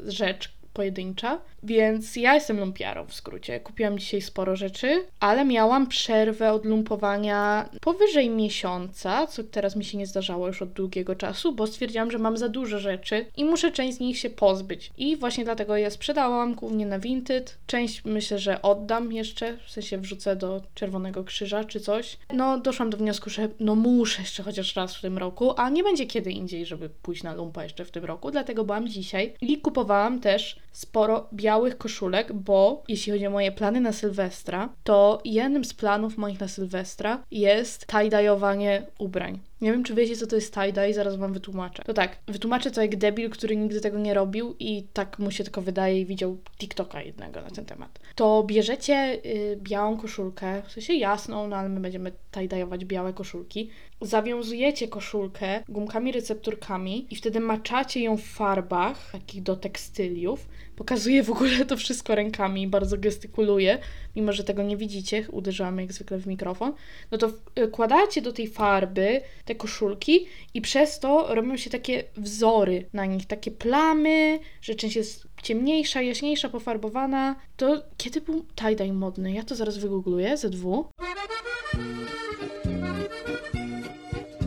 Rzecz 0.06 0.52
pojedyncza, 0.72 1.40
więc 1.62 2.16
ja 2.16 2.34
jestem 2.34 2.60
lumpiarą 2.60 3.06
w 3.06 3.14
skrócie. 3.14 3.60
Kupiłam 3.60 3.98
dzisiaj 3.98 4.22
sporo 4.22 4.56
rzeczy, 4.56 5.04
ale 5.20 5.44
miałam 5.44 5.86
przerwę 5.86 6.52
od 6.52 6.64
lumpowania 6.64 7.68
powyżej 7.80 8.30
miesiąca, 8.30 9.26
co 9.26 9.44
teraz 9.44 9.76
mi 9.76 9.84
się 9.84 9.98
nie 9.98 10.06
zdarzało 10.06 10.46
już 10.46 10.62
od 10.62 10.72
długiego 10.72 11.14
czasu, 11.14 11.52
bo 11.52 11.66
stwierdziłam, 11.66 12.10
że 12.10 12.18
mam 12.18 12.36
za 12.36 12.48
dużo 12.48 12.78
rzeczy 12.78 13.26
i 13.36 13.44
muszę 13.44 13.72
część 13.72 13.96
z 13.96 14.00
nich 14.00 14.18
się 14.18 14.30
pozbyć. 14.30 14.90
I 14.96 15.16
właśnie 15.16 15.44
dlatego 15.44 15.76
je 15.76 15.90
sprzedałam, 15.90 16.54
głównie 16.54 16.86
na 16.86 16.98
Vinted. 16.98 17.58
Część 17.66 18.04
myślę, 18.04 18.38
że 18.38 18.62
oddam 18.62 19.12
jeszcze, 19.12 19.56
w 19.66 19.70
sensie 19.70 19.98
wrzucę 19.98 20.36
do 20.36 20.62
Czerwonego 20.74 21.24
Krzyża 21.24 21.64
czy 21.64 21.80
coś. 21.80 22.18
No, 22.34 22.60
doszłam 22.60 22.90
do 22.90 22.98
wniosku, 22.98 23.30
że 23.30 23.48
no 23.60 23.74
muszę 23.74 24.22
jeszcze 24.22 24.42
chociaż 24.42 24.76
raz 24.76 24.96
w 24.96 25.00
tym 25.00 25.18
roku, 25.18 25.54
a 25.56 25.70
nie 25.70 25.82
będzie 25.82 26.06
kiedy 26.06 26.30
indziej, 26.30 26.66
żeby 26.66 26.88
pójść 26.88 27.22
na 27.22 27.34
lumpa 27.34 27.62
jeszcze 27.62 27.84
w 27.84 27.90
tym 27.90 28.04
roku, 28.04 28.30
dlatego 28.30 28.64
byłam 28.64 28.88
dzisiaj 28.88 29.34
i 29.40 29.58
kupowałam 29.58 30.20
też 30.20 30.56
sporo 30.72 31.28
białych 31.32 31.78
koszulek, 31.78 32.32
bo 32.32 32.82
jeśli 32.88 33.12
chodzi 33.12 33.26
o 33.26 33.30
moje 33.30 33.52
plany 33.52 33.80
na 33.80 33.92
Sylwestra, 33.92 34.68
to 34.84 35.20
jednym 35.24 35.64
z 35.64 35.74
planów 35.74 36.18
moich 36.18 36.40
na 36.40 36.48
Sylwestra 36.48 37.22
jest 37.30 37.86
tie-dye'owanie 37.86 38.82
ubrań. 38.98 39.40
Nie 39.62 39.72
wiem, 39.72 39.84
czy 39.84 39.94
wiecie, 39.94 40.16
co 40.16 40.26
to 40.26 40.36
jest 40.36 40.54
tie-dye, 40.54 40.94
zaraz 40.94 41.16
wam 41.16 41.32
wytłumaczę. 41.32 41.82
To 41.82 41.94
tak, 41.94 42.18
wytłumaczę 42.28 42.70
to 42.70 42.82
jak 42.82 42.96
debil, 42.96 43.30
który 43.30 43.56
nigdy 43.56 43.80
tego 43.80 43.98
nie 43.98 44.14
robił 44.14 44.56
i 44.58 44.86
tak 44.92 45.18
mu 45.18 45.30
się 45.30 45.44
tylko 45.44 45.62
wydaje 45.62 46.00
i 46.00 46.06
widział 46.06 46.38
TikToka 46.58 47.02
jednego 47.02 47.40
na 47.40 47.50
ten 47.50 47.64
temat. 47.64 47.98
To 48.14 48.42
bierzecie 48.46 49.20
y, 49.26 49.58
białą 49.62 49.96
koszulkę, 49.96 50.62
w 50.66 50.72
sensie 50.72 50.94
jasną, 50.94 51.48
no 51.48 51.56
ale 51.56 51.68
my 51.68 51.80
będziemy 51.80 52.12
tie-dye'ować 52.32 52.84
białe 52.84 53.12
koszulki. 53.12 53.70
Zawiązujecie 54.00 54.88
koszulkę 54.88 55.62
gumkami 55.68 56.12
recepturkami 56.12 57.06
i 57.10 57.16
wtedy 57.16 57.40
maczacie 57.40 58.00
ją 58.00 58.16
w 58.16 58.22
farbach, 58.22 59.12
takich 59.12 59.42
do 59.42 59.56
tekstyliów. 59.56 60.48
Pokazuję 60.76 61.22
w 61.22 61.30
ogóle 61.30 61.64
to 61.64 61.76
wszystko 61.76 62.14
rękami, 62.14 62.68
bardzo 62.68 62.98
gestykuluję, 62.98 63.78
mimo 64.16 64.32
że 64.32 64.44
tego 64.44 64.62
nie 64.62 64.76
widzicie, 64.76 65.26
uderzałam 65.30 65.80
jak 65.80 65.92
zwykle 65.92 66.18
w 66.18 66.26
mikrofon. 66.26 66.72
No 67.10 67.18
to 67.18 67.32
wkładacie 67.68 68.22
do 68.22 68.32
tej 68.32 68.48
farby 68.48 69.20
te 69.44 69.54
koszulki 69.54 70.26
i 70.54 70.60
przez 70.60 71.00
to 71.00 71.34
robią 71.34 71.56
się 71.56 71.70
takie 71.70 72.04
wzory 72.16 72.86
na 72.92 73.06
nich, 73.06 73.26
takie 73.26 73.50
plamy, 73.50 74.38
że 74.62 74.74
część 74.74 74.96
jest 74.96 75.26
ciemniejsza, 75.42 76.02
jaśniejsza, 76.02 76.48
pofarbowana. 76.48 77.36
To 77.56 77.82
kiedy 77.96 78.20
był 78.20 78.46
tie-dye 78.56 78.92
modny? 78.92 79.32
Ja 79.32 79.42
to 79.42 79.54
zaraz 79.54 79.78
wygoogluję, 79.78 80.36
ZW. 80.36 80.84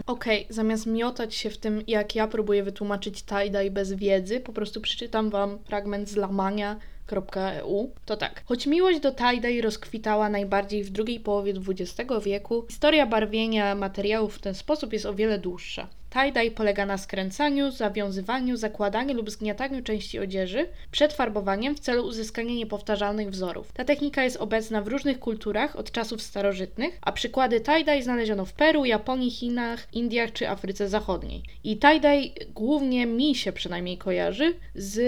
Okej, 0.08 0.44
okay, 0.44 0.54
zamiast 0.54 0.86
miotać 0.86 1.36
się 1.36 1.50
w 1.50 1.58
tym, 1.58 1.84
jak 1.88 2.16
ja 2.16 2.28
próbuję 2.28 2.64
wytłumaczyć 2.64 3.24
tie-dye 3.24 3.72
bez 3.72 3.94
wiedzy, 3.94 4.40
po 4.40 4.54
prostu 4.54 4.82
przeczytam 4.82 5.30
Wam 5.30 5.60
fragment 5.60 6.10
z 6.10 6.16
lamania.eu. 6.16 7.92
To 8.06 8.18
tak. 8.18 8.44
Choć 8.46 8.68
miłość 8.68 9.00
do 9.00 9.12
tie-dye 9.12 9.62
rozkwitała 9.62 10.30
najbardziej 10.30 10.84
w 10.84 10.90
drugiej 10.90 11.20
połowie 11.20 11.54
XX 11.70 12.12
wieku, 12.24 12.66
historia 12.70 13.06
barwienia 13.06 13.76
materiałów 13.76 14.36
w 14.36 14.42
ten 14.42 14.54
sposób 14.54 14.94
jest 14.94 15.06
o 15.06 15.14
wiele 15.14 15.40
dłuższa. 15.40 15.88
Tie-dye 16.16 16.52
polega 16.52 16.86
na 16.86 16.98
skręcaniu, 16.98 17.72
zawiązywaniu, 17.72 18.58
zakładaniu 18.58 19.14
lub 19.14 19.30
zgniataniu 19.30 19.84
części 19.84 20.20
odzieży 20.20 20.68
przed 20.92 21.14
farbowaniem 21.14 21.76
w 21.76 21.80
celu 21.80 22.06
uzyskania 22.06 22.54
niepowtarzalnych 22.54 23.30
wzorów. 23.30 23.72
Ta 23.72 23.86
technika 23.86 24.24
jest 24.24 24.38
obecna 24.38 24.82
w 24.82 24.88
różnych 24.88 25.20
kulturach 25.20 25.76
od 25.76 25.92
czasów 25.92 26.22
starożytnych, 26.22 26.98
a 27.02 27.12
przykłady 27.12 27.62
tie-dye 27.62 28.04
znaleziono 28.04 28.46
w 28.46 28.54
Peru, 28.54 28.86
Japonii, 28.86 29.32
Chinach, 29.32 29.88
Indiach 29.94 30.32
czy 30.32 30.50
Afryce 30.50 30.90
Zachodniej. 30.90 31.44
I 31.64 31.78
tie-dye 31.78 32.30
głównie 32.54 33.06
mi 33.06 33.36
się 33.36 33.52
przynajmniej 33.52 33.98
kojarzy 33.98 34.54
z 34.76 35.00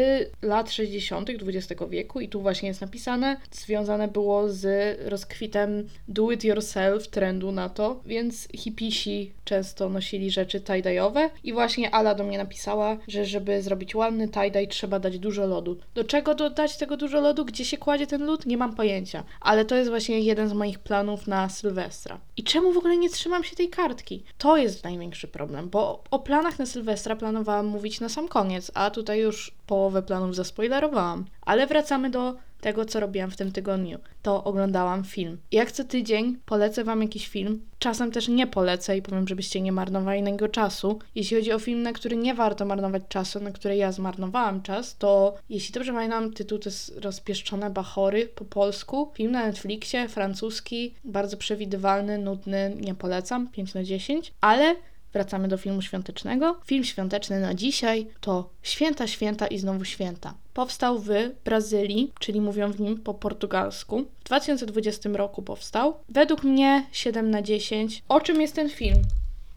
lat 0.42 0.72
60. 0.72 1.30
XX 1.30 1.82
wieku 1.90 2.20
i 2.20 2.30
tu 2.30 2.42
właśnie 2.42 2.68
jest 2.68 2.82
napisane, 2.82 3.38
związane 3.52 4.08
było 4.08 4.50
z 4.50 4.98
rozkwitem 5.10 5.88
do 6.08 6.32
it 6.32 6.44
yourself 6.44 7.08
trendu 7.08 7.52
na 7.52 7.70
to, 7.70 8.02
więc 8.06 8.48
hipisi 8.56 9.32
często 9.46 9.90
nosili 9.90 10.32
rzeczy 10.32 10.62
tie 10.62 10.97
tie-dye'owe 10.98 11.30
i 11.44 11.54
właśnie 11.54 11.96
Ala 11.96 12.16
do 12.16 12.24
mnie 12.24 12.38
napisała, 12.38 12.98
że 13.08 13.26
żeby 13.26 13.62
zrobić 13.62 13.96
ładny 13.96 14.28
tie-dye 14.28 14.68
trzeba 14.68 15.00
dać 15.00 15.20
dużo 15.20 15.48
lodu. 15.48 15.78
Do 15.96 16.04
czego 16.04 16.36
dodać 16.36 16.78
tego 16.78 16.98
dużo 16.98 17.22
lodu? 17.22 17.46
Gdzie 17.46 17.66
się 17.66 17.78
kładzie 17.78 18.08
ten 18.08 18.26
lód? 18.26 18.46
Nie 18.46 18.58
mam 18.58 18.76
pojęcia. 18.76 19.24
Ale 19.42 19.66
to 19.66 19.76
jest 19.76 19.90
właśnie 19.90 20.20
jeden 20.20 20.50
z 20.50 20.54
moich 20.54 20.80
planów 20.80 21.28
na 21.28 21.50
Sylwestra. 21.50 22.20
I 22.38 22.44
czemu 22.44 22.74
w 22.74 22.78
ogóle 22.78 22.98
nie 22.98 23.10
trzymam 23.10 23.44
się 23.44 23.56
tej 23.56 23.70
kartki? 23.70 24.24
To 24.38 24.58
jest 24.58 24.84
największy 24.84 25.28
problem, 25.28 25.70
bo 25.70 26.04
o 26.12 26.20
planach 26.20 26.60
na 26.60 26.66
Sylwestra 26.66 27.16
planowałam 27.16 27.66
mówić 27.66 28.00
na 28.00 28.10
sam 28.10 28.28
koniec, 28.28 28.72
a 28.74 28.90
tutaj 28.90 29.20
już 29.20 29.52
połowę 29.68 30.02
planów 30.02 30.36
zaspoilerowałam. 30.36 31.26
Ale 31.42 31.68
wracamy 31.68 32.10
do 32.10 32.36
tego, 32.62 32.86
co 32.86 33.00
robiłam 33.00 33.32
w 33.32 33.38
tym 33.38 33.52
tygodniu. 33.52 34.00
To 34.22 34.44
oglądałam 34.44 35.04
film. 35.04 35.38
Jak 35.52 35.72
co 35.72 35.84
tydzień 35.84 36.38
polecę 36.46 36.84
Wam 36.84 37.02
jakiś 37.02 37.28
film. 37.28 37.62
Czasem 37.80 38.12
też 38.12 38.28
nie 38.28 38.48
polecę 38.48 38.98
i 38.98 39.02
powiem, 39.02 39.28
żebyście 39.28 39.62
nie 39.62 39.72
marnowali 39.72 40.22
na 40.22 40.30
niego 40.30 40.48
czasu. 40.48 41.00
Jeśli 41.16 41.38
chodzi 41.38 41.52
o 41.52 41.60
film, 41.60 41.82
na 41.84 41.94
który 41.94 42.16
nie 42.16 42.34
warto 42.34 42.66
marnować 42.66 43.04
czasu, 43.10 43.40
na 43.40 43.52
który 43.52 43.76
ja 43.76 43.92
zmarnowałam 43.92 44.62
czas, 44.62 44.98
to 44.98 45.36
jeśli 45.50 45.74
dobrze 45.74 45.94
pamiętam, 45.94 46.34
tytuł 46.34 46.60
to 46.60 46.70
jest 46.70 46.98
Rozpieszczone 46.98 47.70
Bachory 47.70 48.26
po 48.26 48.46
polsku. 48.46 49.12
Film 49.14 49.32
na 49.32 49.46
Netflixie, 49.46 50.08
francuski, 50.10 50.94
bardzo 51.04 51.38
przewidywalny, 51.38 52.18
nudny, 52.18 52.78
nie 52.82 52.96
polecam, 52.96 53.48
5 53.48 53.74
na 53.74 53.84
10, 53.84 54.34
ale 54.42 54.76
wracamy 55.18 55.48
do 55.48 55.58
filmu 55.58 55.82
świątecznego. 55.82 56.60
Film 56.66 56.84
świąteczny 56.84 57.40
na 57.40 57.54
dzisiaj 57.54 58.08
to 58.22 58.50
Święta, 58.64 59.08
Święta 59.08 59.48
i 59.48 59.58
znowu 59.58 59.86
Święta. 59.86 60.34
Powstał 60.54 61.00
w 61.00 61.10
Brazylii, 61.46 62.12
czyli 62.20 62.42
mówią 62.42 62.72
w 62.72 62.80
nim 62.80 62.98
po 62.98 63.14
portugalsku. 63.14 64.06
W 64.20 64.24
2020 64.24 65.10
roku 65.14 65.42
powstał. 65.42 65.94
Według 66.10 66.44
mnie 66.44 66.86
7 66.92 67.32
na 67.32 67.42
10. 67.42 68.04
O 68.10 68.22
czym 68.22 68.42
jest 68.42 68.56
ten 68.56 68.70
film? 68.70 68.98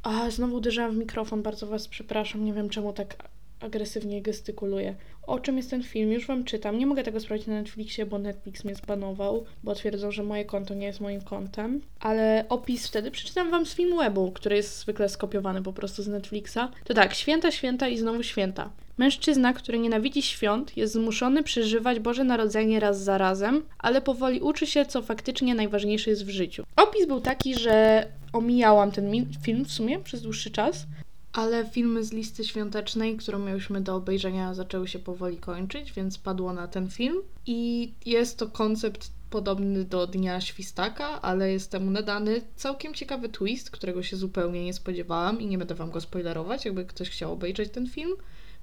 A, 0.03 0.31
znowu 0.31 0.57
uderzyłam 0.57 0.93
w 0.93 0.97
mikrofon, 0.97 1.43
bardzo 1.43 1.67
Was 1.67 1.89
przepraszam, 1.89 2.45
nie 2.45 2.53
wiem 2.53 2.69
czemu 2.69 2.93
tak 2.93 3.17
agresywnie 3.61 4.23
gestykuluję. 4.23 4.95
O 5.27 5.39
czym 5.39 5.57
jest 5.57 5.71
ten 5.71 5.83
film? 5.83 6.13
Już 6.13 6.27
Wam 6.27 6.45
czytam. 6.45 6.79
Nie 6.79 6.87
mogę 6.87 7.03
tego 7.03 7.21
sprawdzić 7.21 7.47
na 7.47 7.55
Netflixie, 7.55 8.07
bo 8.07 8.19
Netflix 8.19 8.65
mnie 8.65 8.75
zbanował, 8.75 9.45
bo 9.65 9.75
twierdzą, 9.75 10.11
że 10.11 10.23
moje 10.23 10.45
konto 10.45 10.75
nie 10.75 10.87
jest 10.87 11.01
moim 11.01 11.21
kontem. 11.21 11.81
Ale 12.01 12.45
opis 12.49 12.87
wtedy 12.87 13.11
przeczytam 13.11 13.51
Wam 13.51 13.67
z 13.67 13.75
Filmwebu, 13.75 14.33
który 14.33 14.57
jest 14.57 14.79
zwykle 14.79 15.09
skopiowany 15.09 15.63
po 15.63 15.73
prostu 15.73 16.03
z 16.03 16.09
Netflixa. 16.09 16.59
To 16.85 16.95
tak, 16.95 17.15
święta, 17.15 17.51
święta 17.51 17.89
i 17.89 17.99
znowu 17.99 18.23
święta. 18.23 18.71
Mężczyzna, 18.99 19.53
który 19.53 19.79
nienawidzi 19.79 20.23
świąt, 20.23 20.77
jest 20.77 20.93
zmuszony 20.93 21.43
przeżywać 21.43 22.01
Boże 22.01 22.25
Narodzenie 22.25 22.81
raz 22.81 23.03
za 23.03 23.19
razem, 23.19 23.63
ale 23.79 24.01
powoli 24.01 24.41
uczy 24.41 24.67
się, 24.67 24.87
co 24.87 25.03
faktycznie 25.03 25.55
najważniejsze 25.55 26.11
jest 26.11 26.25
w 26.25 26.29
życiu. 26.29 26.65
Opis 26.77 27.07
był 27.07 27.21
taki, 27.21 27.55
że 27.55 28.07
omijałam 28.33 28.93
ten 28.93 29.27
film 29.43 29.65
w 29.65 29.73
sumie 29.73 29.99
przez 29.99 30.23
dłuższy 30.23 30.51
czas, 30.51 30.87
ale 31.33 31.67
filmy 31.67 32.05
z 32.05 32.13
listy 32.13 32.45
świątecznej, 32.45 33.17
którą 33.17 33.39
miałyśmy 33.39 33.81
do 33.81 33.97
obejrzenia, 33.97 34.55
zaczęły 34.55 34.89
się 34.89 34.99
powoli 34.99 35.37
kończyć, 35.37 35.93
więc 35.93 36.19
padło 36.19 36.53
na 36.53 36.69
ten 36.69 36.91
film. 36.91 37.23
I 37.47 37.93
jest 38.07 38.39
to 38.39 38.47
koncept 38.47 39.11
podobny 39.31 39.85
do 39.85 40.07
Dnia 40.07 40.41
Świstaka, 40.41 41.23
ale 41.23 41.53
jest 41.53 41.71
temu 41.71 41.91
nadany 41.91 42.43
całkiem 42.57 42.95
ciekawy 42.95 43.29
twist, 43.29 43.71
którego 43.71 44.03
się 44.03 44.17
zupełnie 44.17 44.65
nie 44.65 44.75
spodziewałam 44.75 45.41
i 45.41 45.47
nie 45.47 45.59
będę 45.59 45.75
wam 45.75 45.91
go 45.91 46.01
spoilerować, 46.01 46.65
jakby 46.65 46.85
ktoś 46.85 47.11
chciał 47.11 47.33
obejrzeć 47.33 47.73
ten 47.73 47.87
film. 47.87 48.11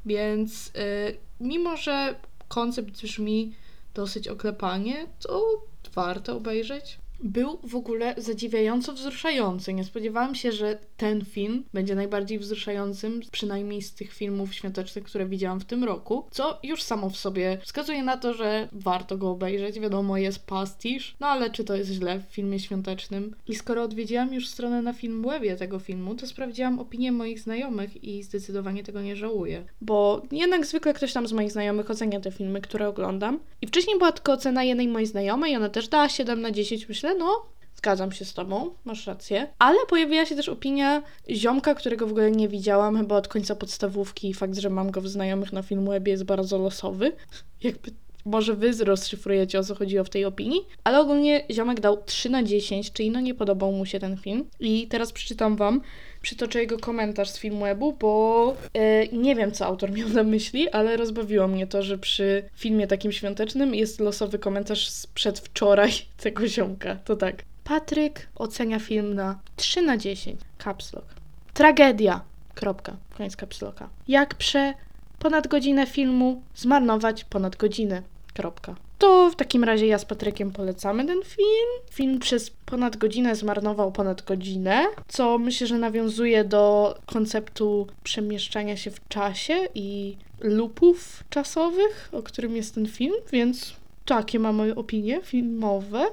Więc 0.05 0.67
yy, 0.67 1.17
mimo, 1.39 1.77
że 1.77 2.15
koncept 2.47 3.01
brzmi 3.01 3.55
dosyć 3.93 4.27
oklepanie, 4.27 5.07
to 5.19 5.63
warto 5.93 6.37
obejrzeć 6.37 6.99
był 7.23 7.59
w 7.63 7.75
ogóle 7.75 8.15
zadziwiająco 8.17 8.93
wzruszający. 8.93 9.73
Nie 9.73 9.83
spodziewałam 9.83 10.35
się, 10.35 10.51
że 10.51 10.79
ten 10.97 11.25
film 11.25 11.63
będzie 11.73 11.95
najbardziej 11.95 12.39
wzruszającym, 12.39 13.21
przynajmniej 13.31 13.81
z 13.81 13.93
tych 13.93 14.13
filmów 14.13 14.53
świątecznych, 14.53 15.03
które 15.03 15.25
widziałam 15.25 15.59
w 15.59 15.65
tym 15.65 15.83
roku, 15.83 16.27
co 16.31 16.59
już 16.63 16.83
samo 16.83 17.09
w 17.09 17.17
sobie 17.17 17.57
wskazuje 17.63 18.03
na 18.03 18.17
to, 18.17 18.33
że 18.33 18.67
warto 18.71 19.17
go 19.17 19.29
obejrzeć. 19.29 19.79
Wiadomo, 19.79 20.17
jest 20.17 20.45
pastisz, 20.45 21.15
no 21.19 21.27
ale 21.27 21.49
czy 21.49 21.63
to 21.63 21.75
jest 21.75 21.91
źle 21.91 22.19
w 22.19 22.33
filmie 22.33 22.59
świątecznym? 22.59 23.35
I 23.47 23.55
skoro 23.55 23.83
odwiedziłam 23.83 24.33
już 24.33 24.47
stronę 24.47 24.81
na 24.81 24.93
Filmwebie 24.93 25.55
tego 25.55 25.79
filmu, 25.79 26.15
to 26.15 26.27
sprawdziłam 26.27 26.79
opinię 26.79 27.11
moich 27.11 27.39
znajomych 27.39 28.03
i 28.03 28.23
zdecydowanie 28.23 28.83
tego 28.83 29.01
nie 29.01 29.15
żałuję. 29.15 29.65
Bo 29.81 30.21
jednak 30.31 30.65
zwykle 30.65 30.93
ktoś 30.93 31.13
tam 31.13 31.27
z 31.27 31.33
moich 31.33 31.51
znajomych 31.51 31.89
ocenia 31.89 32.19
te 32.19 32.31
filmy, 32.31 32.61
które 32.61 32.87
oglądam. 32.87 33.39
I 33.61 33.67
wcześniej 33.67 33.97
była 33.97 34.11
tylko 34.11 34.33
ocena 34.33 34.63
jednej 34.63 34.87
mojej 34.87 35.07
znajomej, 35.07 35.55
ona 35.55 35.69
też 35.69 35.87
dała 35.87 36.09
7 36.09 36.41
na 36.41 36.51
10, 36.51 36.89
myślę, 36.89 37.06
no, 37.13 37.45
zgadzam 37.75 38.11
się 38.11 38.25
z 38.25 38.33
tobą, 38.33 38.69
masz 38.85 39.07
rację. 39.07 39.47
Ale 39.59 39.77
pojawiła 39.89 40.25
się 40.25 40.35
też 40.35 40.49
opinia 40.49 41.03
ziomka, 41.29 41.75
którego 41.75 42.07
w 42.07 42.11
ogóle 42.11 42.31
nie 42.31 42.47
widziałam 42.47 42.97
chyba 42.97 43.15
od 43.15 43.27
końca 43.27 43.55
podstawówki. 43.55 44.33
Fakt, 44.33 44.57
że 44.57 44.69
mam 44.69 44.91
go 44.91 45.01
w 45.01 45.07
znajomych 45.07 45.53
na 45.53 45.63
Filmwebie 45.63 46.11
jest 46.11 46.23
bardzo 46.23 46.57
losowy. 46.57 47.11
Jakby 47.63 47.91
może 48.27 48.55
wy 48.55 48.71
rozszyfrujecie 48.85 49.59
o 49.59 49.63
co 49.63 49.75
chodziło 49.75 50.03
w 50.03 50.09
tej 50.09 50.25
opinii, 50.25 50.61
ale 50.83 50.99
ogólnie 50.99 51.45
ziomek 51.51 51.79
dał 51.79 52.03
3 52.03 52.29
na 52.29 52.43
10, 52.43 52.91
czyli 52.91 53.11
no 53.11 53.19
nie 53.19 53.33
podobał 53.33 53.71
mu 53.71 53.85
się 53.85 53.99
ten 53.99 54.17
film. 54.17 54.45
I 54.59 54.87
teraz 54.87 55.11
przeczytam 55.11 55.55
wam, 55.55 55.81
przytoczę 56.21 56.59
jego 56.59 56.79
komentarz 56.79 57.29
z 57.29 57.39
Filmwebu, 57.39 57.93
bo 57.93 58.55
yy, 58.73 58.81
nie 59.17 59.35
wiem 59.35 59.51
co 59.51 59.65
autor 59.65 59.91
miał 59.91 60.09
na 60.09 60.23
myśli, 60.23 60.69
ale 60.69 60.97
rozbawiło 60.97 61.47
mnie 61.47 61.67
to, 61.67 61.83
że 61.83 61.97
przy 61.97 62.43
filmie 62.55 62.87
takim 62.87 63.11
świątecznym 63.11 63.75
jest 63.75 63.99
losowy 63.99 64.39
komentarz 64.39 64.89
sprzed 64.89 65.39
wczoraj 65.39 65.91
tego 66.23 66.47
ziomka. 66.47 66.95
To 66.95 67.15
tak. 67.15 67.43
Patryk 67.63 68.27
ocenia 68.35 68.79
film 68.79 69.13
na 69.13 69.39
3 69.55 69.81
na 69.81 69.97
10. 69.97 70.41
Caps 70.63 70.93
lock. 70.93 71.05
Tragedia. 71.53 72.21
Kropka. 72.55 72.97
Koniec 73.17 73.35
caps 73.35 73.61
locka. 73.61 73.89
Jak 74.07 74.35
prze 74.35 74.73
ponad 75.19 75.47
godzinę 75.47 75.85
filmu 75.85 76.41
zmarnować 76.55 77.23
ponad 77.23 77.55
godzinę. 77.55 78.01
Kropka. 78.37 78.75
To 78.97 79.29
w 79.29 79.35
takim 79.35 79.63
razie 79.63 79.87
ja 79.87 79.97
z 79.97 80.05
Patrykiem 80.05 80.51
polecamy 80.51 81.05
ten 81.05 81.21
film. 81.25 81.69
Film 81.91 82.19
przez 82.19 82.49
ponad 82.49 82.97
godzinę 82.97 83.35
zmarnował 83.35 83.91
ponad 83.91 84.21
godzinę, 84.21 84.85
co 85.07 85.37
myślę, 85.37 85.67
że 85.67 85.77
nawiązuje 85.77 86.43
do 86.43 86.95
konceptu 87.05 87.87
przemieszczania 88.03 88.77
się 88.77 88.91
w 88.91 89.07
czasie 89.07 89.53
i 89.75 90.17
lupów 90.41 91.23
czasowych, 91.29 92.09
o 92.11 92.23
którym 92.23 92.55
jest 92.55 92.75
ten 92.75 92.87
film, 92.87 93.15
więc 93.31 93.73
takie 94.05 94.39
mamy 94.39 94.75
opinie 94.75 95.21
filmowe 95.23 96.05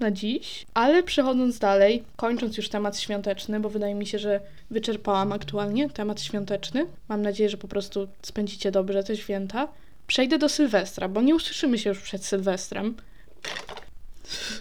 na 0.00 0.10
dziś. 0.10 0.66
Ale 0.74 1.02
przechodząc 1.02 1.58
dalej, 1.58 2.04
kończąc 2.16 2.56
już 2.56 2.68
temat 2.68 2.98
świąteczny, 2.98 3.60
bo 3.60 3.68
wydaje 3.68 3.94
mi 3.94 4.06
się, 4.06 4.18
że 4.18 4.40
wyczerpałam 4.70 5.32
aktualnie 5.32 5.90
temat 5.90 6.22
świąteczny. 6.22 6.86
Mam 7.08 7.22
nadzieję, 7.22 7.50
że 7.50 7.56
po 7.56 7.68
prostu 7.68 8.08
spędzicie 8.22 8.70
dobrze 8.70 9.04
te 9.04 9.16
święta. 9.16 9.68
Przejdę 10.10 10.38
do 10.38 10.48
Sylwestra, 10.48 11.08
bo 11.08 11.22
nie 11.22 11.34
usłyszymy 11.34 11.78
się 11.78 11.88
już 11.88 12.00
przed 12.00 12.24
Sylwestrem. 12.24 12.94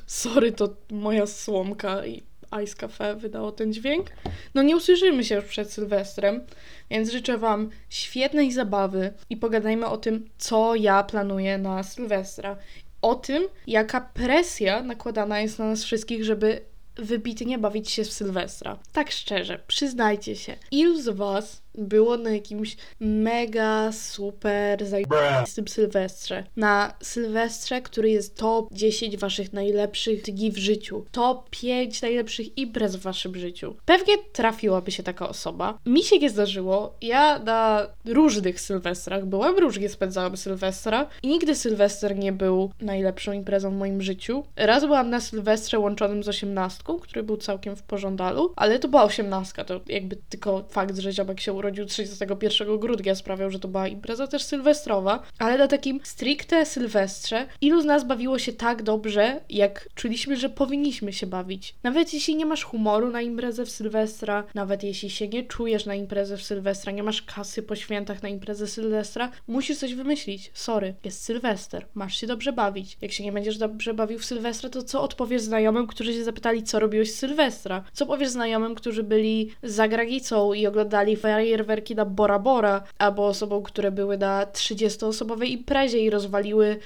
Sorry, 0.05 0.51
to 0.51 0.75
moja 0.91 1.27
słomka 1.27 2.05
i 2.05 2.23
Ice 2.63 2.75
Cafe 2.75 3.15
wydało 3.15 3.51
ten 3.51 3.73
dźwięk. 3.73 4.07
No 4.53 4.61
nie 4.61 4.77
usłyszymy 4.77 5.23
się 5.23 5.35
już 5.35 5.45
przed 5.45 5.73
Sylwestrem, 5.73 6.41
więc 6.89 7.11
życzę 7.11 7.37
Wam 7.37 7.69
świetnej 7.89 8.51
zabawy 8.51 9.13
i 9.29 9.37
pogadajmy 9.37 9.85
o 9.85 9.97
tym, 9.97 10.29
co 10.37 10.75
ja 10.75 11.03
planuję 11.03 11.57
na 11.57 11.83
Sylwestra. 11.83 12.57
O 13.01 13.15
tym, 13.15 13.43
jaka 13.67 14.01
presja 14.01 14.83
nakładana 14.83 15.39
jest 15.39 15.59
na 15.59 15.65
nas 15.65 15.83
wszystkich, 15.83 16.23
żeby 16.23 16.61
wybitnie 16.95 17.57
bawić 17.57 17.91
się 17.91 18.03
w 18.03 18.13
Sylwestra. 18.13 18.77
Tak 18.93 19.11
szczerze, 19.11 19.59
przyznajcie 19.67 20.35
się, 20.35 20.55
ilu 20.71 21.01
z 21.01 21.09
Was 21.09 21.61
było 21.79 22.17
na 22.17 22.29
jakimś 22.29 22.77
mega 22.99 23.91
super 23.91 24.85
zajebistym 24.85 25.67
Sylwestrze. 25.67 26.43
Na 26.57 26.93
Sylwestrze, 27.01 27.81
który 27.81 28.09
jest 28.09 28.37
top 28.37 28.67
10 28.71 29.17
waszych 29.17 29.53
najlepszych 29.53 30.21
dni 30.21 30.51
w 30.51 30.57
życiu. 30.57 31.05
Top 31.11 31.49
5 31.49 32.01
najlepszych 32.01 32.57
imprez 32.57 32.95
w 32.95 33.01
waszym 33.01 33.35
życiu. 33.35 33.75
Pewnie 33.85 34.13
trafiłaby 34.33 34.91
się 34.91 35.03
taka 35.03 35.29
osoba. 35.29 35.79
Mi 35.85 36.03
się 36.03 36.19
nie 36.19 36.29
zdarzyło. 36.29 36.95
Ja 37.01 37.39
na 37.39 37.87
różnych 38.05 38.61
Sylwestrach 38.61 39.25
byłam, 39.25 39.57
różnie 39.57 39.89
spędzałam 39.89 40.37
Sylwestra 40.37 41.07
i 41.23 41.27
nigdy 41.27 41.55
Sylwester 41.55 42.17
nie 42.17 42.31
był 42.31 42.71
najlepszą 42.81 43.31
imprezą 43.31 43.71
w 43.71 43.77
moim 43.77 44.01
życiu. 44.01 44.43
Raz 44.55 44.85
byłam 44.85 45.09
na 45.09 45.19
Sylwestrze 45.19 45.79
łączonym 45.79 46.23
z 46.23 46.27
osiemnastką, 46.27 46.99
który 46.99 47.23
był 47.23 47.37
całkiem 47.37 47.75
w 47.75 47.83
pożądalu, 47.83 48.53
ale 48.55 48.79
to 48.79 48.87
była 48.87 49.03
osiemnastka, 49.03 49.63
to 49.63 49.79
jakby 49.87 50.15
tylko 50.29 50.63
fakt, 50.69 50.97
że 50.97 51.13
ziomek 51.13 51.39
się 51.39 51.53
urodził 51.53 51.68
urodził 51.69 51.85
31 51.85 52.79
grudnia, 52.79 53.15
sprawiał, 53.15 53.51
że 53.51 53.59
to 53.59 53.67
była 53.67 53.87
impreza 53.87 54.27
też 54.27 54.43
sylwestrowa, 54.43 55.23
ale 55.39 55.57
na 55.57 55.67
takim 55.67 55.99
stricte 56.03 56.65
sylwestrze, 56.65 57.45
ilu 57.61 57.81
z 57.81 57.85
nas 57.85 58.03
bawiło 58.03 58.39
się 58.39 58.53
tak 58.53 58.83
dobrze, 58.83 59.41
jak 59.49 59.89
czuliśmy, 59.95 60.37
że 60.37 60.49
powinniśmy 60.49 61.13
się 61.13 61.27
bawić. 61.27 61.75
Nawet 61.83 62.13
jeśli 62.13 62.35
nie 62.35 62.45
masz 62.45 62.63
humoru 62.63 63.09
na 63.09 63.21
imprezę 63.21 63.65
w 63.65 63.69
Sylwestra, 63.69 64.43
nawet 64.53 64.83
jeśli 64.83 65.09
się 65.09 65.27
nie 65.27 65.43
czujesz 65.43 65.85
na 65.85 65.95
imprezę 65.95 66.37
w 66.37 66.43
Sylwestra, 66.43 66.91
nie 66.91 67.03
masz 67.03 67.21
kasy 67.21 67.63
po 67.63 67.75
świętach 67.75 68.23
na 68.23 68.29
imprezę 68.29 68.67
Sylwestra, 68.67 69.31
musisz 69.47 69.77
coś 69.77 69.93
wymyślić. 69.93 70.51
Sorry, 70.53 70.93
jest 71.03 71.23
Sylwester, 71.23 71.85
masz 71.93 72.15
się 72.15 72.27
dobrze 72.27 72.53
bawić. 72.53 72.97
Jak 73.01 73.11
się 73.11 73.23
nie 73.23 73.31
będziesz 73.31 73.57
dobrze 73.57 73.93
bawił 73.93 74.19
w 74.19 74.25
Sylwestra, 74.25 74.69
to 74.69 74.83
co 74.83 75.01
odpowiesz 75.01 75.41
znajomym, 75.41 75.87
którzy 75.87 76.13
się 76.13 76.23
zapytali, 76.23 76.63
co 76.63 76.79
robiłeś 76.79 77.11
w 77.11 77.15
Sylwestra? 77.15 77.83
Co 77.93 78.05
powiesz 78.05 78.29
znajomym, 78.29 78.75
którzy 78.75 79.03
byli 79.03 79.51
za 79.63 79.87
granicą 79.87 80.53
i 80.53 80.67
oglądali 80.67 81.17
fajerwerki 81.59 81.95
na 81.95 82.05
Bora 82.05 82.39
Bora, 82.39 82.83
albo 82.97 83.27
osobom, 83.27 83.63
które 83.63 83.91
były 83.91 84.17
na 84.17 84.45
30-osobowej 84.45 85.47
imprezie 85.47 85.99
i 85.99 86.09
rozwaliły 86.09 86.79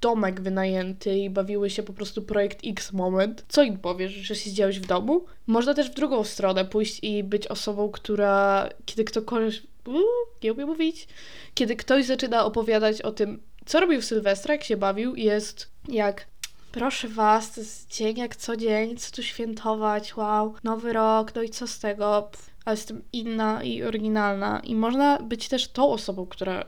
domek 0.00 0.40
wynajęty 0.40 1.14
i 1.18 1.30
bawiły 1.30 1.70
się 1.70 1.82
po 1.82 1.92
prostu 1.92 2.22
projekt 2.22 2.58
X 2.64 2.92
moment. 2.92 3.44
Co 3.48 3.62
im 3.62 3.78
powiesz, 3.78 4.12
że 4.12 4.34
się 4.34 4.50
zdziałeś 4.50 4.80
w 4.80 4.86
domu? 4.86 5.24
Można 5.46 5.74
też 5.74 5.90
w 5.90 5.94
drugą 5.94 6.24
stronę 6.24 6.64
pójść 6.64 6.98
i 7.02 7.24
być 7.24 7.46
osobą, 7.46 7.90
która 7.90 8.68
kiedy 8.84 9.04
ktokolwiek 9.04 9.62
Uuu, 9.86 10.04
nie 10.42 10.52
umiem 10.52 10.68
mówić. 10.68 11.08
Kiedy 11.54 11.76
ktoś 11.76 12.04
zaczyna 12.06 12.44
opowiadać 12.44 13.02
o 13.02 13.12
tym, 13.12 13.42
co 13.66 13.80
robił 13.80 14.00
w 14.00 14.04
Sylwestra, 14.04 14.54
jak 14.54 14.64
się 14.64 14.76
bawił, 14.76 15.16
jest 15.16 15.70
jak 15.88 16.26
Proszę 16.72 17.08
was, 17.08 17.52
to 17.52 17.60
jest 17.60 17.90
dzień 17.90 18.18
jak 18.18 18.36
co 18.36 18.56
dzień, 18.56 18.96
co 18.96 19.16
tu 19.16 19.22
świętować, 19.22 20.16
wow, 20.16 20.54
nowy 20.64 20.92
rok, 20.92 21.34
no 21.34 21.42
i 21.42 21.50
co 21.50 21.66
z 21.66 21.78
tego, 21.78 22.28
Pff, 22.32 22.51
ale 22.64 22.72
jestem 22.74 23.02
inna 23.12 23.62
i 23.62 23.82
oryginalna. 23.82 24.60
I 24.60 24.74
można 24.74 25.18
być 25.18 25.48
też 25.48 25.68
tą 25.68 25.88
osobą, 25.88 26.26
która 26.26 26.64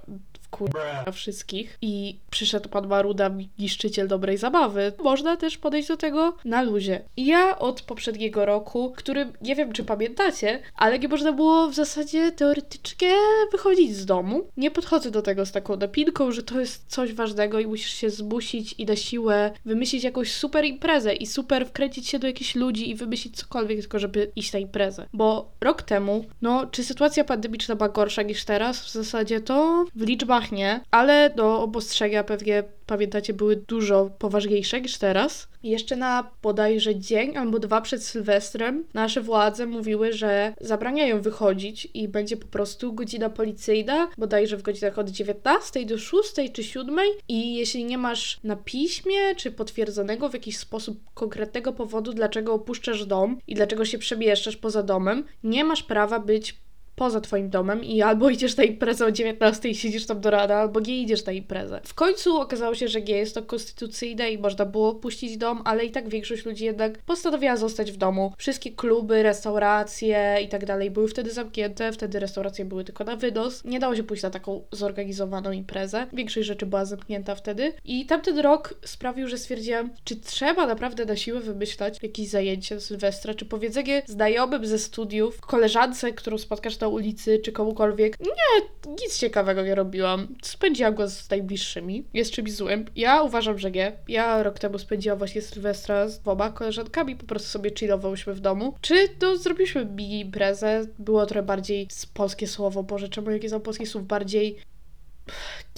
wkurza 0.55 1.13
wszystkich 1.13 1.79
i 1.83 2.19
przyszedł 2.31 2.69
pan 2.69 2.87
Maruda, 2.87 3.31
niszczyciel 3.59 4.09
dobrej 4.09 4.37
zabawy. 4.37 4.93
Można 4.99 5.37
też 5.37 5.59
podejść 5.59 5.89
do 5.89 5.97
tego 5.97 6.37
na 6.45 6.63
luzie. 6.63 7.03
Ja 7.17 7.59
od 7.59 7.83
poprzedniego 7.83 8.47
roku, 8.47 8.93
który 8.97 9.33
nie 9.43 9.55
wiem 9.55 9.73
czy 9.73 9.85
pamiętacie, 9.85 10.61
ale 10.77 10.99
nie 10.99 11.09
można 11.09 11.33
było 11.33 11.69
w 11.69 11.75
zasadzie 11.75 12.33
teoretycznie 12.33 13.13
wychodzić 13.53 13.97
z 13.97 14.07
domu. 14.07 14.49
Nie 14.57 14.71
podchodzę 14.71 15.11
do 15.11 15.23
tego 15.23 15.47
z 15.47 15.53
taką 15.53 15.77
napinką, 15.77 16.33
że 16.33 16.43
to 16.43 16.61
jest 16.61 16.85
coś 16.89 17.13
ważnego 17.13 17.61
i 17.61 17.67
musisz 17.67 17.93
się 17.93 18.11
zmusić 18.11 18.75
i 18.79 18.87
na 18.87 18.97
siłę 18.97 19.51
wymyślić 19.65 20.05
jakąś 20.05 20.33
super 20.33 20.65
imprezę 20.65 21.15
i 21.15 21.27
super 21.27 21.67
wkręcić 21.67 22.09
się 22.09 22.19
do 22.19 22.27
jakichś 22.27 22.55
ludzi 22.55 22.91
i 22.91 22.95
wymyślić 22.95 23.37
cokolwiek, 23.37 23.81
tylko 23.81 23.99
żeby 23.99 24.33
iść 24.37 24.53
na 24.53 24.59
imprezę. 24.59 25.07
Bo 25.13 25.53
rok 25.61 25.83
temu, 25.83 26.25
no, 26.43 26.67
czy 26.67 26.85
sytuacja 26.85 27.25
pandemiczna 27.25 27.77
była 27.77 27.89
gorsza 27.89 28.23
niż 28.23 28.45
teraz? 28.45 28.85
W 28.85 28.93
zasadzie 28.93 29.41
to 29.41 29.85
w 29.95 30.03
liczbach 30.03 30.44
nie, 30.53 30.81
ale 30.91 31.31
do 31.31 31.63
obostrzenia 31.63 32.25
pewnie 32.25 32.65
pamiętacie, 32.87 33.35
były 33.35 33.57
dużo 33.57 34.11
poważniejsze 34.19 34.81
niż 34.81 34.99
teraz. 34.99 35.49
Jeszcze 35.63 35.97
na 35.97 36.31
bodajże 36.43 36.97
dzień 36.97 37.37
albo 37.37 37.59
dwa 37.59 37.81
przed 37.81 38.03
Sylwestrem 38.03 38.85
nasze 38.95 39.21
władze 39.21 39.67
mówiły, 39.67 40.13
że 40.13 40.55
zabraniają 40.61 41.23
wychodzić 41.23 41.89
i 41.95 42.09
będzie 42.09 42.37
po 42.37 42.47
prostu 42.47 42.93
godzina 42.93 43.31
policyjna, 43.31 44.11
bodajże 44.19 44.57
w 44.57 44.63
godzinach 44.63 44.99
od 44.99 45.09
19 45.09 45.87
do 45.87 45.99
6 45.99 46.33
czy 46.53 46.65
7 46.65 46.99
i 47.29 47.55
jeśli 47.55 47.85
nie 47.85 47.99
masz 47.99 48.41
na 48.45 48.57
piśmie 48.57 49.35
czy 49.37 49.51
potwierdzonego 49.51 50.29
w 50.29 50.35
jakiś 50.35 50.59
sposób 50.59 50.99
konkretnego 51.15 51.73
powodu, 51.73 52.13
dlaczego 52.13 52.53
opuszczasz 52.55 53.07
dom 53.07 53.39
i 53.47 53.55
dlaczego 53.55 53.85
się 53.85 53.99
przemieszczasz 53.99 54.57
poza 54.57 54.83
domem, 54.83 55.25
nie 55.45 55.65
masz 55.65 55.83
prawa 55.83 56.21
być 56.21 56.64
poza 56.97 57.21
twoim 57.21 57.51
domem 57.51 57.85
i 57.85 58.03
albo 58.03 58.31
idziesz 58.31 58.57
na 58.57 58.65
imprezę 58.65 59.07
o 59.07 59.11
19 59.11 59.69
i 59.69 59.75
siedzisz 59.75 60.07
tam 60.07 60.21
do 60.21 60.31
rana, 60.31 60.55
albo 60.55 60.81
nie 60.81 61.03
idziesz 61.03 61.25
na 61.27 61.33
imprezę. 61.33 61.81
W 61.85 61.95
końcu 61.95 62.41
okazało 62.41 62.75
się, 62.75 62.89
że 62.89 63.01
nie 63.01 63.17
jest 63.17 63.35
to 63.35 63.43
konstytucyjne 63.43 64.31
i 64.33 64.39
można 64.39 64.65
było 64.65 64.95
puścić 64.95 65.37
dom, 65.37 65.63
ale 65.65 65.85
i 65.85 65.91
tak 65.91 66.09
większość 66.09 66.45
ludzi 66.45 66.65
jednak 66.65 66.99
postanowiła 66.99 67.57
zostać 67.57 67.93
w 67.93 67.97
domu. 67.97 68.33
Wszystkie 68.39 68.71
kluby, 68.71 69.23
restauracje 69.23 70.39
i 70.45 70.49
tak 70.49 70.65
dalej 70.65 70.91
były 70.91 71.09
wtedy 71.09 71.31
zamknięte, 71.31 71.93
wtedy 71.93 72.21
restauracje 72.21 72.65
były 72.65 72.85
tylko 72.85 73.05
na 73.05 73.17
wynos. 73.17 73.65
Nie 73.65 73.81
dało 73.81 73.97
się 73.97 74.03
pójść 74.03 74.23
na 74.23 74.31
taką 74.31 74.63
zorganizowaną 74.73 75.53
imprezę. 75.53 76.07
Większość 76.13 76.47
rzeczy 76.47 76.67
była 76.67 76.85
zamknięta 76.85 77.35
wtedy 77.35 77.73
i 77.85 78.07
tamten 78.07 78.39
rok 78.39 78.75
sprawił, 78.85 79.29
że 79.29 79.39
stwierdziłam, 79.39 79.91
czy 80.05 80.17
trzeba 80.17 80.67
naprawdę 80.67 81.05
na 81.05 81.17
siłę 81.17 81.41
wymyślać 81.41 81.99
jakieś 82.03 82.29
zajęcie 82.29 82.81
Sylwestra, 82.81 83.35
czy 83.35 83.45
powiedzenie 83.45 84.03
znajomym 84.07 84.67
ze 84.67 84.79
studiów, 84.79 85.41
koleżance, 85.41 86.13
którą 86.13 86.39
spotkasz 86.39 86.77
na 86.85 86.89
ulicy, 86.89 87.39
czy 87.39 87.53
komukolwiek. 87.53 88.21
Nie, 88.21 88.67
nic 89.03 89.19
ciekawego 89.19 89.63
nie 89.63 89.75
robiłam. 89.75 90.29
Spędziłam 90.43 90.95
go 90.95 91.09
z 91.09 91.31
najbliższymi. 91.31 92.05
Jest 92.15 92.31
czymś 92.31 92.53
złym. 92.53 92.85
Ja 92.97 93.23
uważam, 93.23 93.59
że 93.59 93.71
nie. 93.71 93.93
Ja 94.09 94.43
rok 94.43 94.59
temu 94.59 94.79
spędziłam 94.79 95.19
właśnie 95.19 95.43
Sylwestra 95.43 96.09
z 96.09 96.21
dwoma 96.21 96.51
koleżankami, 96.51 97.17
po 97.17 97.27
prostu 97.27 97.49
sobie 97.49 97.71
chillowałyśmy 97.79 98.35
w 98.35 98.41
domu. 98.41 98.75
Czy 98.81 99.09
to 99.09 99.37
zrobiliśmy 99.37 99.85
mini 99.85 100.21
imprezę? 100.21 100.87
Było 100.99 101.27
trochę 101.27 101.43
bardziej 101.43 101.89
polskie 102.15 102.47
słowo, 102.47 102.83
Boże, 102.83 103.09
czemu 103.09 103.31
jakie 103.31 103.49
są 103.49 103.61
polskie 103.61 103.87
słów 103.87 104.07
bardziej 104.07 104.59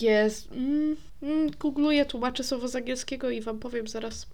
jest. 0.01 0.53
Mm, 0.53 0.97
mm, 1.23 1.51
googluję, 1.51 2.05
tłumaczę 2.05 2.45
słowo 2.45 2.69
z 2.69 2.77
angielskiego 2.77 3.31
i 3.31 3.41
wam 3.41 3.59
powiem 3.59 3.89
zaraz. 3.89 4.27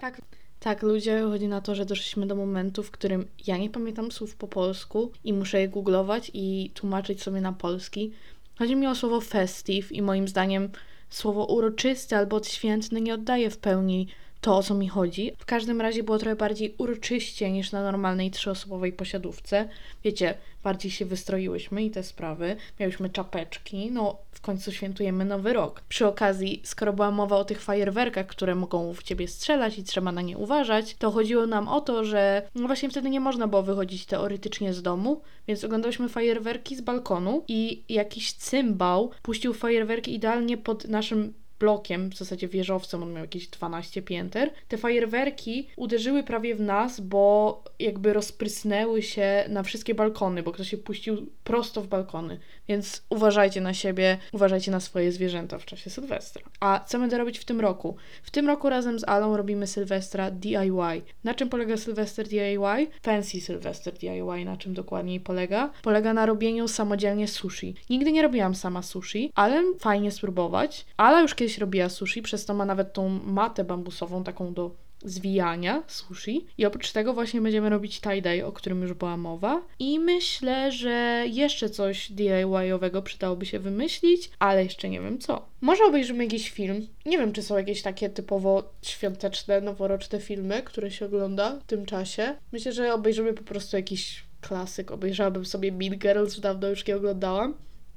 Tak. 0.00 0.20
Tak, 0.62 0.82
ludzie, 0.82 1.20
chodzi 1.20 1.48
na 1.48 1.60
to, 1.60 1.74
że 1.74 1.86
doszliśmy 1.86 2.26
do 2.26 2.36
momentu, 2.36 2.82
w 2.82 2.90
którym 2.90 3.28
ja 3.46 3.56
nie 3.56 3.70
pamiętam 3.70 4.12
słów 4.12 4.36
po 4.36 4.48
polsku 4.48 5.12
i 5.24 5.32
muszę 5.32 5.60
je 5.60 5.68
googlować 5.68 6.30
i 6.34 6.70
tłumaczyć 6.74 7.22
sobie 7.22 7.40
na 7.40 7.52
polski. 7.52 8.12
Chodzi 8.58 8.76
mi 8.76 8.86
o 8.86 8.94
słowo 8.94 9.20
festive 9.20 9.92
i 9.92 10.02
moim 10.02 10.28
zdaniem 10.28 10.68
słowo 11.10 11.44
uroczysty 11.44 12.16
albo 12.16 12.36
odświętny 12.36 13.00
nie 13.00 13.14
oddaje 13.14 13.50
w 13.50 13.58
pełni 13.58 14.08
to, 14.40 14.56
o 14.56 14.62
co 14.62 14.74
mi 14.74 14.88
chodzi. 14.88 15.32
W 15.38 15.44
każdym 15.44 15.80
razie 15.80 16.02
było 16.02 16.18
trochę 16.18 16.36
bardziej 16.36 16.74
uroczyście 16.78 17.50
niż 17.50 17.72
na 17.72 17.82
normalnej 17.82 18.30
trzyosobowej 18.30 18.92
posiadówce. 18.92 19.68
Wiecie, 20.04 20.34
bardziej 20.64 20.90
się 20.90 21.04
wystroiłyśmy 21.04 21.84
i 21.84 21.90
te 21.90 22.02
sprawy. 22.02 22.56
Miałyśmy 22.80 23.10
czapeczki, 23.10 23.90
no 23.90 24.18
końcu 24.42 24.72
świętujemy 24.72 25.24
nowy 25.24 25.52
rok. 25.52 25.80
Przy 25.88 26.06
okazji, 26.06 26.60
skoro 26.64 26.92
była 26.92 27.10
mowa 27.10 27.36
o 27.36 27.44
tych 27.44 27.62
fajerwerkach, 27.62 28.26
które 28.26 28.54
mogą 28.54 28.94
w 28.94 29.02
ciebie 29.02 29.28
strzelać 29.28 29.78
i 29.78 29.84
trzeba 29.84 30.12
na 30.12 30.22
nie 30.22 30.38
uważać, 30.38 30.94
to 30.94 31.10
chodziło 31.10 31.46
nam 31.46 31.68
o 31.68 31.80
to, 31.80 32.04
że 32.04 32.48
no 32.54 32.66
właśnie 32.66 32.90
wtedy 32.90 33.10
nie 33.10 33.20
można 33.20 33.46
było 33.46 33.62
wychodzić 33.62 34.06
teoretycznie 34.06 34.74
z 34.74 34.82
domu, 34.82 35.22
więc 35.48 35.64
oglądałyśmy 35.64 36.08
fajerwerki 36.08 36.76
z 36.76 36.80
balkonu 36.80 37.44
i 37.48 37.84
jakiś 37.88 38.32
cymbał 38.32 39.10
puścił 39.22 39.54
fajerwerki 39.54 40.14
idealnie 40.14 40.58
pod 40.58 40.88
naszym 40.88 41.41
blokiem, 41.62 42.10
w 42.10 42.16
zasadzie 42.16 42.48
wieżowcem, 42.48 43.02
on 43.02 43.12
miał 43.12 43.22
jakieś 43.22 43.48
12 43.48 44.02
pięter. 44.02 44.50
Te 44.68 44.78
fajerwerki 44.78 45.68
uderzyły 45.76 46.22
prawie 46.22 46.54
w 46.54 46.60
nas, 46.60 47.00
bo 47.00 47.64
jakby 47.78 48.12
rozprysnęły 48.12 49.02
się 49.02 49.44
na 49.48 49.62
wszystkie 49.62 49.94
balkony, 49.94 50.42
bo 50.42 50.52
ktoś 50.52 50.68
się 50.68 50.78
puścił 50.78 51.26
prosto 51.44 51.82
w 51.82 51.86
balkony. 51.86 52.38
Więc 52.68 53.02
uważajcie 53.10 53.60
na 53.60 53.74
siebie, 53.74 54.18
uważajcie 54.32 54.70
na 54.70 54.80
swoje 54.80 55.12
zwierzęta 55.12 55.58
w 55.58 55.64
czasie 55.64 55.90
Sylwestra. 55.90 56.42
A 56.60 56.84
co 56.86 56.98
będę 56.98 57.18
robić 57.18 57.38
w 57.38 57.44
tym 57.44 57.60
roku? 57.60 57.96
W 58.22 58.30
tym 58.30 58.46
roku 58.46 58.68
razem 58.68 58.98
z 58.98 59.08
Alą 59.08 59.36
robimy 59.36 59.66
Sylwestra 59.66 60.30
DIY. 60.30 61.02
Na 61.24 61.34
czym 61.34 61.48
polega 61.48 61.76
Sylwester 61.76 62.28
DIY? 62.28 62.86
Fancy 63.02 63.40
Sylwester 63.40 63.94
DIY, 63.94 64.44
na 64.44 64.56
czym 64.56 64.74
dokładniej 64.74 65.20
polega? 65.20 65.70
Polega 65.82 66.14
na 66.14 66.26
robieniu 66.26 66.68
samodzielnie 66.68 67.28
sushi. 67.28 67.74
Nigdy 67.90 68.12
nie 68.12 68.22
robiłam 68.22 68.54
sama 68.54 68.82
sushi, 68.82 69.32
ale 69.34 69.62
fajnie 69.78 70.10
spróbować. 70.10 70.86
Ala 70.96 71.20
już 71.20 71.34
kiedyś 71.34 71.51
robiła 71.58 71.88
sushi, 71.88 72.22
przez 72.22 72.44
to 72.44 72.54
ma 72.54 72.64
nawet 72.64 72.92
tą 72.92 73.08
matę 73.08 73.64
bambusową, 73.64 74.24
taką 74.24 74.54
do 74.54 74.70
zwijania 75.04 75.82
sushi. 75.86 76.46
I 76.58 76.66
oprócz 76.66 76.92
tego 76.92 77.14
właśnie 77.14 77.40
będziemy 77.40 77.68
robić 77.68 78.00
tie-dye, 78.00 78.46
o 78.46 78.52
którym 78.52 78.82
już 78.82 78.92
była 78.92 79.16
mowa. 79.16 79.62
I 79.78 79.98
myślę, 79.98 80.72
że 80.72 81.24
jeszcze 81.26 81.70
coś 81.70 82.12
DIY-owego 82.12 83.02
przydałoby 83.02 83.46
się 83.46 83.58
wymyślić, 83.58 84.30
ale 84.38 84.64
jeszcze 84.64 84.88
nie 84.88 85.00
wiem 85.00 85.18
co. 85.18 85.46
Może 85.60 85.84
obejrzymy 85.84 86.24
jakiś 86.24 86.50
film. 86.50 86.86
Nie 87.06 87.18
wiem, 87.18 87.32
czy 87.32 87.42
są 87.42 87.56
jakieś 87.56 87.82
takie 87.82 88.10
typowo 88.10 88.72
świąteczne, 88.82 89.60
noworoczne 89.60 90.20
filmy, 90.20 90.62
które 90.62 90.90
się 90.90 91.06
ogląda 91.06 91.60
w 91.60 91.64
tym 91.64 91.86
czasie. 91.86 92.34
Myślę, 92.52 92.72
że 92.72 92.94
obejrzymy 92.94 93.32
po 93.32 93.44
prostu 93.44 93.76
jakiś 93.76 94.24
klasyk. 94.40 94.90
Obejrzałabym 94.90 95.44
sobie 95.44 95.72
Mean 95.72 95.98
Girls, 95.98 96.40
dawno 96.40 96.68
już 96.68 96.86
nie 96.86 96.96
oglądałam. 96.96 97.54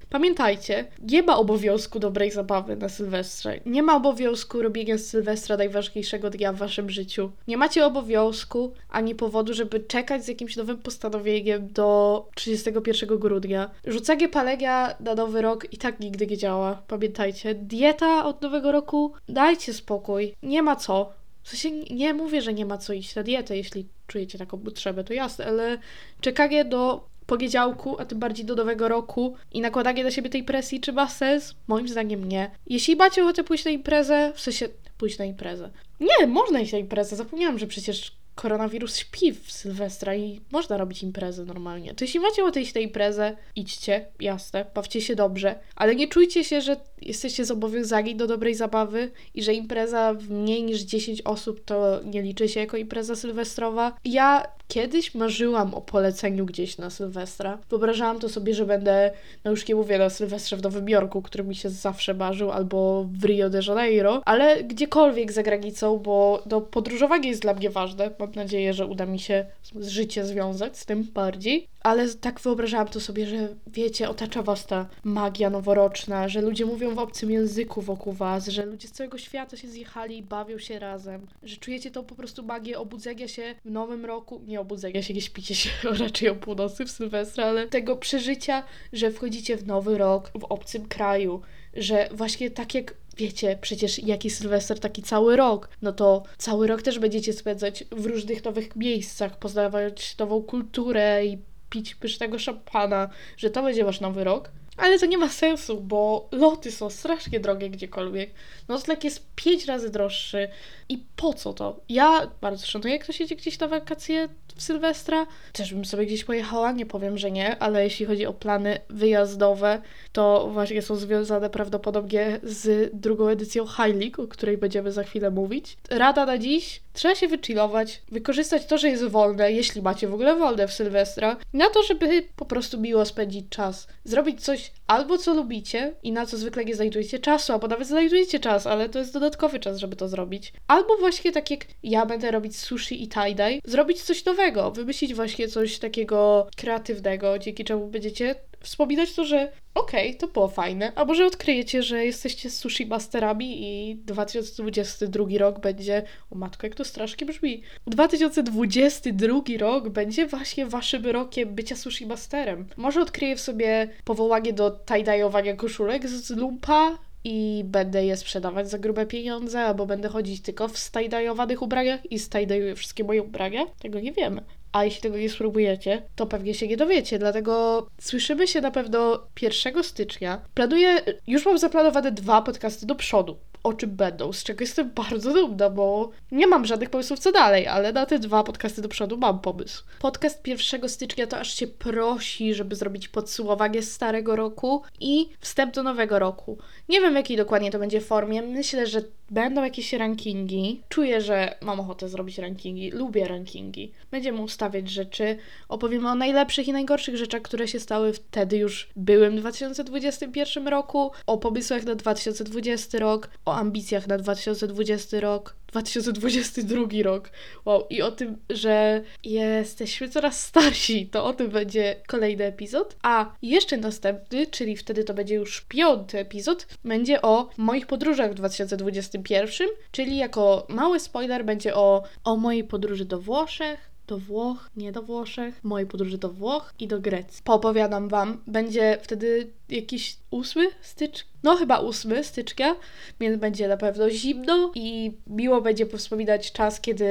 Pamiętajcie, 0.10 0.86
nie 1.02 1.24
ma 1.24 1.38
obowiązku 1.38 2.00
dobrej 2.00 2.32
zabawy 2.32 2.76
na 2.76 2.90
Sylwestrze. 2.90 3.60
Nie 3.66 3.84
ma 3.84 3.96
obowiązku 3.96 4.62
robienia 4.62 4.98
z 4.98 5.06
Sylwestra 5.06 5.58
najważniejszego 5.58 6.30
dnia 6.30 6.54
w 6.54 6.58
waszym 6.58 6.90
życiu. 6.90 7.32
Nie 7.48 7.58
macie 7.58 7.86
obowiązku 7.86 8.74
ani 8.90 9.16
powodu, 9.16 9.54
żeby 9.54 9.80
czekać 9.80 10.26
z 10.26 10.28
jakimś 10.28 10.56
nowym 10.56 10.78
postanowieniem 10.78 11.68
do 11.68 12.30
31 12.36 13.20
grudnia. 13.20 13.70
Rzucanie 13.86 14.30
palenia 14.30 14.96
na 15.00 15.16
nowy 15.16 15.42
rok 15.42 15.74
i 15.74 15.78
tak 15.78 16.00
nigdy 16.00 16.28
nie 16.28 16.38
działa. 16.38 16.82
Pamiętajcie, 16.88 17.56
dieta 17.56 18.26
od 18.26 18.42
nowego 18.42 18.72
roku, 18.72 19.14
dajcie 19.30 19.74
spokój. 19.74 20.36
Nie 20.44 20.64
ma 20.64 20.76
co. 20.76 21.14
W 21.44 21.50
sensie 21.50 21.72
nie 21.96 22.14
mówię, 22.14 22.42
że 22.42 22.54
nie 22.54 22.66
ma 22.66 22.78
co 22.78 22.94
iść 22.94 23.16
na 23.16 23.24
dietę, 23.24 23.58
jeśli 23.58 23.86
czujecie 24.08 24.38
taką 24.38 24.58
potrzebę, 24.58 25.04
to 25.04 25.14
jasne, 25.14 25.46
ale 25.46 25.78
czekanie 26.22 26.66
do 26.66 27.08
poniedziałku, 27.28 27.96
a 28.00 28.06
tym 28.06 28.20
bardziej 28.20 28.46
do 28.46 28.56
nowego 28.56 28.88
roku 28.88 29.36
i 29.52 29.62
nakładanie 29.62 30.04
na 30.04 30.12
siebie 30.12 30.30
tej 30.30 30.44
presji, 30.44 30.80
czy 30.80 30.94
ma 30.94 31.10
sens? 31.10 31.56
Moim 31.68 31.88
zdaniem 31.88 32.28
nie. 32.28 32.52
Jeśli 32.68 32.96
macie 32.96 33.24
ochotę 33.24 33.44
pójść 33.44 33.66
na 33.66 33.72
imprezę, 33.72 34.32
w 34.36 34.42
sensie 34.42 34.70
pójść 34.98 35.18
na 35.18 35.26
imprezę. 35.26 35.70
Nie, 36.00 36.28
można 36.28 36.60
iść 36.60 36.72
na 36.72 36.78
imprezę. 36.78 37.16
Zapomniałam, 37.16 37.60
że 37.60 37.68
przecież 37.68 38.12
koronawirus 38.36 38.98
śpi 38.98 39.34
w 39.34 39.52
Sylwestra 39.52 40.16
i 40.16 40.42
można 40.52 40.78
robić 40.78 41.04
imprezę 41.04 41.46
normalnie. 41.46 41.94
To 41.94 42.04
jeśli 42.04 42.20
macie 42.20 42.44
ochotę 42.44 42.62
iść 42.62 42.74
na 42.74 42.82
imprezę, 42.82 43.38
idźcie, 43.56 44.06
jasne, 44.20 44.66
bawcie 44.76 45.02
się 45.02 45.16
dobrze, 45.16 45.60
ale 45.76 45.96
nie 45.96 46.08
czujcie 46.08 46.44
się, 46.44 46.62
że 46.62 46.78
jesteście 47.02 47.46
zobowiązani 47.46 48.16
do 48.16 48.28
dobrej 48.28 48.56
zabawy 48.56 49.12
i 49.34 49.44
że 49.44 49.54
impreza 49.54 50.14
w 50.14 50.30
mniej 50.30 50.64
niż 50.64 50.82
10 50.82 51.22
osób 51.22 51.66
to 51.66 52.02
nie 52.04 52.22
liczy 52.22 52.50
się 52.50 52.60
jako 52.60 52.78
impreza 52.78 53.16
sylwestrowa. 53.16 53.98
Ja 54.06 54.48
kiedyś 54.68 55.16
marzyłam 55.16 55.74
o 55.74 55.82
poleceniu 55.82 56.46
gdzieś 56.46 56.78
na 56.78 56.90
Sylwestra. 56.90 57.58
Wyobrażałam 57.70 58.20
to 58.20 58.30
sobie, 58.30 58.54
że 58.54 58.66
będę, 58.66 59.12
no 59.44 59.52
już 59.52 59.68
nie 59.68 59.76
mówię 59.76 59.98
na 59.98 60.10
Sylwestrze 60.10 60.58
w 60.58 60.64
Nowym 60.64 60.90
Jorku, 60.90 61.22
który 61.22 61.44
mi 61.44 61.56
się 61.56 61.70
zawsze 61.70 62.14
marzył, 62.14 62.52
albo 62.52 63.08
w 63.12 63.26
Rio 63.26 63.50
de 63.50 63.60
Janeiro, 63.68 64.22
ale 64.26 64.64
gdziekolwiek 64.64 65.32
za 65.32 65.44
granicą, 65.44 65.98
bo 65.98 66.44
no, 66.46 66.62
podróżowanie 66.62 67.30
jest 67.30 67.42
dla 67.42 67.54
mnie 67.54 67.70
ważne. 67.70 68.12
Mam 68.20 68.32
nadzieję, 68.32 68.74
że 68.74 68.86
uda 68.86 69.06
mi 69.06 69.20
się 69.20 69.46
życie 69.82 70.26
związać 70.26 70.78
z 70.78 70.86
tym 70.86 71.04
bardziej 71.14 71.75
ale 71.86 72.10
tak 72.16 72.40
wyobrażałam 72.40 72.88
to 72.88 73.00
sobie, 73.00 73.26
że 73.26 73.56
wiecie, 73.68 74.10
otacza 74.10 74.44
was 74.44 74.66
ta 74.66 74.88
magia 75.04 75.50
noworoczna, 75.50 76.28
że 76.28 76.42
ludzie 76.42 76.66
mówią 76.66 76.96
w 76.96 77.00
obcym 77.00 77.32
języku 77.32 77.82
wokół 77.82 78.14
was, 78.14 78.48
że 78.48 78.66
ludzie 78.66 78.88
z 78.88 78.92
całego 78.92 79.18
świata 79.18 79.58
się 79.58 79.68
zjechali 79.68 80.24
bawią 80.24 80.58
się 80.58 80.80
razem, 80.80 81.28
że 81.44 81.58
czujecie 81.58 81.92
tą 81.92 82.04
po 82.04 82.16
prostu 82.16 82.44
magię 82.44 82.80
obudzenia 82.80 83.28
się 83.28 83.56
w 83.66 83.72
nowym 83.72 84.06
roku, 84.06 84.42
nie 84.48 84.60
obudzenia 84.60 85.02
się, 85.02 85.14
nie 85.14 85.22
śpicie 85.22 85.56
się 85.56 85.70
raczej 86.04 86.30
o 86.30 86.36
północy 86.36 86.86
w 86.86 86.92
Sylwestra, 86.92 87.46
ale 87.46 87.68
tego 87.68 87.96
przeżycia, 87.96 88.64
że 88.94 89.12
wchodzicie 89.12 89.58
w 89.58 89.68
nowy 89.68 89.98
rok 89.98 90.32
w 90.40 90.44
obcym 90.44 90.88
kraju, 90.88 91.42
że 91.74 92.10
właśnie 92.12 92.52
tak 92.52 92.76
jak 92.76 92.94
wiecie, 93.18 93.58
przecież 93.62 94.00
jaki 94.00 94.30
Sylwester, 94.30 94.80
taki 94.80 95.04
cały 95.04 95.36
rok, 95.36 95.70
no 95.82 95.94
to 95.94 96.24
cały 96.38 96.68
rok 96.68 96.82
też 96.82 97.00
będziecie 97.00 97.34
spędzać 97.34 97.84
w 97.92 98.06
różnych 98.06 98.44
nowych 98.44 98.76
miejscach, 98.76 99.40
poznawać 99.40 100.18
nową 100.18 100.44
kulturę 100.44 101.26
i 101.26 101.38
pić 101.76 101.96
pysznego 101.96 102.40
szampana, 102.40 103.10
że 103.38 103.50
to 103.50 103.64
będzie 103.64 103.86
wasz 103.86 104.02
nowy 104.02 104.24
rok. 104.24 104.52
Ale 104.78 105.00
to 105.00 105.06
nie 105.06 105.18
ma 105.18 105.30
sensu, 105.30 105.82
bo 105.82 106.30
loty 106.32 106.72
są 106.72 106.90
strasznie 106.90 107.40
drogie 107.40 107.70
gdziekolwiek. 107.70 108.30
Nocleg 108.68 109.04
jest 109.04 109.26
pięć 109.36 109.66
razy 109.66 109.90
droższy. 109.90 110.48
I 110.90 111.06
po 111.16 111.34
co 111.34 111.54
to? 111.54 111.80
Ja 111.90 112.32
bardzo 112.42 112.66
szanuję, 112.66 112.94
jak 112.94 113.04
ktoś 113.04 113.20
gdzieś 113.20 113.60
na 113.60 113.68
wakacje 113.68 114.30
w 114.56 114.64
Sylwestra. 114.64 115.28
Też 115.54 115.74
bym 115.74 115.86
sobie 115.86 116.06
gdzieś 116.06 116.24
pojechała, 116.24 116.72
nie 116.72 116.86
powiem, 116.86 117.18
że 117.18 117.32
nie, 117.32 117.60
ale 117.60 117.84
jeśli 117.84 118.06
chodzi 118.06 118.26
o 118.26 118.34
plany 118.34 118.80
wyjazdowe, 118.90 119.82
to 120.12 120.50
właśnie 120.54 120.82
są 120.82 120.96
związane 120.96 121.50
prawdopodobnie 121.50 122.40
z 122.44 122.92
drugą 122.94 123.28
edycją 123.28 123.66
High 123.68 124.20
o 124.20 124.28
której 124.28 124.58
będziemy 124.58 124.92
za 124.92 125.04
chwilę 125.04 125.32
mówić. 125.32 125.78
Rada 125.90 126.26
na 126.26 126.38
dziś, 126.38 126.82
trzeba 126.94 127.16
się 127.16 127.28
wychillować, 127.28 128.02
wykorzystać 128.12 128.66
to, 128.66 128.78
że 128.78 128.90
jest 128.90 129.04
wolne, 129.04 129.52
jeśli 129.52 129.82
macie 129.82 130.08
w 130.08 130.14
ogóle 130.14 130.36
wolne 130.36 130.68
w 130.68 130.74
Sylwestra, 130.74 131.38
na 131.54 131.70
to, 131.70 131.84
żeby 131.84 132.28
po 132.36 132.46
prostu 132.46 132.80
miło 132.80 133.06
spędzić 133.06 133.46
czas. 133.50 133.88
Zrobić 134.04 134.42
coś 134.42 134.65
albo 134.88 135.18
co 135.18 135.34
lubicie 135.34 135.96
i 136.04 136.12
na 136.12 136.26
co 136.26 136.38
zwykle 136.38 136.66
nie 136.66 136.76
znajdujecie 136.76 137.20
czasu, 137.20 137.54
albo 137.54 137.68
nawet 137.68 137.88
znajdujecie 137.88 138.40
czas, 138.40 138.68
ale 138.68 138.90
to 138.90 139.00
jest 139.00 139.14
dodatkowy 139.14 139.60
czas, 139.60 139.78
żeby 139.78 139.96
to 139.96 140.10
zrobić. 140.10 140.54
Albo 140.68 140.98
właśnie 140.98 141.32
tak 141.32 141.52
jak 141.52 141.66
ja 141.84 142.06
będę 142.06 142.32
robić 142.32 142.58
sushi 142.58 143.04
i 143.04 143.08
tie-dye, 143.08 143.60
zrobić 143.66 144.02
coś 144.02 144.26
nowego, 144.26 144.72
wymyślić 144.72 145.14
właśnie 145.14 145.48
coś 145.48 145.80
takiego 145.80 146.48
kreatywnego, 146.58 147.40
dzięki 147.40 147.64
czemu 147.64 147.88
będziecie 147.88 148.36
wspominać 148.60 149.14
to, 149.14 149.26
że 149.26 149.52
okej, 149.76 150.10
okay, 150.10 150.20
to 150.20 150.28
było 150.28 150.48
fajne, 150.48 150.92
a 150.96 151.06
może 151.06 151.26
odkryjecie, 151.26 151.84
że 151.84 152.06
jesteście 152.06 152.50
sushi 152.50 152.86
masterami 152.86 153.64
i 153.64 153.96
2022 153.96 155.26
rok 155.38 155.60
będzie, 155.60 156.04
o 156.32 156.36
matko, 156.36 156.68
jak 156.68 156.76
to 156.76 156.86
strasznie 156.86 157.28
brzmi, 157.28 157.62
2022 157.88 159.42
rok 159.60 159.90
będzie 159.90 160.28
właśnie 160.28 160.66
waszym 160.66 161.06
rokiem 161.06 161.56
bycia 161.56 161.76
sushi 161.76 162.06
masterem. 162.06 162.68
Może 162.78 163.02
odkryję 163.02 163.36
w 163.36 163.42
sobie 163.42 163.90
powołanie 164.04 164.54
do 164.54 164.72
tie-dye'owania 164.72 165.56
koszulek 165.56 166.08
z 166.08 166.30
lumpa, 166.32 166.98
i 167.28 167.64
będę 167.66 168.06
je 168.06 168.18
sprzedawać 168.18 168.70
za 168.70 168.80
grube 168.80 169.06
pieniądze, 169.06 169.62
albo 169.62 169.86
będę 169.86 170.10
chodzić 170.10 170.42
tylko 170.42 170.68
w 170.68 170.78
stajdajowanych 170.78 171.62
ubraniach 171.62 172.12
i 172.12 172.20
stajdajuję 172.20 172.76
wszystkie 172.76 173.04
moje 173.04 173.24
ubrania? 173.24 173.66
Tego 173.80 174.00
nie 174.00 174.12
wiemy. 174.12 174.42
A 174.76 174.86
jeśli 174.86 175.02
tego 175.02 175.18
nie 175.18 175.30
spróbujecie, 175.30 176.04
to 176.16 176.26
pewnie 176.26 176.54
się 176.54 176.68
nie 176.68 176.78
dowiecie. 176.78 177.20
Dlatego 177.20 177.88
słyszymy 178.02 178.48
się 178.48 178.62
na 178.62 178.72
pewno 178.72 179.28
1 179.42 179.84
stycznia. 179.84 180.42
Planuję, 180.54 181.02
już 181.28 181.46
mam 181.46 181.58
zaplanowane 181.58 182.12
dwa 182.12 182.42
podcasty 182.42 182.86
do 182.86 182.96
przodu 182.96 183.38
o 183.66 183.74
czym 183.74 183.96
będą, 183.96 184.34
z 184.34 184.44
czego 184.44 184.62
jestem 184.62 184.92
bardzo 184.92 185.34
dumna, 185.34 185.70
bo 185.70 186.10
nie 186.32 186.48
mam 186.48 186.66
żadnych 186.66 186.90
pomysłów 186.90 187.20
co 187.20 187.32
dalej, 187.32 187.68
ale 187.68 187.94
na 187.94 188.06
te 188.06 188.20
dwa 188.20 188.44
podcasty 188.44 188.82
do 188.82 188.90
przodu 188.90 189.18
mam 189.18 189.40
pomysł. 189.40 189.84
Podcast 190.00 190.48
1 190.48 190.90
stycznia 190.90 191.28
to 191.28 191.38
aż 191.38 191.54
się 191.54 191.68
prosi, 191.68 192.54
żeby 192.54 192.76
zrobić 192.76 193.08
podsumowanie 193.08 193.82
starego 193.82 194.36
roku 194.36 194.82
i 195.00 195.30
wstęp 195.40 195.74
do 195.74 195.84
nowego 195.84 196.20
roku. 196.20 196.58
Nie 196.90 197.02
wiem 197.02 197.14
w 197.14 197.16
jakiej 197.16 197.38
dokładnie 197.38 197.72
to 197.72 197.80
będzie 197.80 198.02
formie, 198.02 198.42
myślę, 198.42 198.88
że 198.88 199.02
będą 199.30 199.64
jakieś 199.64 199.94
rankingi. 199.94 200.82
Czuję, 200.90 201.22
że 201.22 201.56
mam 201.62 201.80
ochotę 201.80 202.10
zrobić 202.10 202.38
rankingi, 202.38 202.92
lubię 202.92 203.28
rankingi. 203.28 203.92
Będziemy 204.12 204.42
ustawiać 204.42 204.90
rzeczy, 204.90 205.38
opowiemy 205.70 206.10
o 206.10 206.16
najlepszych 206.16 206.68
i 206.68 206.74
najgorszych 206.74 207.18
rzeczach, 207.18 207.42
które 207.42 207.68
się 207.68 207.80
stały 207.80 208.14
wtedy 208.14 208.58
już 208.58 208.90
byłym 208.96 209.38
2021 209.38 210.68
roku, 210.68 211.12
o 211.28 211.38
pomysłach 211.38 211.84
na 211.84 211.96
2020 211.96 213.00
rok, 213.00 213.30
o 213.46 213.55
ambicjach 213.56 214.08
na 214.08 214.18
2020 214.18 215.20
rok, 215.20 215.56
2022 215.68 216.88
rok. 217.04 217.30
Wow, 217.66 217.88
i 217.90 218.02
o 218.02 218.12
tym, 218.12 218.38
że 218.50 219.02
jesteśmy 219.24 220.10
coraz 220.10 220.42
starsi, 220.42 221.08
to 221.08 221.26
o 221.26 221.34
tym 221.34 221.50
będzie 221.50 221.96
kolejny 222.08 222.44
epizod. 222.44 222.96
A 223.04 223.32
jeszcze 223.42 223.78
następny, 223.78 224.48
czyli 224.48 224.78
wtedy 224.78 225.04
to 225.04 225.14
będzie 225.14 225.36
już 225.36 225.62
piąty 225.62 226.20
epizod, 226.20 226.68
będzie 226.84 227.22
o 227.22 227.50
moich 227.58 227.88
podróżach 227.88 228.32
w 228.32 228.36
2021, 228.36 229.68
czyli 229.92 230.18
jako 230.18 230.66
mały 230.70 231.00
spoiler 231.00 231.46
będzie 231.46 231.76
o, 231.76 232.04
o 232.24 232.36
mojej 232.36 232.64
podróży 232.64 233.06
do 233.06 233.20
Włoszech, 233.20 233.95
do 234.08 234.18
Włoch, 234.18 234.70
nie 234.78 234.92
do 234.92 235.02
Włoszech, 235.02 235.64
mojej 235.64 235.88
podróży 235.88 236.18
do 236.18 236.30
Włoch 236.30 236.74
i 236.80 236.88
do 236.88 237.00
Grecji. 237.00 237.42
Poopowiadam 237.44 238.08
Wam, 238.08 238.42
będzie 238.48 238.98
wtedy 239.02 239.48
jakiś 239.70 240.18
8 240.32 240.68
stycznia, 240.82 241.30
no 241.44 241.56
chyba 241.56 241.80
8 241.80 242.24
stycznia, 242.24 242.76
więc 243.20 243.40
będzie 243.40 243.68
na 243.68 243.78
pewno 243.78 244.10
zimno 244.10 244.72
i 244.76 245.18
miło 245.28 245.62
będzie 245.62 245.86
powspominać 245.86 246.52
czas, 246.52 246.82
kiedy 246.82 247.06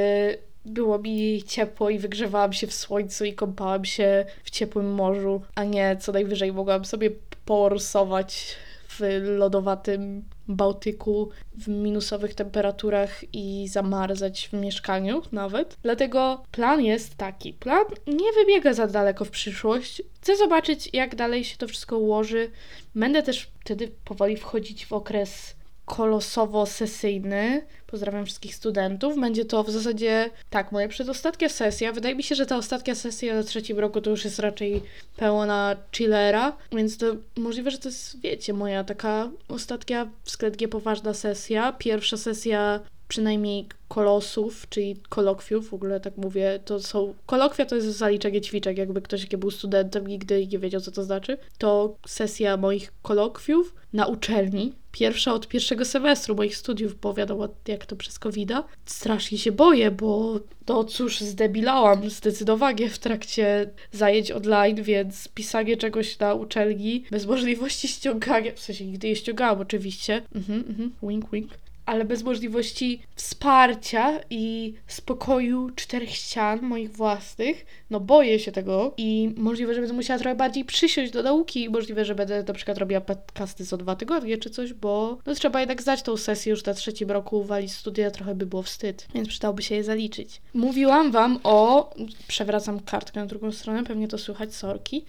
było 0.64 0.98
mi 0.98 1.42
ciepło 1.46 1.90
i 1.90 1.98
wygrzewałam 1.98 2.52
się 2.52 2.66
w 2.66 2.74
słońcu 2.74 3.24
i 3.24 3.34
kąpałam 3.34 3.84
się 3.84 4.26
w 4.44 4.50
ciepłym 4.50 4.94
morzu, 4.94 5.42
a 5.54 5.64
nie 5.64 5.96
co 6.00 6.12
najwyżej 6.12 6.52
mogłam 6.52 6.84
sobie 6.84 7.10
porsować 7.44 8.56
w 8.88 9.00
lodowatym 9.22 10.24
Bałtyku 10.48 11.30
w 11.54 11.68
minusowych 11.68 12.34
temperaturach 12.34 13.34
i 13.34 13.68
zamarzać 13.68 14.48
w 14.48 14.52
mieszkaniu 14.52 15.22
nawet. 15.32 15.76
Dlatego 15.82 16.42
plan 16.52 16.80
jest 16.80 17.16
taki. 17.16 17.52
Plan 17.52 17.84
nie 18.06 18.32
wybiega 18.32 18.72
za 18.72 18.86
daleko 18.86 19.24
w 19.24 19.30
przyszłość. 19.30 20.02
Chcę 20.20 20.36
zobaczyć, 20.36 20.90
jak 20.92 21.14
dalej 21.14 21.44
się 21.44 21.56
to 21.56 21.68
wszystko 21.68 21.98
ułoży. 21.98 22.50
Będę 22.94 23.22
też 23.22 23.50
wtedy 23.60 23.90
powoli 24.04 24.36
wchodzić 24.36 24.86
w 24.86 24.92
okres 24.92 25.54
kolosowo-sesyjny. 25.86 27.62
Pozdrawiam 27.86 28.24
wszystkich 28.26 28.54
studentów. 28.54 29.20
Będzie 29.20 29.44
to 29.44 29.64
w 29.64 29.70
zasadzie, 29.70 30.30
tak, 30.50 30.72
moja 30.72 30.88
przedostatnia 30.88 31.48
sesja. 31.48 31.92
Wydaje 31.92 32.14
mi 32.14 32.22
się, 32.22 32.34
że 32.34 32.46
ta 32.46 32.56
ostatnia 32.56 32.94
sesja 32.94 33.34
na 33.34 33.42
trzecim 33.42 33.78
roku 33.78 34.00
to 34.00 34.10
już 34.10 34.24
jest 34.24 34.38
raczej 34.38 34.82
pełna 35.16 35.76
chillera, 35.96 36.56
więc 36.72 36.98
to 36.98 37.06
możliwe, 37.36 37.70
że 37.70 37.78
to 37.78 37.88
jest, 37.88 38.20
wiecie, 38.20 38.52
moja 38.52 38.84
taka 38.84 39.30
ostatnia 39.48 40.08
względnie 40.24 40.68
poważna 40.68 41.14
sesja. 41.14 41.72
Pierwsza 41.72 42.16
sesja 42.16 42.80
przynajmniej 43.08 43.66
kolosów, 43.88 44.66
czyli 44.68 44.96
kolokwiów, 45.08 45.68
w 45.68 45.74
ogóle 45.74 46.00
tak 46.00 46.16
mówię, 46.16 46.60
to 46.64 46.80
są, 46.80 47.14
kolokwia 47.26 47.66
to 47.66 47.76
jest 47.76 47.86
zaliczenie 47.86 48.40
ćwiczek, 48.40 48.78
jakby 48.78 49.02
ktoś 49.02 49.30
nie 49.30 49.38
był 49.38 49.50
studentem, 49.50 50.06
nigdy 50.06 50.46
nie 50.46 50.58
wiedział, 50.58 50.80
co 50.80 50.90
to 50.90 51.04
znaczy, 51.04 51.38
to 51.58 51.96
sesja 52.06 52.56
moich 52.56 52.92
kolokwiów 53.02 53.74
na 53.92 54.06
uczelni, 54.06 54.72
pierwsza 54.92 55.34
od 55.34 55.48
pierwszego 55.48 55.84
semestru 55.84 56.34
moich 56.34 56.56
studiów, 56.56 57.00
bo 57.00 57.14
wiadomo, 57.14 57.48
jak 57.68 57.86
to 57.86 57.96
przez 57.96 58.18
covid. 58.18 58.52
Strasznie 58.86 59.38
się 59.38 59.52
boję, 59.52 59.90
bo 59.90 60.40
to 60.64 60.84
cóż, 60.84 61.20
zdebilałam 61.20 62.10
zdecydowanie 62.10 62.90
w 62.90 62.98
trakcie 62.98 63.70
zajęć 63.92 64.32
online, 64.32 64.82
więc 64.82 65.28
pisanie 65.28 65.76
czegoś 65.76 66.18
na 66.18 66.34
uczelni 66.34 67.04
bez 67.10 67.26
możliwości 67.26 67.88
ściągania, 67.88 68.52
w 68.54 68.60
sensie 68.60 68.86
nigdy 68.86 69.08
je 69.08 69.16
ściągałam 69.16 69.60
oczywiście, 69.60 70.22
mhm, 70.34 70.64
mhm, 70.68 70.92
wink, 71.02 71.30
wink, 71.30 71.52
ale 71.86 72.04
bez 72.04 72.22
możliwości 72.22 73.02
wsparcia 73.14 74.20
i 74.30 74.74
spokoju 74.86 75.70
czterech 75.74 76.10
ścian 76.10 76.62
moich 76.62 76.92
własnych, 76.92 77.66
no 77.90 78.00
boję 78.00 78.38
się 78.38 78.52
tego 78.52 78.94
i 78.96 79.34
możliwe, 79.36 79.74
że 79.74 79.80
będę 79.80 79.94
musiała 79.94 80.18
trochę 80.18 80.34
bardziej 80.34 80.64
przysiąść 80.64 81.12
do 81.12 81.22
nauki, 81.22 81.70
możliwe, 81.70 82.04
że 82.04 82.14
będę 82.14 82.44
na 82.48 82.54
przykład 82.54 82.78
robiła 82.78 83.00
podcasty 83.00 83.66
co 83.66 83.76
dwa 83.76 83.96
tygodnie 83.96 84.38
czy 84.38 84.50
coś, 84.50 84.72
bo 84.72 85.18
no 85.26 85.34
trzeba 85.34 85.60
jednak 85.60 85.82
zdać 85.82 86.02
tą 86.02 86.16
sesję 86.16 86.50
już 86.50 86.64
na 86.64 86.74
trzecim 86.74 87.10
roku, 87.10 87.44
walić 87.44 87.72
studia 87.72 88.10
trochę 88.10 88.34
by 88.34 88.46
było 88.46 88.62
wstyd, 88.62 89.06
więc 89.14 89.28
przydałoby 89.28 89.62
się 89.62 89.74
je 89.74 89.84
zaliczyć. 89.84 90.40
Mówiłam 90.54 91.12
Wam 91.12 91.40
o, 91.42 91.90
przewracam 92.28 92.80
kartkę 92.80 93.20
na 93.20 93.26
drugą 93.26 93.52
stronę, 93.52 93.84
pewnie 93.84 94.08
to 94.08 94.18
słychać, 94.18 94.54
sorki, 94.54 95.04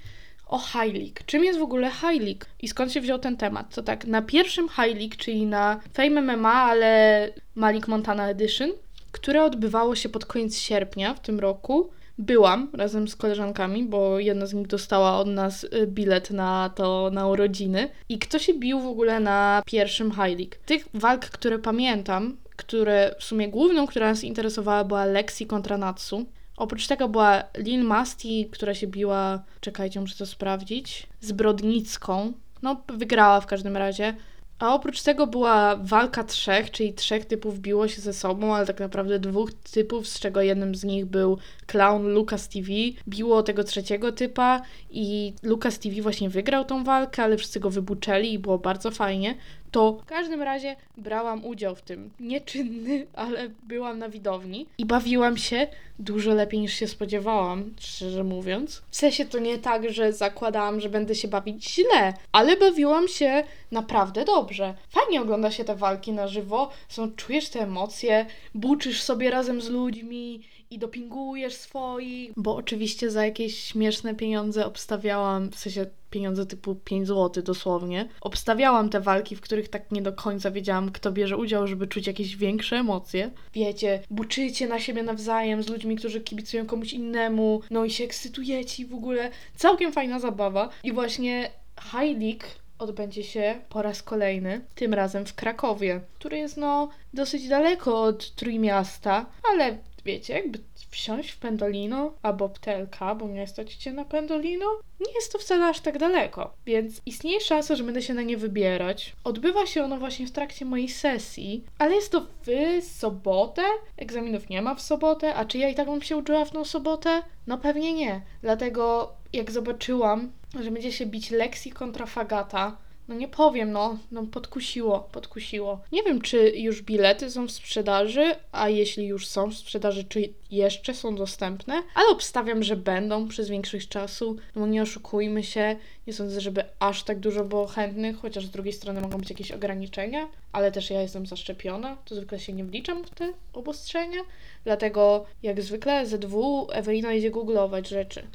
o 0.48 0.60
High 0.60 0.94
League. 0.94 1.20
Czym 1.26 1.44
jest 1.44 1.60
w 1.60 1.64
ogóle 1.64 1.92
High 1.92 2.22
League 2.22 2.46
i 2.62 2.68
skąd 2.68 2.92
się 2.92 3.02
wziął 3.02 3.20
ten 3.20 3.38
temat? 3.38 3.76
To 3.76 3.84
tak, 3.84 4.06
na 4.06 4.22
pierwszym 4.22 4.70
High 4.70 4.98
League, 5.00 5.16
czyli 5.18 5.46
na 5.46 5.80
Fame 5.94 6.22
MMA, 6.22 6.54
ale 6.54 7.30
Malik 7.56 7.88
Montana 7.88 8.30
Edition, 8.30 8.72
które 9.12 9.44
odbywało 9.44 9.96
się 9.96 10.10
pod 10.10 10.26
koniec 10.26 10.58
sierpnia 10.58 11.14
w 11.14 11.20
tym 11.20 11.40
roku, 11.40 11.90
byłam 12.18 12.70
razem 12.74 13.08
z 13.08 13.16
koleżankami, 13.16 13.84
bo 13.84 14.20
jedna 14.20 14.46
z 14.46 14.54
nich 14.54 14.68
dostała 14.68 15.18
od 15.20 15.28
nas 15.28 15.64
y, 15.64 15.88
bilet 15.88 16.32
na 16.32 16.72
to, 16.76 17.10
na 17.14 17.28
urodziny. 17.28 17.90
I 18.10 18.20
kto 18.20 18.40
się 18.40 18.54
bił 18.54 18.80
w 18.80 18.88
ogóle 18.88 19.20
na 19.20 19.62
pierwszym 19.66 20.12
High 20.12 20.38
League? 20.40 20.56
Tych 20.66 20.88
walk, 20.94 21.26
które 21.26 21.60
pamiętam, 21.60 22.38
które 22.56 23.16
w 23.20 23.24
sumie 23.24 23.48
główną, 23.48 23.88
która 23.88 24.10
nas 24.10 24.24
interesowała, 24.24 24.84
była 24.84 25.06
Lexi 25.06 25.46
kontra 25.46 25.78
Natsu. 25.78 26.26
Oprócz 26.58 26.88
tego 26.88 27.10
była 27.10 27.44
Lin 27.58 27.84
Masti, 27.84 28.50
która 28.52 28.74
się 28.74 28.88
biła, 28.88 29.44
czekajcie, 29.62 30.02
muszę 30.02 30.16
to 30.18 30.26
sprawdzić, 30.26 31.08
z. 31.22 32.34
No, 32.62 32.82
wygrała 32.88 33.42
w 33.42 33.46
każdym 33.46 33.78
razie. 33.78 34.16
A 34.60 34.74
oprócz 34.74 35.02
tego 35.02 35.28
była 35.28 35.76
walka 35.76 36.24
trzech, 36.24 36.72
czyli 36.72 36.94
trzech 36.94 37.26
typów 37.26 37.60
biło 37.60 37.88
się 37.88 38.02
ze 38.02 38.14
sobą, 38.14 38.56
ale 38.56 38.66
tak 38.66 38.80
naprawdę 38.80 39.20
dwóch 39.20 39.54
typów, 39.54 40.08
z 40.08 40.20
czego 40.20 40.42
jednym 40.42 40.76
z 40.76 40.84
nich 40.84 41.06
był 41.06 41.38
clown 41.68 42.14
Lucas 42.14 42.50
TV. 42.50 42.68
Biło 43.08 43.44
tego 43.44 43.64
trzeciego 43.64 44.12
typa 44.12 44.62
i 44.90 45.34
Lucas 45.44 45.80
TV 45.80 46.02
właśnie 46.02 46.30
wygrał 46.30 46.66
tą 46.66 46.84
walkę, 46.84 47.24
ale 47.24 47.38
wszyscy 47.38 47.60
go 47.60 47.70
wybuczeli 47.70 48.34
i 48.34 48.40
było 48.40 48.58
bardzo 48.58 48.92
fajnie 48.92 49.36
to 49.76 49.94
w 49.94 50.06
każdym 50.06 50.42
razie 50.42 50.76
brałam 50.98 51.46
udział 51.46 51.76
w 51.76 51.82
tym. 51.82 52.12
Nieczynny, 52.20 53.08
ale 53.14 53.50
byłam 53.64 54.00
na 54.00 54.10
widowni 54.10 54.66
i 54.78 54.86
bawiłam 54.86 55.38
się 55.38 55.68
dużo 56.00 56.34
lepiej 56.34 56.60
niż 56.60 56.74
się 56.74 56.88
spodziewałam, 56.88 57.74
szczerze 57.80 58.24
mówiąc. 58.24 58.82
W 58.90 58.96
sensie 58.96 59.26
to 59.26 59.40
nie 59.40 59.58
tak, 59.58 59.90
że 59.90 60.14
zakładałam, 60.14 60.80
że 60.80 60.90
będę 60.90 61.16
się 61.16 61.28
bawić 61.28 61.70
źle, 61.74 62.14
ale 62.32 62.58
bawiłam 62.58 63.08
się 63.08 63.44
naprawdę 63.72 64.26
dobrze. 64.26 64.74
Fajnie 64.90 65.22
ogląda 65.22 65.52
się 65.52 65.64
te 65.64 65.76
walki 65.76 66.12
na 66.12 66.28
żywo, 66.28 66.70
są, 66.90 67.12
czujesz 67.12 67.50
te 67.50 67.60
emocje, 67.60 68.26
buczysz 68.54 69.02
sobie 69.02 69.32
razem 69.32 69.62
z 69.62 69.70
ludźmi 69.70 70.42
i 70.70 70.80
dopingujesz 70.80 71.54
swoich, 71.54 72.32
bo 72.38 72.56
oczywiście 72.56 73.12
za 73.12 73.26
jakieś 73.26 73.64
śmieszne 73.64 74.16
pieniądze 74.16 74.66
obstawiałam, 74.66 75.52
w 75.52 75.56
sensie 75.56 75.86
pieniądze 76.16 76.46
typu 76.46 76.76
5 76.76 77.08
zł 77.08 77.44
dosłownie, 77.44 78.10
obstawiałam 78.22 78.90
te 78.90 79.00
walki, 79.00 79.36
w 79.36 79.42
których 79.42 79.70
tak 79.70 79.92
nie 79.92 80.02
do 80.02 80.14
końca 80.14 80.52
wiedziałam, 80.52 80.92
kto 80.92 81.12
bierze 81.12 81.38
udział, 81.38 81.68
żeby 81.68 81.88
czuć 81.88 82.08
jakieś 82.08 82.36
większe 82.36 82.76
emocje. 82.76 83.32
Wiecie, 83.54 84.00
buczycie 84.10 84.68
na 84.68 84.80
siebie 84.80 85.04
nawzajem 85.04 85.64
z 85.64 85.70
ludźmi, 85.70 85.96
którzy 85.96 86.22
kibicują 86.22 86.66
komuś 86.66 86.94
innemu, 86.94 87.62
no 87.72 87.86
i 87.86 87.92
się 87.92 88.04
ekscytujecie 88.04 88.84
i 88.84 88.86
w 88.86 88.94
ogóle 88.94 89.32
całkiem 89.56 89.92
fajna 89.94 90.20
zabawa. 90.20 90.70
I 90.84 90.94
właśnie 90.94 91.52
High 91.82 92.20
League 92.22 92.46
odbędzie 92.80 93.24
się 93.24 93.56
po 93.70 93.82
raz 93.82 94.04
kolejny, 94.04 94.62
tym 94.76 94.94
razem 94.94 95.26
w 95.26 95.34
Krakowie, 95.34 96.02
który 96.14 96.38
jest 96.38 96.58
no 96.58 96.90
dosyć 97.14 97.48
daleko 97.48 98.04
od 98.04 98.36
Trójmiasta, 98.36 99.26
ale 99.54 99.78
wiecie, 100.06 100.34
jakby 100.34 100.60
wsiąść 100.90 101.32
w 101.32 101.38
Pendolino 101.38 102.14
albo 102.22 102.50
Ptelka, 102.50 103.16
bo 103.16 103.28
nie 103.28 103.48
stać 103.48 103.86
na 103.86 104.06
Pendolino, 104.06 104.66
nie 105.00 105.14
jest 105.16 105.32
to 105.32 105.40
wcale 105.40 105.66
aż 105.66 105.80
tak 105.80 105.98
daleko, 105.98 106.54
więc 106.66 107.02
istnieje 107.06 107.42
szansa, 107.42 107.76
że 107.76 107.84
będę 107.84 108.02
się 108.02 108.14
na 108.14 108.22
nie 108.22 108.38
wybierać. 108.38 109.16
Odbywa 109.24 109.66
się 109.66 109.84
ono 109.84 109.98
właśnie 109.98 110.28
w 110.28 110.32
trakcie 110.32 110.66
mojej 110.66 110.90
sesji, 110.90 111.64
ale 111.80 111.96
jest 111.96 112.12
to 112.12 112.28
w 112.46 112.84
sobotę. 112.86 113.62
Egzaminów 113.98 114.50
nie 114.50 114.62
ma 114.62 114.76
w 114.76 114.82
sobotę, 114.82 115.36
a 115.36 115.46
czy 115.46 115.58
ja 115.58 115.70
i 115.70 115.76
tak 115.76 115.88
bym 115.88 116.02
się 116.02 116.18
uczyła 116.18 116.46
w 116.46 116.52
tą 116.52 116.66
sobotę? 116.66 117.24
No 117.48 117.58
pewnie 117.58 117.94
nie. 117.94 118.22
Dlatego 118.42 119.14
jak 119.34 119.52
zobaczyłam, 119.52 120.32
że 120.60 120.72
będzie 120.72 120.92
się 120.92 121.06
bić 121.06 121.32
Lexi 121.32 121.72
kontra 121.72 122.06
Fagata, 122.06 122.78
no 123.08 123.16
nie 123.16 123.28
powiem, 123.28 123.72
no, 123.72 123.98
no 124.12 124.24
podkusiło, 124.24 125.10
podkusiło. 125.12 125.82
Nie 125.92 126.04
wiem, 126.04 126.22
czy 126.22 126.50
już 126.50 126.82
bilety 126.82 127.32
są 127.32 127.48
w 127.48 127.52
sprzedaży, 127.52 128.36
a 128.52 128.70
jeśli 128.70 129.08
już 129.08 129.28
są 129.28 129.52
w 129.52 129.56
sprzedaży, 129.56 130.04
czy 130.04 130.34
jeszcze 130.52 130.94
są 130.94 131.16
dostępne, 131.16 131.84
ale 131.96 132.08
obstawiam, 132.10 132.64
że 132.64 132.76
będą 132.76 133.28
przez 133.28 133.50
większość 133.50 133.88
czasu, 133.88 134.36
no 134.56 134.68
nie 134.68 134.82
oszukujmy 134.82 135.44
się, 135.44 135.76
nie 136.08 136.14
sądzę, 136.14 136.42
żeby 136.42 136.64
aż 136.80 137.04
tak 137.04 137.20
dużo 137.20 137.44
było 137.44 137.68
chętnych, 137.68 138.18
chociaż 138.20 138.46
z 138.46 138.52
drugiej 138.52 138.74
strony 138.74 139.02
mogą 139.02 139.18
być 139.18 139.30
jakieś 139.30 139.52
ograniczenia, 139.52 140.28
ale 140.52 140.72
też 140.72 140.90
ja 140.90 141.02
jestem 141.02 141.26
zaszczepiona, 141.26 141.98
to 142.06 142.16
zwykle 142.16 142.40
się 142.40 142.54
nie 142.54 142.64
wliczam 142.64 143.04
w 143.04 143.10
te 143.10 143.34
obostrzenia, 143.54 144.20
dlatego 144.64 145.26
jak 145.44 145.62
zwykle 145.62 146.06
ZW 146.06 146.68
Ewelina 146.72 147.14
idzie 147.14 147.32
googlować 147.32 147.88
rzeczy. 147.88 148.28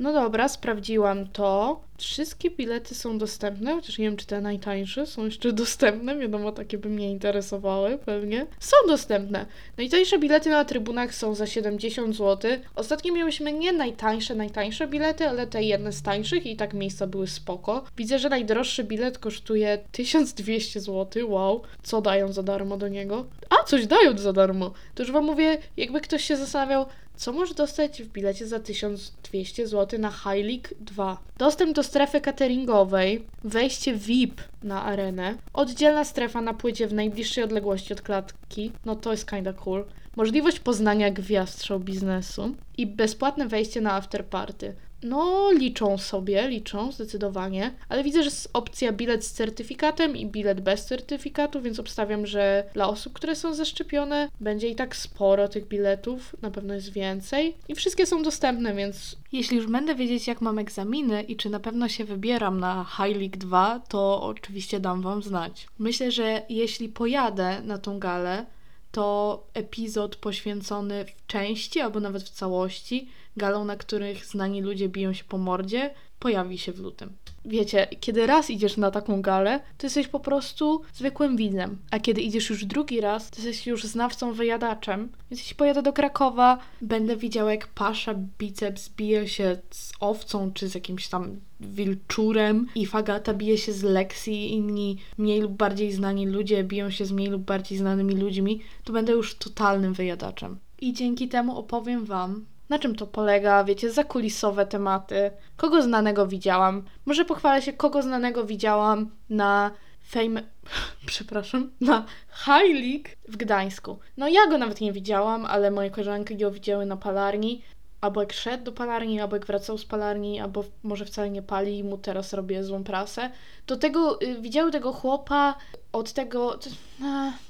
No 0.00 0.12
dobra, 0.12 0.48
sprawdziłam 0.48 1.26
to. 1.26 1.80
Wszystkie 1.98 2.50
bilety 2.50 2.94
są 2.94 3.18
dostępne, 3.18 3.74
chociaż 3.74 3.98
nie 3.98 4.04
wiem, 4.04 4.16
czy 4.16 4.26
te 4.26 4.40
najtańsze 4.40 5.06
są 5.06 5.24
jeszcze 5.24 5.52
dostępne. 5.62 6.18
Wiadomo, 6.18 6.52
takie 6.52 6.78
by 6.78 6.88
mnie 6.88 7.10
interesowały 7.10 7.98
pewnie. 7.98 8.46
Są 8.60 8.76
dostępne. 8.88 9.46
Najtańsze 9.76 10.18
bilety 10.18 10.50
na 10.50 10.64
trybunach 10.64 11.14
są 11.14 11.34
za 11.34 11.46
70 11.46 12.16
zł. 12.16 12.50
Ostatnio 12.74 13.14
miałyśmy 13.14 13.52
nie 13.52 13.72
najtańsze, 13.72 14.34
najtańsze 14.34 14.86
bilety, 14.86 15.28
ale 15.28 15.46
te 15.46 15.62
jedne 15.62 15.92
z 15.92 16.02
tańszych 16.02 16.46
i 16.46 16.56
tak 16.56 16.74
miejsca 16.74 17.06
były 17.06 17.26
spoko. 17.26 17.84
Widzę, 17.96 18.18
że 18.18 18.28
najdroższy 18.28 18.84
bilet 18.84 19.18
kosztuje 19.18 19.78
1200 19.92 20.80
zł. 20.80 21.30
Wow, 21.30 21.62
co 21.82 22.00
dają 22.00 22.32
za 22.32 22.42
darmo 22.42 22.76
do 22.76 22.88
niego? 22.88 23.26
A, 23.50 23.64
coś 23.64 23.86
dają 23.86 24.18
za 24.18 24.32
darmo. 24.32 24.72
To 24.94 25.02
już 25.02 25.12
wam 25.12 25.24
mówię, 25.24 25.58
jakby 25.76 26.00
ktoś 26.00 26.24
się 26.24 26.36
zastanawiał, 26.36 26.86
co 27.20 27.32
możesz 27.32 27.54
dostać 27.54 28.02
w 28.02 28.08
bilecie 28.08 28.46
za 28.46 28.60
1200 28.60 29.66
zł 29.66 30.00
na 30.00 30.10
High 30.10 30.44
League 30.44 30.68
2? 30.80 31.18
Dostęp 31.38 31.76
do 31.76 31.82
strefy 31.82 32.20
cateringowej, 32.20 33.26
wejście 33.44 33.94
VIP 33.94 34.40
na 34.62 34.84
arenę, 34.84 35.34
oddzielna 35.52 36.04
strefa 36.04 36.40
na 36.40 36.54
płycie 36.54 36.86
w 36.86 36.92
najbliższej 36.92 37.44
odległości 37.44 37.92
od 37.92 38.02
klatki, 38.02 38.72
no 38.84 38.96
to 38.96 39.10
jest 39.10 39.30
kinda 39.30 39.52
cool. 39.52 39.84
Możliwość 40.16 40.60
poznania 40.60 41.10
gwiazd 41.10 41.64
show 41.64 41.82
biznesu 41.82 42.54
i 42.78 42.86
bezpłatne 42.86 43.48
wejście 43.48 43.80
na 43.80 43.92
afterparty. 43.92 44.74
No, 45.02 45.52
liczą 45.52 45.98
sobie, 45.98 46.48
liczą 46.48 46.92
zdecydowanie, 46.92 47.74
ale 47.88 48.04
widzę, 48.04 48.22
że 48.22 48.24
jest 48.24 48.50
opcja 48.52 48.92
bilet 48.92 49.24
z 49.24 49.32
certyfikatem 49.32 50.16
i 50.16 50.26
bilet 50.26 50.60
bez 50.60 50.84
certyfikatu, 50.86 51.62
więc 51.62 51.80
obstawiam, 51.80 52.26
że 52.26 52.64
dla 52.74 52.88
osób, 52.88 53.12
które 53.12 53.36
są 53.36 53.54
zaszczepione, 53.54 54.28
będzie 54.40 54.68
i 54.68 54.74
tak 54.74 54.96
sporo 54.96 55.48
tych 55.48 55.68
biletów, 55.68 56.36
na 56.42 56.50
pewno 56.50 56.74
jest 56.74 56.92
więcej 56.92 57.56
i 57.68 57.74
wszystkie 57.74 58.06
są 58.06 58.22
dostępne, 58.22 58.74
więc 58.74 59.16
jeśli 59.32 59.56
już 59.56 59.66
będę 59.66 59.94
wiedzieć, 59.94 60.26
jak 60.26 60.40
mam 60.40 60.58
egzaminy 60.58 61.22
i 61.22 61.36
czy 61.36 61.50
na 61.50 61.60
pewno 61.60 61.88
się 61.88 62.04
wybieram 62.04 62.60
na 62.60 62.86
High 62.96 63.16
League 63.16 63.38
2, 63.38 63.80
to 63.88 64.22
oczywiście 64.22 64.80
dam 64.80 65.02
Wam 65.02 65.22
znać. 65.22 65.66
Myślę, 65.78 66.10
że 66.10 66.42
jeśli 66.48 66.88
pojadę 66.88 67.62
na 67.64 67.78
tą 67.78 67.98
galę, 67.98 68.46
to 68.92 69.46
epizod 69.54 70.16
poświęcony 70.16 71.04
w 71.04 71.26
części 71.26 71.80
albo 71.80 72.00
nawet 72.00 72.22
w 72.22 72.30
całości 72.30 73.08
galą, 73.36 73.64
na 73.64 73.76
których 73.76 74.26
znani 74.26 74.62
ludzie 74.62 74.88
biją 74.88 75.12
się 75.12 75.24
po 75.24 75.38
mordzie, 75.38 75.94
pojawi 76.20 76.58
się 76.58 76.72
w 76.72 76.78
lutym. 76.78 77.12
Wiecie, 77.44 77.86
kiedy 78.00 78.26
raz 78.26 78.50
idziesz 78.50 78.76
na 78.76 78.90
taką 78.90 79.22
galę, 79.22 79.60
to 79.78 79.86
jesteś 79.86 80.08
po 80.08 80.20
prostu 80.20 80.82
zwykłym 80.94 81.36
widzem, 81.36 81.78
a 81.90 81.98
kiedy 81.98 82.20
idziesz 82.20 82.50
już 82.50 82.64
drugi 82.64 83.00
raz, 83.00 83.30
to 83.30 83.42
jesteś 83.42 83.66
już 83.66 83.84
znawcą, 83.84 84.32
wyjadaczem. 84.32 85.08
Więc 85.30 85.40
jeśli 85.40 85.56
pojadę 85.56 85.82
do 85.82 85.92
Krakowa, 85.92 86.58
będę 86.80 87.16
widział 87.16 87.48
jak 87.48 87.66
Pasza 87.66 88.14
biceps 88.38 88.88
bije 88.88 89.28
się 89.28 89.56
z 89.70 89.92
owcą 90.00 90.52
czy 90.52 90.68
z 90.68 90.74
jakimś 90.74 91.08
tam 91.08 91.40
wilczurem 91.60 92.66
i 92.74 92.86
Fagata 92.86 93.34
bije 93.34 93.58
się 93.58 93.72
z 93.72 93.82
Lexi 93.82 94.32
i 94.32 94.52
inni 94.52 94.96
mniej 95.18 95.40
lub 95.40 95.52
bardziej 95.52 95.92
znani 95.92 96.26
ludzie 96.26 96.64
biją 96.64 96.90
się 96.90 97.06
z 97.06 97.12
mniej 97.12 97.28
lub 97.28 97.42
bardziej 97.42 97.78
znanymi 97.78 98.14
ludźmi, 98.14 98.60
to 98.84 98.92
będę 98.92 99.12
już 99.12 99.34
totalnym 99.34 99.94
wyjadaczem. 99.94 100.58
I 100.80 100.92
dzięki 100.92 101.28
temu 101.28 101.58
opowiem 101.58 102.04
Wam, 102.04 102.46
na 102.70 102.78
czym 102.78 102.94
to 102.94 103.06
polega, 103.06 103.64
wiecie, 103.64 103.90
zakulisowe 103.90 104.66
tematy, 104.66 105.30
kogo 105.56 105.82
znanego 105.82 106.26
widziałam. 106.26 106.84
Może 107.06 107.24
pochwalę 107.24 107.62
się, 107.62 107.72
kogo 107.72 108.02
znanego 108.02 108.44
widziałam 108.44 109.10
na 109.30 109.70
Fame, 110.02 110.42
przepraszam, 111.06 111.70
na 111.80 112.04
High 112.44 112.74
League 112.74 113.08
w 113.28 113.36
Gdańsku. 113.36 113.98
No 114.16 114.28
ja 114.28 114.46
go 114.46 114.58
nawet 114.58 114.80
nie 114.80 114.92
widziałam, 114.92 115.46
ale 115.46 115.70
moje 115.70 115.90
koleżanki 115.90 116.36
go 116.36 116.50
widziały 116.50 116.86
na 116.86 116.96
palarni. 116.96 117.62
albo 118.00 118.20
jak 118.20 118.32
szedł 118.32 118.64
do 118.64 118.72
palarni, 118.72 119.20
albo 119.20 119.36
jak 119.36 119.46
wracał 119.46 119.78
z 119.78 119.84
palarni, 119.84 120.40
albo 120.40 120.64
może 120.82 121.04
wcale 121.04 121.30
nie 121.30 121.42
pali 121.42 121.78
i 121.78 121.84
mu 121.84 121.98
teraz 121.98 122.32
robię 122.32 122.64
złą 122.64 122.84
prasę. 122.84 123.30
Do 123.66 123.76
tego 123.76 124.22
y, 124.22 124.40
widziały 124.40 124.70
tego 124.70 124.92
chłopa 124.92 125.54
od 125.92 126.12
tego, 126.12 126.58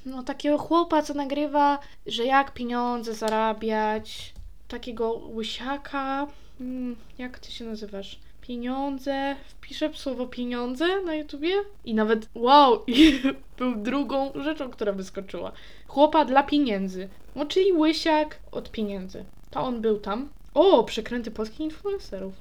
no 0.07 0.23
takiego 0.23 0.59
chłopa, 0.59 1.03
co 1.03 1.15
nagrywa, 1.15 1.79
że 2.07 2.25
jak 2.25 2.55
pieniądze 2.55 3.15
zarabiać, 3.15 4.35
takiego 4.71 5.13
łysiaka, 5.13 6.27
mm, 6.61 6.97
jak 7.19 7.39
ty 7.39 7.53
się 7.53 7.65
nazywasz? 7.65 8.19
Pieniądze, 8.41 9.37
wpiszę 9.49 9.91
słowo 9.95 10.27
pieniądze 10.27 11.03
na 11.03 11.15
YouTubie 11.15 11.55
i 11.85 11.95
nawet 11.95 12.29
wow, 12.35 12.85
był 13.59 13.77
drugą 13.77 14.33
rzeczą, 14.35 14.71
która 14.71 14.93
wyskoczyła. 14.93 15.53
Chłopa 15.87 16.25
dla 16.25 16.43
pieniędzy, 16.43 17.09
no 17.37 17.47
czyli 17.47 17.73
łysiak 17.73 18.39
od 18.53 18.71
pieniędzy. 18.71 19.25
To 19.51 19.61
on 19.61 19.81
był 19.81 19.99
tam. 19.99 20.29
O, 20.55 20.85
przekręty 20.85 21.31
polskich 21.31 21.61
influencerów. 21.61 22.35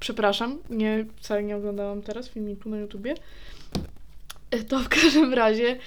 Przepraszam, 0.00 0.58
nie, 0.70 1.04
wcale 1.16 1.42
nie 1.42 1.56
oglądałam 1.56 2.02
teraz 2.02 2.28
filmiku 2.28 2.68
na 2.68 2.78
YouTubie. 2.78 3.14
To 4.68 4.78
w 4.78 4.88
każdym 4.88 5.34
razie 5.34 5.78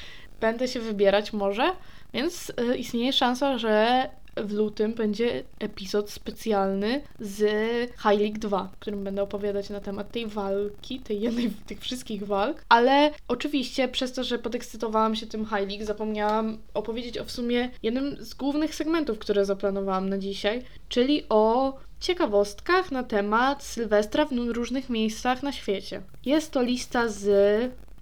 będę 0.41 0.67
się 0.67 0.79
wybierać 0.79 1.33
może, 1.33 1.71
więc 2.13 2.49
y, 2.49 2.77
istnieje 2.77 3.13
szansa, 3.13 3.57
że 3.57 4.09
w 4.43 4.53
lutym 4.53 4.93
będzie 4.93 5.43
epizod 5.59 6.09
specjalny 6.09 7.01
z 7.19 7.39
High 7.91 8.19
League 8.19 8.39
2, 8.39 8.69
w 8.73 8.79
którym 8.79 9.03
będę 9.03 9.23
opowiadać 9.23 9.69
na 9.69 9.79
temat 9.79 10.11
tej 10.11 10.27
walki, 10.27 10.99
tej 10.99 11.21
jednej 11.21 11.51
tych 11.67 11.79
wszystkich 11.79 12.27
walk, 12.27 12.65
ale 12.69 13.11
oczywiście 13.27 13.87
przez 13.87 14.13
to, 14.13 14.23
że 14.23 14.39
podekscytowałam 14.39 15.15
się 15.15 15.27
tym 15.27 15.45
High 15.45 15.69
League, 15.69 15.85
zapomniałam 15.85 16.57
opowiedzieć 16.73 17.17
o 17.17 17.25
w 17.25 17.31
sumie 17.31 17.69
jednym 17.83 18.15
z 18.19 18.33
głównych 18.33 18.75
segmentów, 18.75 19.19
które 19.19 19.45
zaplanowałam 19.45 20.09
na 20.09 20.17
dzisiaj, 20.17 20.63
czyli 20.89 21.23
o 21.29 21.73
ciekawostkach 21.99 22.91
na 22.91 23.03
temat 23.03 23.63
Sylwestra 23.63 24.25
w 24.25 24.31
różnych 24.31 24.89
miejscach 24.89 25.43
na 25.43 25.51
świecie. 25.51 26.01
Jest 26.25 26.51
to 26.51 26.61
lista 26.61 27.07
z 27.07 27.25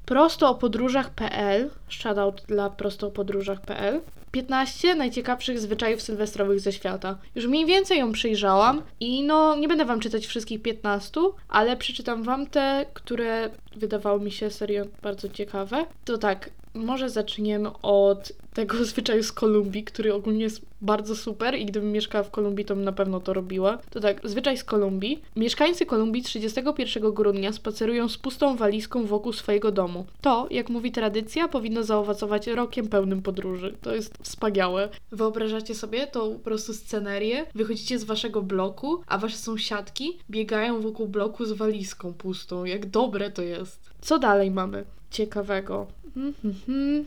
prostoopodróżach.pl, 0.09 1.69
shoutout 1.89 2.41
dla 2.47 2.69
prostoopodróżach.pl, 2.69 4.01
15 4.31 4.95
najciekawszych 4.95 5.59
zwyczajów 5.59 6.01
sylwestrowych 6.01 6.59
ze 6.59 6.71
świata. 6.71 7.17
Już 7.35 7.45
mniej 7.45 7.65
więcej 7.65 7.99
ją 7.99 8.11
przyjrzałam 8.11 8.81
i 8.99 9.23
no 9.23 9.55
nie 9.55 9.67
będę 9.67 9.85
wam 9.85 9.99
czytać 9.99 10.25
wszystkich 10.25 10.61
15, 10.61 11.21
ale 11.49 11.77
przeczytam 11.77 12.23
wam 12.23 12.47
te, 12.47 12.85
które 12.93 13.49
wydawały 13.75 14.19
mi 14.19 14.31
się 14.31 14.49
serio 14.49 14.85
bardzo 15.01 15.29
ciekawe. 15.29 15.85
To 16.05 16.17
tak, 16.17 16.49
może 16.73 17.09
zaczniemy 17.09 17.69
od 17.81 18.31
tego 18.53 18.85
zwyczaju 18.85 19.23
z 19.23 19.31
Kolumbii, 19.31 19.83
który 19.83 20.13
ogólnie 20.13 20.43
jest 20.43 20.61
bardzo 20.81 21.15
super 21.15 21.55
i 21.55 21.65
gdybym 21.65 21.91
mieszkała 21.91 22.23
w 22.23 22.31
Kolumbii, 22.31 22.65
to 22.65 22.75
bym 22.75 22.83
na 22.83 22.91
pewno 22.91 23.19
to 23.19 23.33
robiła. 23.33 23.77
To 23.89 23.99
tak, 23.99 24.29
zwyczaj 24.29 24.57
z 24.57 24.63
Kolumbii. 24.63 25.21
Mieszkańcy 25.35 25.85
Kolumbii 25.85 26.23
31 26.23 27.13
grudnia 27.13 27.53
spacerują 27.53 28.09
z 28.09 28.17
pustą 28.17 28.55
walizką 28.55 29.05
wokół 29.05 29.33
swojego 29.33 29.71
domu. 29.71 30.05
To, 30.21 30.47
jak 30.51 30.69
mówi 30.69 30.91
tradycja, 30.91 31.47
powinno 31.47 31.83
zaowocować 31.83 32.47
rokiem 32.47 32.87
pełnym 32.87 33.21
podróży. 33.21 33.75
To 33.81 33.95
jest 33.95 34.17
wspaniałe. 34.21 34.89
Wyobrażacie 35.11 35.75
sobie 35.75 36.07
tą 36.07 36.33
po 36.33 36.39
prostu 36.39 36.73
scenerię? 36.73 37.45
Wychodzicie 37.55 37.99
z 37.99 38.03
waszego 38.03 38.41
bloku, 38.41 39.01
a 39.07 39.17
wasze 39.17 39.37
sąsiadki 39.37 40.17
biegają 40.29 40.81
wokół 40.81 41.07
bloku 41.07 41.45
z 41.45 41.51
walizką 41.51 42.13
pustą. 42.13 42.65
Jak 42.65 42.85
dobre 42.85 43.31
to 43.31 43.41
jest. 43.41 43.89
Co 44.01 44.19
dalej 44.19 44.51
mamy? 44.51 44.85
Ciekawego. 45.11 45.87
-hmm. 46.15 47.03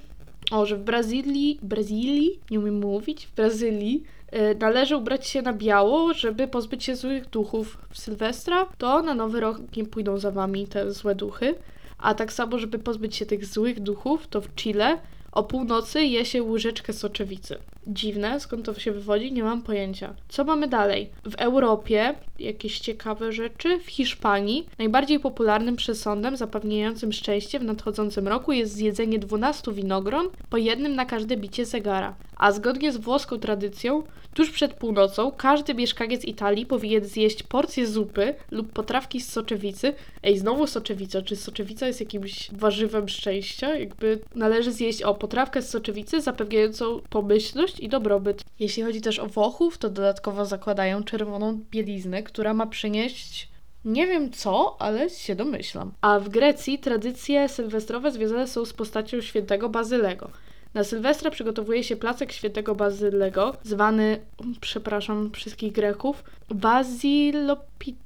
O, 0.50 0.66
że 0.66 0.76
w 0.76 0.82
Brazylii, 0.82 1.58
Brazylii, 1.62 2.40
nie 2.50 2.60
umiem 2.60 2.78
mówić, 2.80 3.26
w 3.26 3.34
Brazylii 3.34 4.02
yy, 4.32 4.56
należy 4.60 4.96
ubrać 4.96 5.26
się 5.26 5.42
na 5.42 5.52
biało, 5.52 6.14
żeby 6.14 6.48
pozbyć 6.48 6.84
się 6.84 6.96
złych 6.96 7.30
duchów 7.30 7.78
w 7.90 7.98
Sylwestra, 7.98 8.66
to 8.78 9.02
na 9.02 9.14
nowy 9.14 9.40
rok 9.40 9.58
nie 9.76 9.84
pójdą 9.84 10.18
za 10.18 10.30
wami 10.30 10.66
te 10.66 10.92
złe 10.92 11.14
duchy. 11.14 11.54
A 11.98 12.14
tak 12.14 12.32
samo, 12.32 12.58
żeby 12.58 12.78
pozbyć 12.78 13.16
się 13.16 13.26
tych 13.26 13.46
złych 13.46 13.80
duchów, 13.80 14.26
to 14.26 14.40
w 14.40 14.54
Chile 14.54 14.98
o 15.32 15.42
północy 15.42 16.04
je 16.04 16.24
się 16.24 16.42
łyżeczkę 16.42 16.92
soczewicy. 16.92 17.58
Dziwne, 17.86 18.40
skąd 18.40 18.66
to 18.66 18.74
się 18.74 18.92
wywodzi, 18.92 19.32
nie 19.32 19.42
mam 19.42 19.62
pojęcia. 19.62 20.14
Co 20.28 20.44
mamy 20.44 20.68
dalej? 20.68 21.10
W 21.24 21.34
Europie 21.34 22.14
jakieś 22.38 22.78
ciekawe 22.78 23.32
rzeczy. 23.32 23.78
W 23.78 23.86
Hiszpanii 23.86 24.66
najbardziej 24.78 25.20
popularnym 25.20 25.76
przesądem 25.76 26.36
zapewniającym 26.36 27.12
szczęście 27.12 27.58
w 27.58 27.64
nadchodzącym 27.64 28.28
roku 28.28 28.52
jest 28.52 28.74
zjedzenie 28.74 29.18
12 29.18 29.72
winogron, 29.72 30.28
po 30.50 30.56
jednym 30.56 30.94
na 30.94 31.04
każde 31.04 31.36
bicie 31.36 31.66
zegara. 31.66 32.14
A 32.42 32.52
zgodnie 32.52 32.92
z 32.92 32.96
włoską 32.96 33.38
tradycją, 33.38 34.02
tuż 34.34 34.50
przed 34.50 34.74
północą 34.74 35.30
każdy 35.30 35.74
mieszkaniec 35.74 36.24
Italii 36.24 36.66
powinien 36.66 37.04
zjeść 37.04 37.42
porcję 37.42 37.86
zupy 37.86 38.34
lub 38.50 38.72
potrawki 38.72 39.20
z 39.20 39.28
soczewicy. 39.28 39.94
Ej, 40.22 40.38
znowu 40.38 40.66
soczewica. 40.66 41.22
Czy 41.22 41.36
soczewica 41.36 41.86
jest 41.86 42.00
jakimś 42.00 42.50
warzywem 42.52 43.08
szczęścia? 43.08 43.74
Jakby 43.74 44.18
należy 44.34 44.72
zjeść 44.72 45.02
o 45.02 45.14
potrawkę 45.14 45.62
z 45.62 45.70
soczewicy 45.70 46.20
zapewniającą 46.20 47.00
pomyślność 47.10 47.80
i 47.80 47.88
dobrobyt. 47.88 48.44
Jeśli 48.60 48.82
chodzi 48.82 49.00
też 49.00 49.18
o 49.18 49.26
Włochów, 49.26 49.78
to 49.78 49.90
dodatkowo 49.90 50.44
zakładają 50.44 51.04
czerwoną 51.04 51.60
bieliznę, 51.70 52.22
która 52.22 52.54
ma 52.54 52.66
przynieść 52.66 53.48
nie 53.84 54.06
wiem 54.06 54.30
co, 54.30 54.76
ale 54.78 55.10
się 55.10 55.34
domyślam. 55.34 55.92
A 56.00 56.18
w 56.20 56.28
Grecji 56.28 56.78
tradycje 56.78 57.48
sylwestrowe 57.48 58.10
związane 58.10 58.48
są 58.48 58.64
z 58.64 58.72
postacią 58.72 59.20
świętego 59.20 59.68
Bazylego. 59.68 60.30
Na 60.74 60.84
Sylwestra 60.84 61.30
przygotowuje 61.30 61.84
się 61.84 61.96
placek 61.96 62.32
świętego 62.32 62.74
Bazylego, 62.74 63.56
zwany, 63.62 64.20
przepraszam 64.60 65.30
wszystkich 65.32 65.72
Greków, 65.72 66.24
Bazilopita. 66.50 67.98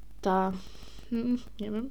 Hmm, 1.11 1.39
nie 1.61 1.71
wiem. 1.71 1.91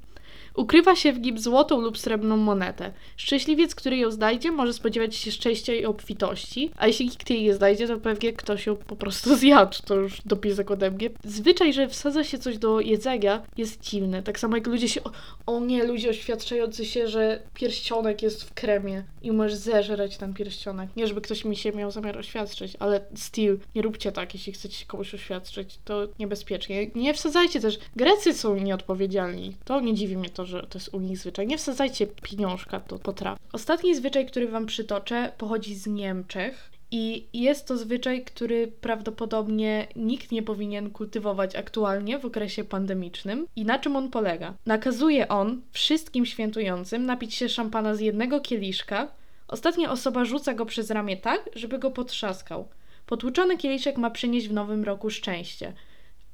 Ukrywa 0.56 0.95
się 0.95 1.14
w 1.14 1.20
nim 1.20 1.39
złotą 1.39 1.82
lub 1.82 1.97
srebrną 1.97 2.38
monetę. 2.38 2.91
Szczęśliwiec, 3.18 3.76
który 3.76 3.97
ją 3.97 4.12
znajdzie, 4.12 4.51
może 4.51 4.74
spodziewać 4.74 5.16
się 5.16 5.32
szczęścia 5.32 5.74
i 5.74 5.86
obfitości, 5.86 6.72
a 6.78 6.88
jeśli 6.88 7.06
nikt 7.06 7.30
jej 7.30 7.43
nie 7.43 7.53
znajdzie, 7.53 7.88
to 7.88 7.97
pewnie 7.97 8.34
ktoś 8.34 8.66
ją 8.66 8.76
po 8.76 8.95
prostu 8.95 9.36
zjadł. 9.38 9.78
To 9.86 9.95
już 9.95 10.22
dopisek 10.26 10.72
ode 10.72 10.91
mnie. 10.91 11.10
Zwyczaj, 11.24 11.74
że 11.74 11.88
wsadza 11.88 12.24
się 12.24 12.38
coś 12.38 12.58
do 12.58 12.80
jedzenia 12.80 13.41
jest 13.58 13.82
dziwny. 13.82 14.24
Tak 14.24 14.39
samo 14.39 14.56
jak 14.56 14.68
ludzie 14.68 14.89
się... 14.89 15.03
O, 15.03 15.12
o 15.45 15.60
nie, 15.60 15.84
ludzie 15.84 16.10
oświadczający 16.10 16.86
się, 16.86 17.08
że 17.08 17.39
pierścionek 17.53 18.22
jest 18.22 18.43
w 18.43 18.53
kremie 18.53 19.03
i 19.22 19.32
możesz 19.32 19.56
zeżreć 19.56 20.18
ten 20.18 20.34
pierścionek. 20.34 20.89
Nie, 20.95 21.08
żeby 21.08 21.22
ktoś 21.22 21.45
mi 21.45 21.56
się 21.56 21.72
miał 21.72 21.91
zamiar 21.91 22.18
oświadczyć, 22.18 22.74
ale 22.80 23.01
still, 23.16 23.60
nie 23.76 23.82
róbcie 23.82 24.12
tak, 24.12 24.34
jeśli 24.34 24.53
chcecie 24.53 24.76
się 24.76 24.86
komuś 24.86 25.14
oświadczyć. 25.14 25.80
To 25.86 26.08
niebezpiecznie. 26.20 26.88
Nie 26.95 27.14
wsadzajcie 27.14 27.60
też... 27.60 27.80
Grecy 27.95 28.34
są 28.34 28.56
nieodpowiedzialni. 28.56 29.56
To 29.66 29.80
nie 29.82 29.93
dziwi 29.93 30.18
mnie 30.18 30.30
to, 30.30 30.45
że 30.46 30.68
to 30.70 30.80
jest 30.80 30.93
u 30.93 31.00
nich 31.00 31.18
zwyczaj. 31.18 31.48
Nie 31.48 31.58
wsadzajcie 31.58 32.08
pieniążka 32.08 32.80
do 32.80 33.00
potraw. 33.00 33.39
Ostatni 33.54 33.96
zwyczaj, 33.96 34.26
który 34.26 34.48
Wam 34.48 34.66
przytoczę, 34.66 35.32
pochodzi 35.38 35.76
z 35.76 35.88
Niemczech. 35.88 36.72
I 36.91 37.28
jest 37.34 37.68
to 37.68 37.78
zwyczaj, 37.78 38.24
który 38.24 38.68
prawdopodobnie 38.68 39.88
nikt 39.96 40.32
nie 40.32 40.43
powinien 40.43 40.89
kultywować 40.89 41.56
aktualnie 41.56 42.20
w 42.20 42.26
okresie 42.26 42.64
pandemicznym. 42.64 43.48
I 43.56 43.66
na 43.66 43.80
czym 43.80 43.96
on 43.96 44.10
polega? 44.10 44.54
Nakazuje 44.66 45.28
on 45.28 45.62
wszystkim 45.72 46.26
świętującym 46.26 47.06
napić 47.06 47.34
się 47.36 47.50
szampana 47.50 47.96
z 47.96 48.00
jednego 48.00 48.39
kieliszka. 48.39 49.08
Ostatnia 49.48 49.91
osoba 49.91 50.26
rzuca 50.26 50.54
go 50.54 50.66
przez 50.66 50.91
ramię 50.91 51.18
tak, 51.18 51.50
żeby 51.56 51.80
go 51.80 51.91
potrzaskał. 51.91 52.68
Potłuczony 53.06 53.58
kieliszek 53.58 53.98
ma 53.98 54.10
przynieść 54.10 54.48
w 54.48 54.54
nowym 54.54 54.84
roku 54.84 55.10
szczęście. 55.10 55.74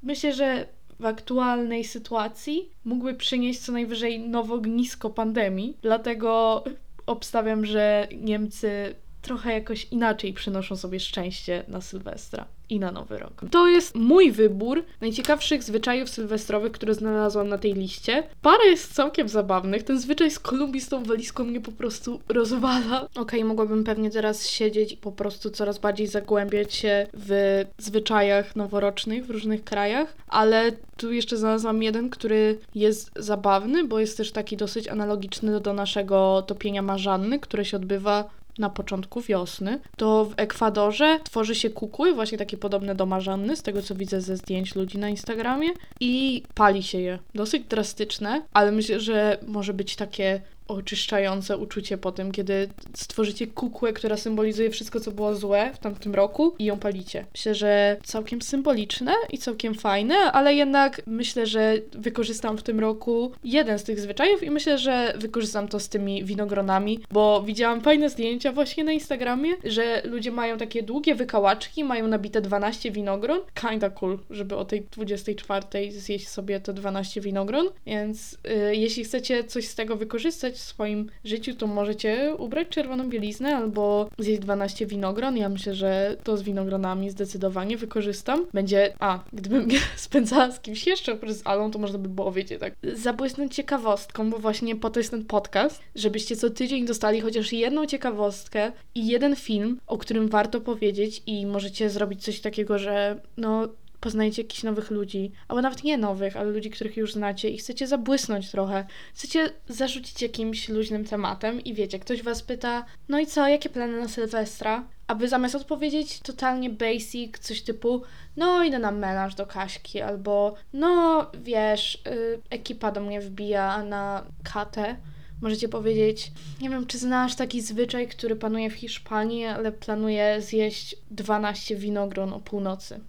Myślę, 0.02 0.32
że 0.32 0.66
w 1.02 1.06
aktualnej 1.06 1.84
sytuacji 1.84 2.70
mógłby 2.84 3.14
przynieść 3.14 3.60
co 3.60 3.72
najwyżej 3.72 4.20
nowe 4.20 4.54
ognisko 4.54 5.10
pandemii. 5.10 5.76
Dlatego 5.82 6.64
obstawiam, 7.06 7.66
że 7.66 8.08
Niemcy 8.20 8.94
trochę 9.22 9.52
jakoś 9.52 9.86
inaczej 9.90 10.32
przynoszą 10.32 10.76
sobie 10.76 11.00
szczęście 11.00 11.64
na 11.68 11.80
Sylwestra 11.80 12.46
i 12.72 12.80
na 12.80 12.92
Nowy 12.92 13.18
Rok. 13.18 13.44
To 13.50 13.68
jest 13.68 13.94
mój 13.94 14.32
wybór 14.32 14.84
najciekawszych 15.00 15.62
zwyczajów 15.62 16.08
sylwestrowych, 16.08 16.72
które 16.72 16.94
znalazłam 16.94 17.48
na 17.48 17.58
tej 17.58 17.74
liście. 17.74 18.22
Parę 18.42 18.64
jest 18.66 18.94
całkiem 18.94 19.28
zabawnych. 19.28 19.82
Ten 19.82 20.00
zwyczaj 20.00 20.30
z 20.30 20.38
Kolumbii 20.38 20.80
z 20.80 20.88
tą 20.88 21.04
walizką 21.04 21.44
mnie 21.44 21.60
po 21.60 21.72
prostu 21.72 22.20
rozwala. 22.28 23.02
Okej, 23.02 23.22
okay, 23.22 23.44
mogłabym 23.44 23.84
pewnie 23.84 24.10
teraz 24.10 24.48
siedzieć 24.48 24.92
i 24.92 24.96
po 24.96 25.12
prostu 25.12 25.50
coraz 25.50 25.78
bardziej 25.78 26.06
zagłębiać 26.06 26.74
się 26.74 27.06
w 27.14 27.64
zwyczajach 27.78 28.56
noworocznych 28.56 29.26
w 29.26 29.30
różnych 29.30 29.64
krajach, 29.64 30.16
ale 30.28 30.72
tu 30.96 31.12
jeszcze 31.12 31.36
znalazłam 31.36 31.82
jeden, 31.82 32.10
który 32.10 32.58
jest 32.74 33.10
zabawny, 33.16 33.84
bo 33.84 33.98
jest 33.98 34.16
też 34.16 34.32
taki 34.32 34.56
dosyć 34.56 34.88
analogiczny 34.88 35.60
do 35.60 35.72
naszego 35.72 36.42
topienia 36.46 36.82
marzanny, 36.82 37.38
które 37.38 37.64
się 37.64 37.76
odbywa 37.76 38.41
na 38.58 38.70
początku 38.70 39.20
wiosny, 39.20 39.80
to 39.96 40.24
w 40.24 40.34
Ekwadorze 40.36 41.20
tworzy 41.24 41.54
się 41.54 41.70
kukły, 41.70 42.14
właśnie 42.14 42.38
takie 42.38 42.56
podobne 42.56 42.94
do 42.94 43.06
marzanny, 43.06 43.56
z 43.56 43.62
tego 43.62 43.82
co 43.82 43.94
widzę 43.94 44.20
ze 44.20 44.36
zdjęć 44.36 44.74
ludzi 44.74 44.98
na 44.98 45.08
Instagramie 45.08 45.68
i 46.00 46.42
pali 46.54 46.82
się 46.82 47.00
je. 47.00 47.18
Dosyć 47.34 47.64
drastyczne, 47.64 48.42
ale 48.52 48.72
myślę, 48.72 49.00
że 49.00 49.38
może 49.46 49.74
być 49.74 49.96
takie 49.96 50.40
oczyszczające 50.72 51.56
uczucie 51.56 51.98
po 51.98 52.12
tym, 52.12 52.32
kiedy 52.32 52.68
stworzycie 52.94 53.46
kukłę, 53.46 53.92
która 53.92 54.16
symbolizuje 54.16 54.70
wszystko, 54.70 55.00
co 55.00 55.10
było 55.10 55.34
złe 55.34 55.70
w 55.74 55.78
tamtym 55.78 56.14
roku 56.14 56.54
i 56.58 56.64
ją 56.64 56.78
palicie. 56.78 57.26
Myślę, 57.32 57.54
że 57.54 57.96
całkiem 58.04 58.42
symboliczne 58.42 59.12
i 59.32 59.38
całkiem 59.38 59.74
fajne, 59.74 60.14
ale 60.14 60.54
jednak 60.54 61.02
myślę, 61.06 61.46
że 61.46 61.74
wykorzystam 61.92 62.58
w 62.58 62.62
tym 62.62 62.80
roku 62.80 63.32
jeden 63.44 63.78
z 63.78 63.84
tych 63.84 64.00
zwyczajów 64.00 64.42
i 64.42 64.50
myślę, 64.50 64.78
że 64.78 65.14
wykorzystam 65.16 65.68
to 65.68 65.80
z 65.80 65.88
tymi 65.88 66.24
winogronami, 66.24 67.00
bo 67.10 67.42
widziałam 67.42 67.80
fajne 67.80 68.10
zdjęcia 68.10 68.52
właśnie 68.52 68.84
na 68.84 68.92
Instagramie, 68.92 69.50
że 69.64 70.02
ludzie 70.04 70.30
mają 70.30 70.58
takie 70.58 70.82
długie 70.82 71.14
wykałaczki, 71.14 71.84
mają 71.84 72.08
nabite 72.08 72.40
12 72.40 72.90
winogron. 72.90 73.40
Kinda 73.54 73.90
cool, 73.90 74.18
żeby 74.30 74.56
o 74.56 74.64
tej 74.64 74.86
24 74.90 75.92
zjeść 75.92 76.28
sobie 76.28 76.60
te 76.60 76.72
12 76.72 77.20
winogron, 77.20 77.66
więc 77.86 78.38
yy, 78.44 78.76
jeśli 78.76 79.04
chcecie 79.04 79.44
coś 79.44 79.68
z 79.68 79.74
tego 79.74 79.96
wykorzystać 79.96 80.58
swoim 80.62 81.10
życiu, 81.24 81.54
to 81.54 81.66
możecie 81.66 82.34
ubrać 82.38 82.68
czerwoną 82.68 83.08
bieliznę 83.08 83.56
albo 83.56 84.08
zjeść 84.18 84.40
12 84.40 84.86
winogron. 84.86 85.36
Ja 85.36 85.48
myślę, 85.48 85.74
że 85.74 86.16
to 86.24 86.36
z 86.36 86.42
winogronami 86.42 87.10
zdecydowanie 87.10 87.76
wykorzystam. 87.76 88.46
Będzie, 88.54 88.94
a, 88.98 89.24
gdybym 89.32 89.68
spędzała 89.96 90.50
z 90.50 90.60
kimś 90.60 90.86
jeszcze 90.86 91.18
z 91.28 91.46
Alą, 91.46 91.70
to 91.70 91.78
można 91.78 91.98
by 91.98 92.08
było, 92.08 92.32
wiecie, 92.32 92.58
tak, 92.58 92.74
zabłysnąć 92.94 93.54
ciekawostką, 93.54 94.30
bo 94.30 94.38
właśnie 94.38 94.76
po 94.76 94.90
to 94.90 95.00
jest 95.00 95.10
ten 95.10 95.24
podcast, 95.24 95.80
żebyście 95.94 96.36
co 96.36 96.50
tydzień 96.50 96.86
dostali 96.86 97.20
chociaż 97.20 97.52
jedną 97.52 97.86
ciekawostkę 97.86 98.72
i 98.94 99.06
jeden 99.06 99.36
film, 99.36 99.80
o 99.86 99.98
którym 99.98 100.28
warto 100.28 100.60
powiedzieć 100.60 101.22
i 101.26 101.46
możecie 101.46 101.90
zrobić 101.90 102.24
coś 102.24 102.40
takiego, 102.40 102.78
że 102.78 103.20
no 103.36 103.68
poznajecie 104.02 104.42
jakichś 104.42 104.62
nowych 104.62 104.90
ludzi, 104.90 105.32
albo 105.48 105.62
nawet 105.62 105.84
nie 105.84 105.98
nowych, 105.98 106.36
ale 106.36 106.50
ludzi, 106.50 106.70
których 106.70 106.96
już 106.96 107.12
znacie 107.12 107.50
i 107.50 107.58
chcecie 107.58 107.86
zabłysnąć 107.86 108.50
trochę. 108.50 108.86
Chcecie 109.14 109.50
zarzucić 109.68 110.22
jakimś 110.22 110.68
luźnym 110.68 111.04
tematem 111.04 111.60
i 111.60 111.74
wiecie, 111.74 111.98
ktoś 111.98 112.22
was 112.22 112.42
pyta, 112.42 112.84
no 113.08 113.18
i 113.18 113.26
co, 113.26 113.48
jakie 113.48 113.68
plany 113.68 114.00
na 114.00 114.08
Sylwestra? 114.08 114.84
A 115.06 115.14
wy 115.14 115.28
zamiast 115.28 115.54
odpowiedzieć 115.54 116.20
totalnie 116.20 116.70
basic, 116.70 117.38
coś 117.38 117.62
typu, 117.62 118.02
no 118.36 118.64
idę 118.64 118.78
na 118.78 118.90
melanż 118.90 119.34
do 119.34 119.46
Kaśki, 119.46 120.00
albo 120.00 120.54
no 120.72 121.26
wiesz, 121.42 122.02
y, 122.06 122.40
ekipa 122.50 122.92
do 122.92 123.00
mnie 123.00 123.20
wbija 123.20 123.82
na 123.82 124.24
katę, 124.52 124.96
Możecie 125.42 125.68
powiedzieć, 125.68 126.32
nie 126.60 126.70
wiem, 126.70 126.86
czy 126.86 126.98
znasz 126.98 127.34
taki 127.34 127.60
zwyczaj, 127.60 128.08
który 128.08 128.36
panuje 128.36 128.70
w 128.70 128.74
Hiszpanii, 128.74 129.44
ale 129.44 129.72
planuje 129.72 130.42
zjeść 130.42 130.96
12 131.10 131.76
winogron 131.76 132.32
o 132.32 132.40
północy 132.40 133.00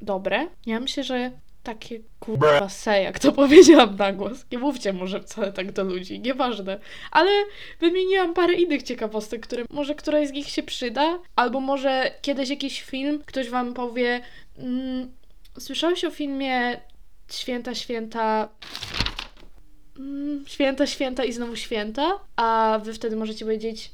dobre. 0.00 0.46
Ja 0.66 0.80
myślę, 0.80 1.04
że 1.04 1.30
takie 1.62 2.00
kurwa 2.20 2.68
se, 2.68 3.02
jak 3.02 3.18
to 3.18 3.32
powiedziałam 3.42 3.96
na 3.96 4.12
głos. 4.12 4.44
Nie 4.52 4.58
mówcie 4.58 4.92
może 4.92 5.20
wcale 5.20 5.52
tak 5.52 5.72
do 5.72 5.84
ludzi, 5.84 6.20
nieważne. 6.20 6.78
Ale 7.10 7.30
wymieniłam 7.80 8.34
parę 8.34 8.54
innych 8.54 8.82
ciekawostek, 8.82 9.40
które 9.40 9.64
może 9.70 9.94
któraś 9.94 10.28
z 10.28 10.32
nich 10.32 10.48
się 10.48 10.62
przyda, 10.62 11.18
albo 11.36 11.60
może 11.60 12.10
kiedyś 12.22 12.50
jakiś 12.50 12.82
film, 12.82 13.22
ktoś 13.26 13.50
wam 13.50 13.74
powie 13.74 14.20
mm, 14.58 15.12
słyszałeś 15.58 16.04
o 16.04 16.10
filmie 16.10 16.80
Święta, 17.32 17.74
Święta... 17.74 18.48
Mm, 19.98 20.44
święta, 20.46 20.86
Święta 20.86 21.24
i 21.24 21.32
znowu 21.32 21.56
Święta, 21.56 22.18
a 22.36 22.80
wy 22.84 22.94
wtedy 22.94 23.16
możecie 23.16 23.44
powiedzieć 23.44 23.90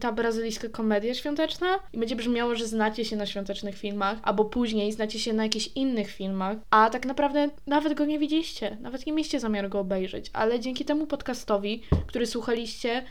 ta 0.00 0.12
brazylijska 0.12 0.68
komedia 0.68 1.14
świąteczna 1.14 1.66
i 1.92 1.98
będzie 1.98 2.16
brzmiało, 2.16 2.54
że 2.54 2.66
znacie 2.66 3.04
się 3.04 3.16
na 3.16 3.26
świątecznych 3.26 3.78
filmach, 3.78 4.18
albo 4.22 4.44
później 4.44 4.92
znacie 4.92 5.18
się 5.18 5.32
na 5.32 5.42
jakichś 5.42 5.70
innych 5.74 6.10
filmach, 6.10 6.56
a 6.70 6.90
tak 6.90 7.06
naprawdę 7.06 7.48
nawet 7.66 7.94
go 7.94 8.04
nie 8.04 8.18
widzieliście, 8.18 8.76
nawet 8.80 9.06
nie 9.06 9.12
mieliście 9.12 9.40
zamiaru 9.40 9.68
go 9.68 9.80
obejrzeć, 9.80 10.30
ale 10.32 10.60
dzięki 10.60 10.84
temu 10.84 11.06
podcastowi, 11.06 11.82
który 12.06 12.26
słuchaliście 12.26 13.04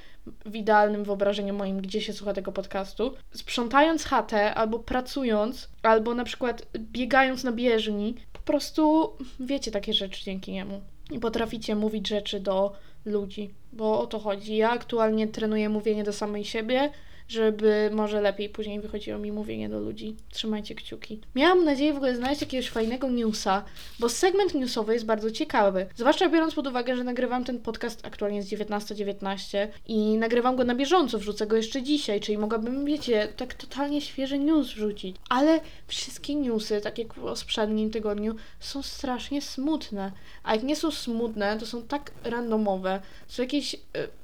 w 0.46 0.56
idealnym 0.56 1.04
wyobrażeniu 1.04 1.54
moim, 1.54 1.82
gdzie 1.82 2.02
się 2.02 2.14
słucha 2.14 2.34
tego 2.34 2.52
podcastu, 2.52 3.14
sprzątając 3.32 4.04
chatę, 4.04 4.56
albo 4.56 4.80
pracując, 4.80 5.70
albo 5.84 6.16
na 6.16 6.24
przykład 6.24 6.68
biegając 6.78 7.44
na 7.44 7.52
bieżni, 7.52 8.16
po 8.34 8.40
prostu 8.40 9.14
wiecie 9.40 9.72
takie 9.72 9.94
rzeczy 9.94 10.24
dzięki 10.24 10.52
niemu. 10.52 10.82
I 11.12 11.20
potraficie 11.20 11.76
mówić 11.76 12.08
rzeczy 12.08 12.40
do 12.40 12.72
ludzi, 13.06 13.54
bo 13.74 14.02
o 14.02 14.08
to 14.08 14.20
chodzi. 14.20 14.56
Ja 14.56 14.70
aktualnie 14.70 15.28
trenuję 15.28 15.70
mówienie 15.70 16.04
do 16.04 16.14
samej 16.14 16.46
siebie, 16.46 16.92
żeby 17.30 17.90
może 17.94 18.22
lepiej 18.22 18.50
później 18.50 18.80
wychodziło 18.80 19.20
mi 19.20 19.32
mówienie 19.32 19.70
do 19.70 19.80
ludzi. 19.80 20.16
Trzymajcie 20.32 20.76
kciuki. 20.76 21.22
Miałam 21.36 21.66
nadzieję 21.66 21.94
w 21.94 21.98
ogóle 21.98 22.16
znaleźć 22.16 22.42
jakiegoś 22.42 22.70
fajnego 22.70 23.10
newsa, 23.10 23.64
bo 24.00 24.10
segment 24.10 24.54
newsowy 24.54 24.94
jest 24.94 25.06
bardzo 25.06 25.32
ciekawy. 25.32 25.86
Zwłaszcza 25.96 26.30
biorąc 26.30 26.54
pod 26.54 26.68
uwagę, 26.68 26.96
że 26.96 27.04
nagrywam 27.04 27.44
ten 27.44 27.60
podcast 27.60 28.06
aktualnie 28.06 28.38
jest 28.38 28.50
19.19 28.50 29.20
.19 29.20 29.68
i 29.88 30.18
nagrywam 30.18 30.56
go 30.56 30.64
na 30.64 30.76
bieżąco, 30.76 31.20
wrzucę 31.20 31.48
go 31.48 31.56
jeszcze 31.56 31.84
dzisiaj, 31.84 32.20
czyli 32.20 32.38
mogłabym, 32.38 32.86
wiecie, 32.86 33.28
tak 33.38 33.54
totalnie 33.54 34.02
świeży 34.02 34.40
news 34.40 34.68
wrzucić. 34.68 35.16
Ale 35.30 35.60
wszystkie 35.88 36.36
newsy, 36.36 36.82
tak 36.82 36.98
jak 36.98 37.14
w 37.14 37.20
poprzednim 37.20 37.92
tygodniu, 37.92 38.36
są 38.60 38.82
strasznie 38.82 39.42
smutne. 39.42 40.12
A 40.44 40.56
jak 40.56 40.64
nie 40.64 40.76
są 40.76 40.92
smutne, 40.92 41.58
to 41.60 41.66
są 41.66 41.82
tak 41.82 42.12
randomowe. 42.24 43.02
Są 43.28 43.44
jakieś... 43.44 43.76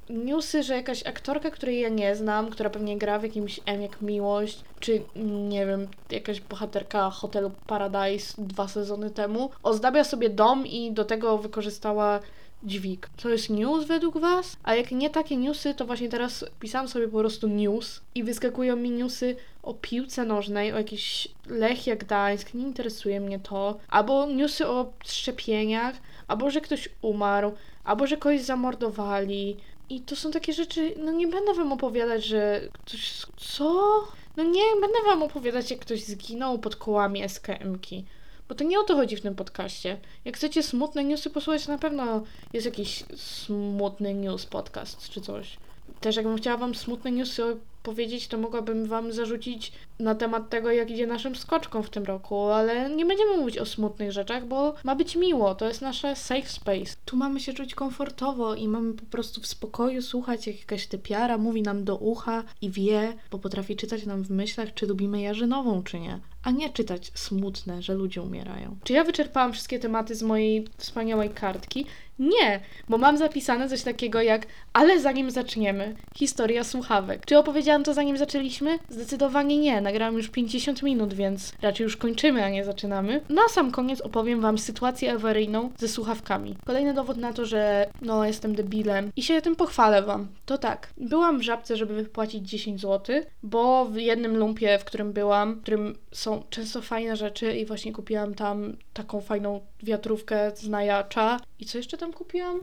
Newsy, 0.09 0.63
że 0.63 0.75
jakaś 0.75 1.03
aktorka, 1.03 1.51
której 1.51 1.79
ja 1.79 1.89
nie 1.89 2.15
znam, 2.15 2.49
która 2.49 2.69
pewnie 2.69 2.97
gra 2.97 3.19
w 3.19 3.23
jakimś 3.23 3.59
M 3.65 3.81
jak 3.81 4.01
Miłość, 4.01 4.61
czy 4.79 5.01
nie 5.49 5.65
wiem, 5.65 5.87
jakaś 6.11 6.41
bohaterka 6.41 7.09
Hotelu 7.09 7.51
Paradise 7.67 8.33
dwa 8.37 8.67
sezony 8.67 9.09
temu, 9.09 9.49
ozdabia 9.63 10.03
sobie 10.03 10.29
dom 10.29 10.67
i 10.67 10.91
do 10.91 11.05
tego 11.05 11.37
wykorzystała 11.37 12.19
dźwig. 12.63 13.09
To 13.21 13.29
jest 13.29 13.49
news 13.49 13.85
według 13.85 14.17
Was? 14.17 14.57
A 14.63 14.75
jak 14.75 14.91
nie 14.91 15.09
takie 15.09 15.37
newsy, 15.37 15.73
to 15.73 15.85
właśnie 15.85 16.09
teraz 16.09 16.45
pisałam 16.59 16.87
sobie 16.87 17.07
po 17.07 17.19
prostu 17.19 17.47
news 17.47 18.01
i 18.15 18.23
wyskakują 18.23 18.75
mi 18.75 18.89
newsy 18.89 19.35
o 19.63 19.73
piłce 19.73 20.25
nożnej, 20.25 20.73
o 20.73 20.77
jakiś 20.77 21.27
Lechia 21.47 21.95
Gdańsk, 21.95 22.53
nie 22.53 22.63
interesuje 22.63 23.19
mnie 23.19 23.39
to, 23.39 23.77
albo 23.89 24.25
newsy 24.25 24.67
o 24.67 24.93
szczepieniach, 25.05 25.95
albo 26.27 26.49
że 26.49 26.61
ktoś 26.61 26.89
umarł, 27.01 27.51
albo 27.83 28.07
że 28.07 28.17
kogoś 28.17 28.41
zamordowali, 28.41 29.57
i 29.89 30.01
to 30.01 30.15
są 30.15 30.31
takie 30.31 30.53
rzeczy, 30.53 30.93
no 30.97 31.11
nie 31.11 31.27
będę 31.27 31.53
wam 31.53 31.71
opowiadać, 31.71 32.25
że 32.25 32.61
ktoś. 32.85 33.25
Co? 33.37 34.03
No 34.37 34.43
nie 34.43 34.63
będę 34.81 34.97
wam 35.05 35.23
opowiadać, 35.23 35.71
jak 35.71 35.79
ktoś 35.79 36.03
zginął 36.03 36.59
pod 36.59 36.75
kołami 36.75 37.23
SKM-ki. 37.23 38.05
Bo 38.49 38.55
to 38.55 38.63
nie 38.63 38.79
o 38.79 38.83
to 38.83 38.95
chodzi 38.95 39.15
w 39.15 39.21
tym 39.21 39.35
podcaście. 39.35 39.97
Jak 40.25 40.37
chcecie 40.37 40.63
smutne 40.63 41.03
newsy 41.03 41.29
posłuchać, 41.29 41.67
na 41.67 41.77
pewno 41.77 42.23
jest 42.53 42.65
jakiś 42.65 43.03
smutny 43.15 44.13
news 44.13 44.45
podcast 44.45 45.09
czy 45.09 45.21
coś. 45.21 45.57
Też 45.99 46.15
jakbym 46.15 46.37
chciała 46.37 46.57
wam 46.57 46.75
smutne 46.75 47.11
newsy 47.11 47.57
powiedzieć, 47.85 48.27
to 48.27 48.37
mogłabym 48.37 48.85
wam 48.85 49.11
zarzucić 49.11 49.71
na 49.99 50.15
temat 50.15 50.49
tego, 50.49 50.71
jak 50.71 50.91
idzie 50.91 51.07
naszym 51.07 51.35
skoczkom 51.35 51.83
w 51.83 51.89
tym 51.89 52.03
roku, 52.03 52.41
ale 52.41 52.89
nie 52.89 53.05
będziemy 53.05 53.37
mówić 53.37 53.57
o 53.57 53.65
smutnych 53.65 54.11
rzeczach, 54.11 54.47
bo 54.47 54.73
ma 54.83 54.95
być 54.95 55.15
miło, 55.15 55.55
to 55.55 55.67
jest 55.67 55.81
nasze 55.81 56.15
safe 56.15 56.49
space. 56.49 56.95
Tu 57.05 57.17
mamy 57.17 57.39
się 57.39 57.53
czuć 57.53 57.75
komfortowo 57.75 58.55
i 58.55 58.67
mamy 58.67 58.93
po 58.93 59.05
prostu 59.05 59.41
w 59.41 59.47
spokoju 59.47 60.01
słuchać, 60.01 60.47
jak 60.47 60.59
jakaś 60.59 60.87
typiara 60.87 61.37
mówi 61.37 61.61
nam 61.61 61.83
do 61.83 61.95
ucha 61.97 62.43
i 62.61 62.69
wie, 62.69 63.13
bo 63.31 63.39
potrafi 63.39 63.75
czytać 63.75 64.05
nam 64.05 64.23
w 64.23 64.31
myślach, 64.31 64.73
czy 64.73 64.85
lubimy 64.87 65.21
jarzynową, 65.21 65.83
czy 65.83 65.99
nie 65.99 66.19
a 66.45 66.51
nie 66.51 66.69
czytać 66.69 67.11
smutne, 67.15 67.81
że 67.81 67.93
ludzie 67.93 68.21
umierają. 68.21 68.77
Czy 68.83 68.93
ja 68.93 69.03
wyczerpałam 69.03 69.53
wszystkie 69.53 69.79
tematy 69.79 70.15
z 70.15 70.23
mojej 70.23 70.67
wspaniałej 70.77 71.29
kartki? 71.29 71.85
Nie, 72.19 72.59
bo 72.89 72.97
mam 72.97 73.17
zapisane 73.17 73.69
coś 73.69 73.81
takiego 73.81 74.21
jak 74.21 74.47
ale 74.73 74.99
zanim 74.99 75.31
zaczniemy, 75.31 75.95
historia 76.15 76.63
słuchawek. 76.63 77.25
Czy 77.25 77.37
opowiedziałam 77.37 77.83
to 77.83 77.93
zanim 77.93 78.17
zaczęliśmy? 78.17 78.79
Zdecydowanie 78.89 79.57
nie. 79.57 79.81
Nagrałam 79.81 80.17
już 80.17 80.29
50 80.29 80.83
minut, 80.83 81.13
więc 81.13 81.53
raczej 81.61 81.83
już 81.83 81.97
kończymy, 81.97 82.43
a 82.43 82.49
nie 82.49 82.65
zaczynamy. 82.65 83.21
Na 83.29 83.47
sam 83.49 83.71
koniec 83.71 84.01
opowiem 84.01 84.41
Wam 84.41 84.57
sytuację 84.57 85.13
awaryjną 85.13 85.69
ze 85.77 85.87
słuchawkami. 85.87 86.55
Kolejny 86.65 86.93
dowód 86.93 87.17
na 87.17 87.33
to, 87.33 87.45
że 87.45 87.89
no 88.01 88.25
jestem 88.25 88.55
debilem 88.55 89.11
i 89.15 89.23
się 89.23 89.41
tym 89.41 89.55
pochwalę 89.55 90.03
Wam. 90.03 90.27
To 90.45 90.57
tak, 90.57 90.89
byłam 90.97 91.39
w 91.39 91.41
żabce, 91.41 91.77
żeby 91.77 91.93
wypłacić 91.93 92.49
10 92.49 92.81
zł, 92.81 93.15
bo 93.43 93.85
w 93.85 93.95
jednym 93.95 94.37
lumpie, 94.37 94.79
w 94.79 94.85
którym 94.85 95.13
byłam, 95.13 95.55
w 95.55 95.61
którym 95.61 95.95
są 96.11 96.43
często 96.49 96.81
fajne 96.81 97.15
rzeczy 97.15 97.53
i 97.53 97.65
właśnie 97.65 97.93
kupiłam 97.93 98.33
tam 98.33 98.77
taką 98.93 99.21
fajną 99.21 99.61
wiatrówkę 99.85 100.51
z 100.55 100.67
najacza. 100.67 101.39
I 101.59 101.65
co 101.65 101.77
jeszcze 101.77 101.97
tam 101.97 102.13
kupiłam? 102.13 102.59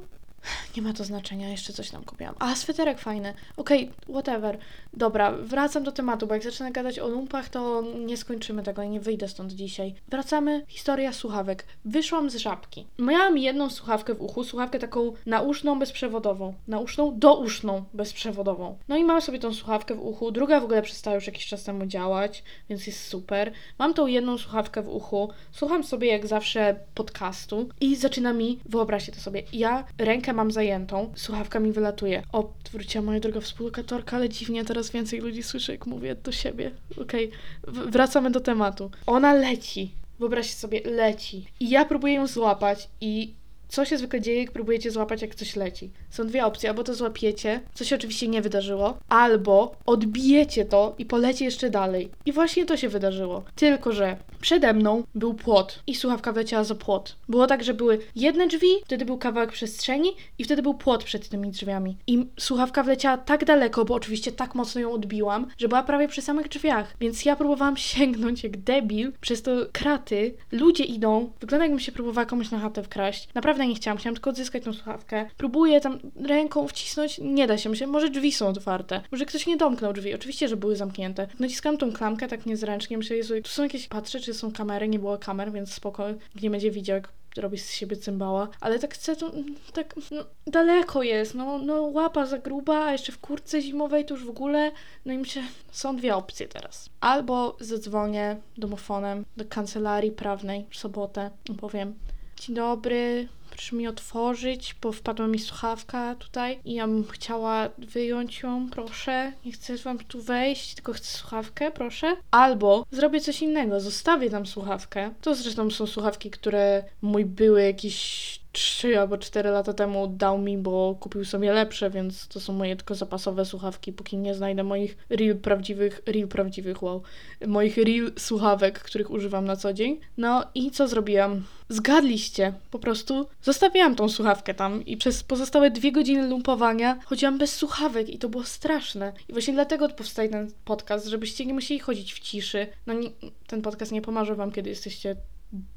Nie 0.76 0.82
ma 0.82 0.92
to 0.92 1.04
znaczenia, 1.04 1.48
jeszcze 1.48 1.72
coś 1.72 1.90
tam 1.90 2.04
kupiłam. 2.04 2.34
A, 2.38 2.54
sweterek 2.54 2.98
fajny. 2.98 3.34
Okej, 3.56 3.82
okay, 3.82 4.14
whatever. 4.14 4.58
Dobra, 4.94 5.32
wracam 5.32 5.82
do 5.82 5.92
tematu, 5.92 6.26
bo 6.26 6.34
jak 6.34 6.42
zacznę 6.42 6.72
gadać 6.72 6.98
o 6.98 7.08
lumpach, 7.08 7.48
to 7.48 7.82
nie 7.98 8.16
skończymy 8.16 8.62
tego 8.62 8.84
nie 8.84 9.00
wyjdę 9.00 9.28
stąd 9.28 9.52
dzisiaj. 9.52 9.94
Wracamy. 10.08 10.64
Historia 10.68 11.12
słuchawek. 11.12 11.66
Wyszłam 11.84 12.30
z 12.30 12.36
żabki. 12.36 12.86
Miałam 12.98 13.38
jedną 13.38 13.70
słuchawkę 13.70 14.14
w 14.14 14.22
uchu, 14.22 14.44
słuchawkę 14.44 14.78
taką 14.78 15.12
nauszną, 15.26 15.78
bezprzewodową. 15.78 16.54
Nauszną, 16.68 17.18
douszną, 17.18 17.84
bezprzewodową. 17.94 18.78
No 18.88 18.96
i 18.96 19.04
mam 19.04 19.20
sobie 19.20 19.38
tą 19.38 19.54
słuchawkę 19.54 19.94
w 19.94 20.00
uchu. 20.00 20.30
Druga 20.30 20.60
w 20.60 20.64
ogóle 20.64 20.82
przestała 20.82 21.14
już 21.14 21.26
jakiś 21.26 21.46
czas 21.46 21.64
temu 21.64 21.86
działać, 21.86 22.44
więc 22.68 22.86
jest 22.86 23.08
super. 23.08 23.52
Mam 23.78 23.94
tą 23.94 24.06
jedną 24.06 24.38
słuchawkę 24.38 24.82
w 24.82 24.88
uchu. 24.88 25.30
Słucham 25.52 25.84
sobie 25.84 26.08
jak 26.08 26.26
zawsze 26.26 26.76
podcastu 26.94 27.68
i 27.80 27.96
zaczyna 27.96 28.32
mi, 28.32 28.58
wyobraźcie 28.64 29.12
to 29.12 29.20
sobie, 29.20 29.42
ja 29.52 29.84
rękę 29.98 30.31
mam 30.32 30.50
zajętą, 30.50 31.12
słuchawka 31.16 31.60
mi 31.60 31.72
wylatuje. 31.72 32.22
O, 32.32 32.52
wróciła 32.72 33.04
moja 33.04 33.20
droga 33.20 33.40
współlokatorka, 33.40 34.16
ale 34.16 34.28
dziwnie 34.28 34.64
teraz 34.64 34.90
więcej 34.90 35.20
ludzi 35.20 35.42
słyszy, 35.42 35.72
jak 35.72 35.86
mówię 35.86 36.14
do 36.14 36.32
siebie. 36.32 36.70
Okej, 37.02 37.30
okay. 37.62 37.90
wracamy 37.90 38.30
do 38.30 38.40
tematu. 38.40 38.90
Ona 39.06 39.34
leci. 39.34 39.90
Wyobraźcie 40.18 40.54
sobie, 40.54 40.80
leci. 40.84 41.46
I 41.60 41.70
ja 41.70 41.84
próbuję 41.84 42.14
ją 42.14 42.26
złapać 42.26 42.88
i 43.00 43.34
co 43.72 43.84
się 43.84 43.98
zwykle 43.98 44.20
dzieje, 44.20 44.40
jak 44.40 44.52
próbujecie 44.52 44.90
złapać, 44.90 45.22
jak 45.22 45.34
coś 45.34 45.56
leci? 45.56 45.90
Są 46.10 46.26
dwie 46.26 46.44
opcje, 46.44 46.68
albo 46.68 46.84
to 46.84 46.94
złapiecie, 46.94 47.60
co 47.74 47.84
się 47.84 47.96
oczywiście 47.96 48.28
nie 48.28 48.42
wydarzyło, 48.42 48.98
albo 49.08 49.76
odbijecie 49.86 50.64
to 50.64 50.94
i 50.98 51.06
poleci 51.06 51.44
jeszcze 51.44 51.70
dalej. 51.70 52.10
I 52.26 52.32
właśnie 52.32 52.66
to 52.66 52.76
się 52.76 52.88
wydarzyło. 52.88 53.44
Tylko, 53.56 53.92
że 53.92 54.16
przede 54.42 54.72
mną 54.72 55.02
był 55.14 55.34
płot 55.34 55.82
i 55.86 55.94
słuchawka 55.94 56.32
wleciała 56.32 56.64
za 56.64 56.74
płot. 56.74 57.16
Było 57.28 57.46
tak, 57.46 57.64
że 57.64 57.74
były 57.74 57.98
jedne 58.16 58.46
drzwi, 58.46 58.68
wtedy 58.84 59.04
był 59.04 59.18
kawałek 59.18 59.52
przestrzeni 59.52 60.12
i 60.38 60.44
wtedy 60.44 60.62
był 60.62 60.74
płot 60.74 61.04
przed 61.04 61.28
tymi 61.28 61.50
drzwiami. 61.50 61.96
I 62.06 62.26
słuchawka 62.38 62.82
wleciała 62.82 63.18
tak 63.18 63.44
daleko, 63.44 63.84
bo 63.84 63.94
oczywiście 63.94 64.32
tak 64.32 64.54
mocno 64.54 64.80
ją 64.80 64.92
odbiłam, 64.92 65.46
że 65.58 65.68
była 65.68 65.82
prawie 65.82 66.08
przy 66.08 66.22
samych 66.22 66.48
drzwiach. 66.48 66.96
Więc 67.00 67.24
ja 67.24 67.36
próbowałam 67.36 67.76
sięgnąć 67.92 68.44
jak 68.44 68.56
debil 68.56 69.12
przez 69.20 69.42
to 69.42 69.50
kraty. 69.72 70.34
Ludzie 70.52 70.84
idą, 70.84 71.32
wygląda 71.40 71.64
jakbym 71.64 71.80
się 71.80 71.92
próbowała 71.92 72.26
komuś 72.26 72.50
na 72.50 72.58
chatę 72.58 72.82
wkraść. 72.82 73.28
Naprawdę 73.34 73.66
nie 73.66 73.74
chciałam, 73.74 73.98
chciałam 73.98 74.14
tylko 74.14 74.30
odzyskać 74.30 74.64
tą 74.64 74.72
słuchawkę. 74.72 75.28
Próbuję 75.36 75.80
tam 75.80 75.98
ręką 76.24 76.68
wcisnąć, 76.68 77.18
nie 77.18 77.46
da 77.46 77.58
się. 77.58 77.70
Myślę, 77.70 77.86
może 77.86 78.10
drzwi 78.10 78.32
są 78.32 78.48
otwarte. 78.48 79.00
Może 79.12 79.26
ktoś 79.26 79.46
nie 79.46 79.56
domknął 79.56 79.92
drzwi. 79.92 80.14
Oczywiście, 80.14 80.48
że 80.48 80.56
były 80.56 80.76
zamknięte. 80.76 81.28
Naciskam 81.38 81.78
tą 81.78 81.92
klamkę 81.92 82.28
tak 82.28 82.46
niezręcznie. 82.46 82.98
Myślę, 82.98 83.16
Jezu, 83.16 83.34
tu 83.42 83.50
są 83.50 83.62
jakieś, 83.62 83.88
patrzę, 83.88 84.20
czy 84.20 84.31
są 84.34 84.52
kamery. 84.52 84.88
Nie 84.88 84.98
było 84.98 85.18
kamer, 85.18 85.52
więc 85.52 85.74
spoko. 85.74 86.06
Nie 86.42 86.50
będzie 86.50 86.70
widział, 86.70 86.94
jak 86.94 87.08
robi 87.36 87.58
z 87.58 87.70
siebie 87.70 87.96
cymbała, 87.96 88.48
ale 88.60 88.78
tak 88.78 88.94
chcę 88.94 89.16
to, 89.16 89.32
tak 89.72 89.94
no, 90.10 90.24
daleko 90.46 91.02
jest, 91.02 91.34
no, 91.34 91.58
no 91.58 91.82
łapa 91.82 92.26
za 92.26 92.38
gruba, 92.38 92.84
a 92.84 92.92
jeszcze 92.92 93.12
w 93.12 93.18
kurce 93.18 93.62
zimowej 93.62 94.04
to 94.04 94.14
już 94.14 94.24
w 94.24 94.30
ogóle, 94.30 94.72
no 95.04 95.12
i 95.12 95.18
myślę, 95.18 95.42
są 95.70 95.96
dwie 95.96 96.16
opcje 96.16 96.48
teraz. 96.48 96.90
Albo 97.00 97.56
zadzwonię 97.60 98.36
domofonem 98.58 99.24
do 99.36 99.44
kancelarii 99.44 100.10
prawnej 100.10 100.66
w 100.70 100.76
sobotę 100.76 101.30
powiem, 101.60 101.94
dzień 102.36 102.56
dobry, 102.56 103.28
proszę 103.52 103.76
mi 103.76 103.88
otworzyć, 103.88 104.76
bo 104.82 104.92
wpadła 104.92 105.26
mi 105.26 105.38
słuchawka 105.38 106.14
tutaj 106.14 106.58
i 106.64 106.74
ja 106.74 106.86
bym 106.86 107.04
chciała 107.04 107.68
wyjąć 107.78 108.40
ją, 108.40 108.68
proszę. 108.70 109.32
Nie 109.44 109.52
chcę 109.52 109.76
wam 109.76 109.98
tu 109.98 110.22
wejść, 110.22 110.74
tylko 110.74 110.92
chcę 110.92 111.18
słuchawkę, 111.18 111.70
proszę. 111.70 112.16
Albo 112.30 112.86
zrobię 112.90 113.20
coś 113.20 113.42
innego, 113.42 113.80
zostawię 113.80 114.30
tam 114.30 114.46
słuchawkę. 114.46 115.10
To 115.20 115.34
zresztą 115.34 115.70
są 115.70 115.86
słuchawki, 115.86 116.30
które 116.30 116.84
mój 117.02 117.24
były 117.24 117.62
jakiś 117.62 118.41
3 118.52 118.98
albo 118.98 119.18
4 119.18 119.50
lata 119.50 119.72
temu 119.72 120.06
dał 120.08 120.38
mi, 120.38 120.58
bo 120.58 120.96
kupił 121.00 121.24
sobie 121.24 121.52
lepsze, 121.52 121.90
więc 121.90 122.28
to 122.28 122.40
są 122.40 122.52
moje 122.52 122.76
tylko 122.76 122.94
zapasowe 122.94 123.44
słuchawki, 123.44 123.92
póki 123.92 124.16
nie 124.16 124.34
znajdę 124.34 124.64
moich 124.64 124.96
real 125.10 125.36
prawdziwych, 125.36 126.02
real 126.06 126.28
prawdziwych, 126.28 126.82
wow, 126.82 127.02
moich 127.46 127.76
real 127.76 128.12
słuchawek, 128.18 128.78
których 128.78 129.10
używam 129.10 129.44
na 129.44 129.56
co 129.56 129.72
dzień. 129.72 130.00
No 130.16 130.44
i 130.54 130.70
co 130.70 130.88
zrobiłam? 130.88 131.42
Zgadliście, 131.68 132.52
po 132.70 132.78
prostu 132.78 133.26
zostawiłam 133.42 133.94
tą 133.94 134.08
słuchawkę 134.08 134.54
tam 134.54 134.86
i 134.86 134.96
przez 134.96 135.22
pozostałe 135.22 135.70
dwie 135.70 135.92
godziny 135.92 136.28
lumpowania 136.28 136.98
chodziłam 137.04 137.38
bez 137.38 137.56
słuchawek 137.56 138.08
i 138.08 138.18
to 138.18 138.28
było 138.28 138.44
straszne. 138.44 139.12
I 139.28 139.32
właśnie 139.32 139.54
dlatego 139.54 139.88
powstaje 139.88 140.28
ten 140.28 140.50
podcast, 140.64 141.06
żebyście 141.06 141.46
nie 141.46 141.54
musieli 141.54 141.80
chodzić 141.80 142.14
w 142.14 142.18
ciszy. 142.18 142.66
No 142.86 142.94
nie, 142.94 143.10
ten 143.46 143.62
podcast 143.62 143.92
nie 143.92 144.02
pomoże 144.02 144.34
wam, 144.34 144.52
kiedy 144.52 144.70
jesteście 144.70 145.16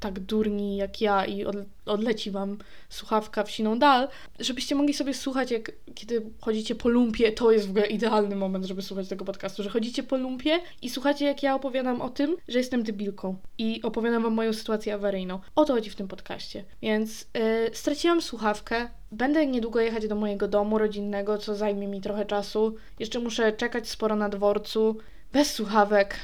tak 0.00 0.20
durni 0.20 0.76
jak 0.76 1.00
ja 1.00 1.24
i 1.24 1.44
od, 1.44 1.56
odleci 1.86 2.30
wam 2.30 2.58
słuchawka 2.88 3.44
w 3.44 3.50
siną 3.50 3.78
dal, 3.78 4.08
żebyście 4.38 4.74
mogli 4.74 4.94
sobie 4.94 5.14
słuchać, 5.14 5.50
jak 5.50 5.72
kiedy 5.94 6.22
chodzicie 6.40 6.74
po 6.74 6.88
lumpie, 6.88 7.32
to 7.32 7.52
jest 7.52 7.66
w 7.66 7.70
ogóle 7.70 7.86
idealny 7.86 8.36
moment, 8.36 8.64
żeby 8.64 8.82
słuchać 8.82 9.08
tego 9.08 9.24
podcastu, 9.24 9.62
że 9.62 9.70
chodzicie 9.70 10.02
po 10.02 10.16
lumpie 10.16 10.60
i 10.82 10.90
słuchacie, 10.90 11.24
jak 11.24 11.42
ja 11.42 11.54
opowiadam 11.54 12.00
o 12.00 12.08
tym, 12.08 12.36
że 12.48 12.58
jestem 12.58 12.82
debilką 12.82 13.36
i 13.58 13.82
opowiadam 13.82 14.22
wam 14.22 14.34
moją 14.34 14.52
sytuację 14.52 14.94
awaryjną. 14.94 15.40
O 15.56 15.64
to 15.64 15.74
chodzi 15.74 15.90
w 15.90 15.96
tym 15.96 16.08
podcaście. 16.08 16.64
Więc 16.82 17.20
yy, 17.20 17.70
straciłam 17.72 18.22
słuchawkę, 18.22 18.88
Będę 19.12 19.46
niedługo 19.46 19.80
jechać 19.80 20.08
do 20.08 20.14
mojego 20.14 20.48
domu 20.48 20.78
rodzinnego, 20.78 21.38
co 21.38 21.54
zajmie 21.54 21.88
mi 21.88 22.00
trochę 22.00 22.24
czasu. 22.24 22.74
Jeszcze 22.98 23.20
muszę 23.20 23.52
czekać 23.52 23.88
sporo 23.88 24.16
na 24.16 24.28
dworcu, 24.28 24.96
bez 25.32 25.54
słuchawek. 25.54 26.16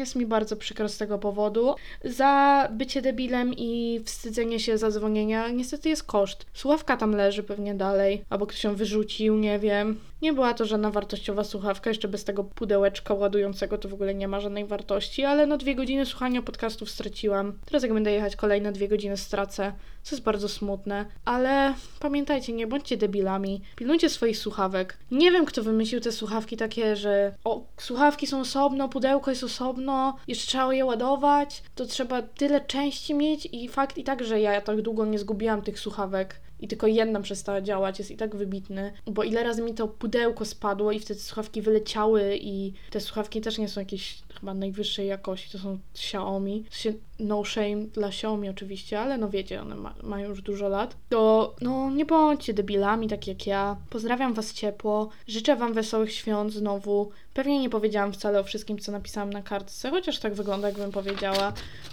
Jest 0.00 0.16
mi 0.16 0.26
bardzo 0.26 0.56
przykro 0.56 0.88
z 0.88 0.98
tego 0.98 1.18
powodu. 1.18 1.74
Za 2.04 2.68
bycie 2.72 3.02
debilem 3.02 3.54
i 3.56 4.00
wstydzenie 4.04 4.60
się 4.60 4.78
za 4.78 4.90
dzwonienia 4.90 5.48
niestety 5.48 5.88
jest 5.88 6.04
koszt. 6.04 6.46
Słuchawka 6.54 6.96
tam 6.96 7.12
leży 7.16 7.42
pewnie 7.42 7.74
dalej, 7.74 8.24
albo 8.30 8.46
ktoś 8.46 8.64
ją 8.64 8.74
wyrzucił, 8.74 9.36
nie 9.36 9.58
wiem. 9.58 10.00
Nie 10.22 10.32
była 10.32 10.54
to 10.54 10.64
żadna 10.64 10.90
wartościowa 10.90 11.44
słuchawka, 11.44 11.90
jeszcze 11.90 12.08
bez 12.08 12.24
tego 12.24 12.44
pudełeczka 12.44 13.14
ładującego 13.14 13.78
to 13.78 13.88
w 13.88 13.94
ogóle 13.94 14.14
nie 14.14 14.28
ma 14.28 14.40
żadnej 14.40 14.66
wartości, 14.66 15.24
ale 15.24 15.46
no 15.46 15.56
dwie 15.56 15.74
godziny 15.74 16.06
słuchania 16.06 16.42
podcastów 16.42 16.90
straciłam. 16.90 17.58
Teraz 17.64 17.82
jak 17.82 17.94
będę 17.94 18.12
jechać 18.12 18.36
kolejne 18.36 18.72
dwie 18.72 18.88
godziny 18.88 19.16
stracę, 19.16 19.72
co 20.02 20.14
jest 20.14 20.24
bardzo 20.24 20.48
smutne. 20.48 21.06
Ale 21.24 21.74
pamiętajcie, 22.00 22.52
nie 22.52 22.66
bądźcie 22.66 22.96
debilami, 22.96 23.62
pilnujcie 23.76 24.08
swoich 24.08 24.38
słuchawek. 24.38 24.98
Nie 25.10 25.32
wiem, 25.32 25.44
kto 25.44 25.62
wymyślił 25.62 26.00
te 26.00 26.12
słuchawki 26.12 26.56
takie, 26.56 26.96
że 26.96 27.34
o, 27.44 27.64
słuchawki 27.78 28.26
są 28.26 28.40
osobno, 28.40 28.88
pudełko 28.88 29.30
jest 29.30 29.44
osobno, 29.44 30.16
jeszcze 30.28 30.46
trzeba 30.46 30.74
je 30.74 30.84
ładować, 30.84 31.62
to 31.74 31.86
trzeba 31.86 32.22
tyle 32.22 32.60
części 32.60 33.14
mieć 33.14 33.48
i 33.52 33.68
fakt 33.68 33.98
i 33.98 34.04
tak, 34.04 34.24
że 34.24 34.40
ja 34.40 34.60
tak 34.60 34.82
długo 34.82 35.06
nie 35.06 35.18
zgubiłam 35.18 35.62
tych 35.62 35.80
słuchawek 35.80 36.40
i 36.60 36.68
tylko 36.68 36.86
jedna 36.86 37.20
przestała 37.20 37.60
działać, 37.60 37.98
jest 37.98 38.10
i 38.10 38.16
tak 38.16 38.36
wybitny, 38.36 38.92
bo 39.06 39.22
ile 39.22 39.44
razy 39.44 39.62
mi 39.62 39.74
to 39.74 39.88
pudełko 39.88 40.44
spadło 40.44 40.92
i 40.92 41.00
wtedy 41.00 41.20
słuchawki 41.20 41.62
wyleciały 41.62 42.38
i 42.40 42.72
te 42.90 43.00
słuchawki 43.00 43.40
też 43.40 43.58
nie 43.58 43.68
są 43.68 43.80
jakieś 43.80 44.18
chyba 44.40 44.54
najwyższej 44.54 45.06
jakości, 45.06 45.50
to 45.50 45.58
są 45.58 45.78
Xiaomi, 45.94 46.64
no 47.18 47.44
shame 47.44 47.76
dla 47.76 48.08
Xiaomi 48.08 48.48
oczywiście, 48.48 49.00
ale 49.00 49.18
no 49.18 49.28
wiecie, 49.28 49.60
one 49.60 49.76
ma, 49.76 49.94
mają 50.02 50.28
już 50.28 50.42
dużo 50.42 50.68
lat, 50.68 50.96
to 51.08 51.54
no 51.60 51.90
nie 51.90 52.06
bądźcie 52.06 52.54
debilami 52.54 53.08
tak 53.08 53.26
jak 53.26 53.46
ja, 53.46 53.76
pozdrawiam 53.90 54.34
Was 54.34 54.52
ciepło, 54.52 55.08
życzę 55.26 55.56
Wam 55.56 55.72
wesołych 55.72 56.12
świąt 56.12 56.52
znowu, 56.52 57.10
pewnie 57.34 57.60
nie 57.60 57.70
powiedziałam 57.70 58.12
wcale 58.12 58.40
o 58.40 58.44
wszystkim, 58.44 58.78
co 58.78 58.92
napisałam 58.92 59.32
na 59.32 59.42
kartce, 59.42 59.90
chociaż 59.90 60.18
tak 60.18 60.34
wygląda, 60.34 60.68
jakbym 60.68 60.92
powiedziała. 60.92 61.52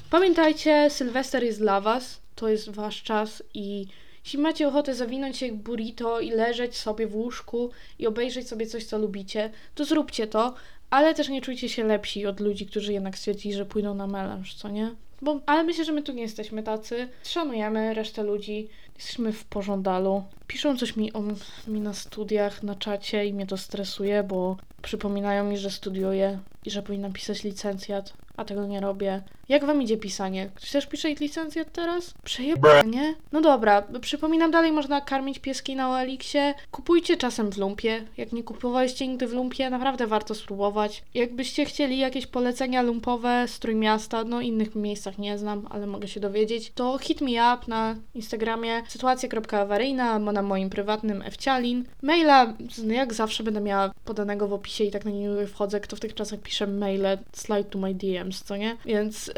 Pamiętajcie, 0.10 0.90
Sylwester 0.90 1.44
jest 1.44 1.60
dla 1.60 1.82
Was, 1.82 2.20
to 2.36 2.50
jest 2.50 2.70
Wasz 2.70 3.04
czas 3.04 3.44
i 3.54 3.88
jeśli 4.28 4.40
macie 4.40 4.68
ochotę 4.68 4.96
zawinąć 4.96 5.38
się 5.38 5.46
jak 5.46 5.56
burrito 5.56 6.20
i 6.20 6.32
leżeć 6.32 6.78
sobie 6.78 7.08
w 7.08 7.16
łóżku 7.16 7.70
i 8.00 8.08
obejrzeć 8.08 8.48
sobie 8.48 8.66
coś, 8.66 8.86
co 8.86 8.98
lubicie, 8.98 9.52
to 9.76 9.86
zróbcie 9.86 10.28
to, 10.28 10.54
ale 10.90 11.14
też 11.14 11.30
nie 11.30 11.42
czujcie 11.42 11.70
się 11.70 11.84
lepsi 11.84 12.26
od 12.26 12.40
ludzi, 12.40 12.66
którzy 12.66 12.94
jednak 12.94 13.18
stwierdzili, 13.18 13.56
że 13.56 13.66
pójdą 13.66 13.96
na 13.96 14.08
melanż, 14.08 14.54
co 14.54 14.70
nie? 14.70 14.96
Bo, 15.22 15.40
ale 15.46 15.64
myślę, 15.64 15.86
że 15.86 15.92
my 15.92 16.04
tu 16.04 16.14
nie 16.14 16.22
jesteśmy 16.22 16.64
tacy. 16.64 17.10
Szanujemy 17.24 17.94
resztę 17.94 18.24
ludzi. 18.24 18.68
Jesteśmy 18.96 19.34
w 19.34 19.46
pożądalu. 19.46 20.24
Piszą 20.48 20.78
coś 20.78 20.96
mi, 20.96 21.14
o, 21.14 21.24
mi 21.68 21.82
na 21.82 21.94
studiach, 21.94 22.64
na 22.64 22.76
czacie 22.76 23.26
i 23.26 23.34
mnie 23.34 23.48
to 23.48 23.58
stresuje, 23.58 24.24
bo 24.24 24.58
przypominają 24.82 25.44
mi, 25.44 25.58
że 25.58 25.72
studiuję 25.72 26.40
i 26.66 26.72
że 26.72 26.84
powinnam 26.84 27.14
pisać 27.14 27.44
licencjat, 27.44 28.14
a 28.38 28.46
tego 28.46 28.66
nie 28.66 28.80
robię. 28.80 29.22
Jak 29.50 29.66
wam 29.66 29.82
idzie 29.82 29.98
pisanie? 29.98 30.50
Ktoś 30.56 30.72
też 30.72 30.88
pisze 30.88 31.10
licencjat 31.10 31.72
teraz? 31.72 32.14
Przejebanie? 32.24 33.16
No 33.32 33.42
dobra, 33.42 33.84
przypominam 34.02 34.52
dalej, 34.52 34.72
można 34.72 35.02
karmić 35.02 35.40
pieski 35.40 35.76
na 35.76 35.90
Oeliksie. 35.90 36.38
Kupujcie 36.72 37.18
czasem 37.18 37.52
w 37.52 37.58
lumpie. 37.58 38.04
Jak 38.18 38.32
nie 38.32 38.44
kupowaliście 38.44 39.08
nigdy 39.08 39.28
w 39.28 39.34
lumpie, 39.34 39.70
naprawdę 39.70 40.08
warto 40.08 40.36
spróbować. 40.36 41.04
Jakbyście 41.14 41.66
chcieli 41.66 41.98
jakieś 41.98 42.28
polecenia 42.28 42.82
lumpowe 42.82 43.46
z 43.48 43.60
Trójmiasta, 43.60 44.24
no 44.24 44.42
innych 44.42 44.76
miejscach 44.76 45.18
nie 45.18 45.38
znam, 45.38 45.68
ale 45.70 45.88
mogę 45.88 46.08
się 46.08 46.20
dowiedzieć, 46.20 46.72
to 46.76 46.98
hit 46.98 47.22
me 47.22 47.32
up 47.32 47.64
na 47.68 47.96
Instagramie 48.16 48.84
sytuacja.awaryjna 48.88 50.12
albo 50.12 50.32
na 50.32 50.42
moim 50.42 50.70
prywatnym 50.70 51.22
Ewcialin. 51.22 51.86
Maila, 52.02 52.54
jak 52.88 53.14
zawsze 53.14 53.44
będę 53.44 53.62
miała 53.62 53.92
podanego 54.06 54.48
w 54.48 54.54
opisie 54.54 54.84
i 54.84 54.92
tak 54.92 55.06
na 55.06 55.12
niego 55.12 55.48
wchodzę, 55.48 55.80
kto 55.80 55.96
w 55.96 56.00
tych 56.00 56.14
czasach 56.14 56.40
pisze 56.40 56.68
maile, 56.68 57.18
slide 57.34 57.64
to 57.64 57.80
my 57.80 57.94
DMs, 57.94 58.44
co 58.44 58.58
nie? 58.58 58.78
Więc 58.86 59.32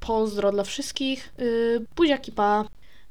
pozdro 0.00 0.52
dla 0.52 0.64
wszystkich. 0.64 1.32
Yy, 1.38 1.86
buziaki 1.96 2.32
pa. 2.32 2.64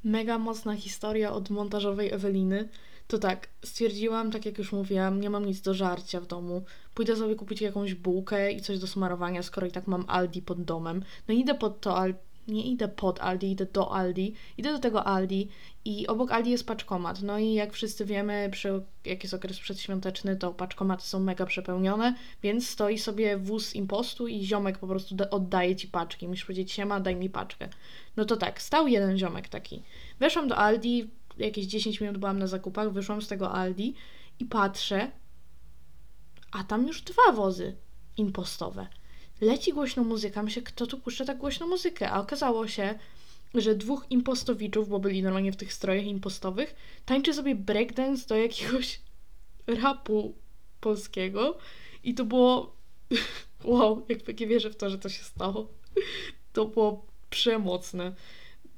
Mega 0.03 0.37
mocna 0.37 0.75
historia 0.75 1.33
od 1.33 1.49
montażowej 1.49 2.13
Eweliny. 2.13 2.69
To 3.07 3.17
tak, 3.17 3.47
stwierdziłam, 3.65 4.31
tak 4.31 4.45
jak 4.45 4.57
już 4.57 4.71
mówiłam, 4.71 5.21
nie 5.21 5.29
mam 5.29 5.45
nic 5.45 5.61
do 5.61 5.73
żarcia 5.73 6.19
w 6.19 6.27
domu. 6.27 6.63
Pójdę 6.93 7.15
sobie 7.15 7.35
kupić 7.35 7.61
jakąś 7.61 7.93
bułkę 7.93 8.51
i 8.51 8.61
coś 8.61 8.79
do 8.79 8.87
smarowania, 8.87 9.43
skoro 9.43 9.67
i 9.67 9.71
tak 9.71 9.87
mam 9.87 10.05
Aldi 10.07 10.41
pod 10.41 10.63
domem. 10.63 11.03
No 11.27 11.33
idę 11.33 11.55
pod 11.55 11.81
to 11.81 11.97
Aldi 11.97 12.19
nie 12.47 12.63
idę 12.63 12.87
pod 12.87 13.19
Aldi, 13.19 13.51
idę 13.51 13.65
do 13.65 13.91
Aldi. 13.91 14.33
Idę 14.57 14.73
do 14.73 14.79
tego 14.79 15.03
Aldi 15.03 15.49
i 15.85 16.07
obok 16.07 16.31
Aldi 16.31 16.51
jest 16.51 16.67
paczkomat. 16.67 17.21
No 17.21 17.39
i 17.39 17.53
jak 17.53 17.73
wszyscy 17.73 18.05
wiemy, 18.05 18.49
przy, 18.51 18.81
jak 19.05 19.23
jest 19.23 19.33
okres 19.33 19.59
przedświąteczny, 19.59 20.35
to 20.35 20.53
paczkomaty 20.53 21.03
są 21.03 21.19
mega 21.19 21.45
przepełnione, 21.45 22.15
więc 22.43 22.69
stoi 22.69 22.97
sobie 22.97 23.37
wóz 23.37 23.75
impostu 23.75 24.27
i 24.27 24.45
ziomek 24.45 24.77
po 24.77 24.87
prostu 24.87 25.15
oddaje 25.31 25.75
ci 25.75 25.87
paczki. 25.87 26.27
Musisz 26.27 26.45
powiedzieć, 26.45 26.71
siema, 26.71 26.99
daj 26.99 27.15
mi 27.15 27.29
paczkę. 27.29 27.69
No 28.17 28.25
to 28.25 28.37
tak, 28.37 28.61
stał 28.61 28.87
jeden 28.87 29.17
ziomek 29.17 29.49
taki. 29.49 29.83
Weszłam 30.19 30.47
do 30.47 30.57
Aldi, 30.57 31.09
jakieś 31.37 31.65
10 31.65 32.01
minut 32.01 32.17
byłam 32.17 32.39
na 32.39 32.47
zakupach, 32.47 32.91
wyszłam 32.91 33.21
z 33.21 33.27
tego 33.27 33.51
Aldi 33.51 33.93
i 34.39 34.45
patrzę, 34.45 35.11
a 36.51 36.63
tam 36.63 36.87
już 36.87 37.01
dwa 37.01 37.31
wozy 37.33 37.75
impostowe. 38.17 38.87
Leci 39.41 39.73
głośno 39.73 40.03
muzyka, 40.03 40.43
myślę, 40.43 40.61
kto 40.61 40.87
tu 40.87 40.97
puszcza 40.99 41.25
tak 41.25 41.37
głośno 41.37 41.67
muzykę, 41.67 42.11
a 42.11 42.19
okazało 42.19 42.67
się, 42.67 42.99
że 43.53 43.75
dwóch 43.75 44.05
impostowiczów, 44.09 44.89
bo 44.89 44.99
byli 44.99 45.23
normalnie 45.23 45.51
w 45.51 45.55
tych 45.55 45.73
strojach 45.73 46.05
impostowych, 46.05 46.75
tańczy 47.05 47.33
sobie 47.33 47.55
breakdance 47.55 48.27
do 48.27 48.35
jakiegoś 48.35 49.01
rapu 49.83 50.35
polskiego 50.79 51.57
i 52.03 52.13
to 52.13 52.25
było 52.25 52.75
wow, 53.63 54.05
jak 54.09 54.39
nie 54.39 54.47
wierzę 54.47 54.69
w 54.69 54.75
to, 54.75 54.89
że 54.89 54.97
to 54.97 55.09
się 55.09 55.23
stało. 55.23 55.67
To 56.53 56.65
było 56.65 57.05
przemocne. 57.29 58.15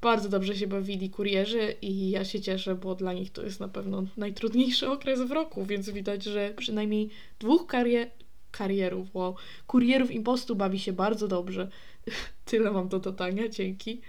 Bardzo 0.01 0.29
dobrze 0.29 0.55
się 0.55 0.67
bawili 0.67 1.09
kurierzy 1.09 1.75
i 1.81 2.09
ja 2.09 2.25
się 2.25 2.41
cieszę, 2.41 2.75
bo 2.75 2.95
dla 2.95 3.13
nich 3.13 3.31
to 3.31 3.43
jest 3.43 3.59
na 3.59 3.67
pewno 3.67 4.03
najtrudniejszy 4.17 4.89
okres 4.89 5.21
w 5.21 5.31
roku, 5.31 5.65
więc 5.65 5.89
widać, 5.89 6.23
że 6.23 6.53
przynajmniej 6.57 7.09
dwóch 7.39 7.67
karier 7.67 8.11
karierów, 8.57 9.15
wow, 9.15 9.35
kurierów 9.67 10.11
impostu 10.11 10.55
bawi 10.55 10.79
się 10.79 10.93
bardzo 10.93 11.27
dobrze. 11.27 11.69
Tyle 12.45 12.71
mam 12.71 12.87
do 12.87 12.99
dodania, 12.99 13.49
dzięki. 13.49 14.01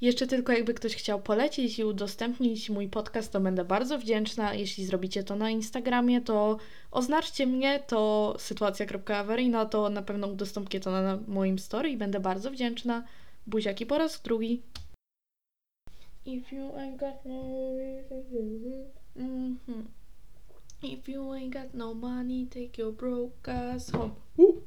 Jeszcze 0.00 0.26
tylko 0.26 0.52
jakby 0.52 0.74
ktoś 0.74 0.96
chciał 0.96 1.22
polecić 1.22 1.78
i 1.78 1.84
udostępnić 1.84 2.70
mój 2.70 2.88
podcast, 2.88 3.32
to 3.32 3.40
będę 3.40 3.64
bardzo 3.64 3.98
wdzięczna. 3.98 4.54
Jeśli 4.54 4.84
zrobicie 4.84 5.24
to 5.24 5.36
na 5.36 5.50
Instagramie, 5.50 6.20
to 6.20 6.58
oznaczcie 6.90 7.46
mnie, 7.46 7.80
to 7.86 8.34
sytuacja.awaryjna, 8.38 9.66
to 9.66 9.90
na 9.90 10.02
pewno 10.02 10.26
udostępnię 10.26 10.80
to 10.80 10.90
na 10.90 11.18
moim 11.28 11.58
story 11.58 11.90
i 11.90 11.96
będę 11.96 12.20
bardzo 12.20 12.50
wdzięczna. 12.50 13.04
Buziaki 13.46 13.86
po 13.86 13.98
raz 13.98 14.22
drugi. 14.22 14.62
If 16.26 16.56
you 16.56 16.62
ain't 16.62 16.96
got 16.96 17.24
no 17.24 17.42
Mhm. 19.16 20.01
If 20.82 21.08
you 21.08 21.32
ain't 21.32 21.54
got 21.54 21.74
no 21.74 21.94
money, 21.94 22.44
take 22.46 22.76
your 22.76 22.90
broke 22.90 23.46
ass 23.46 23.90
home. 23.90 24.16
Woo! 24.36 24.64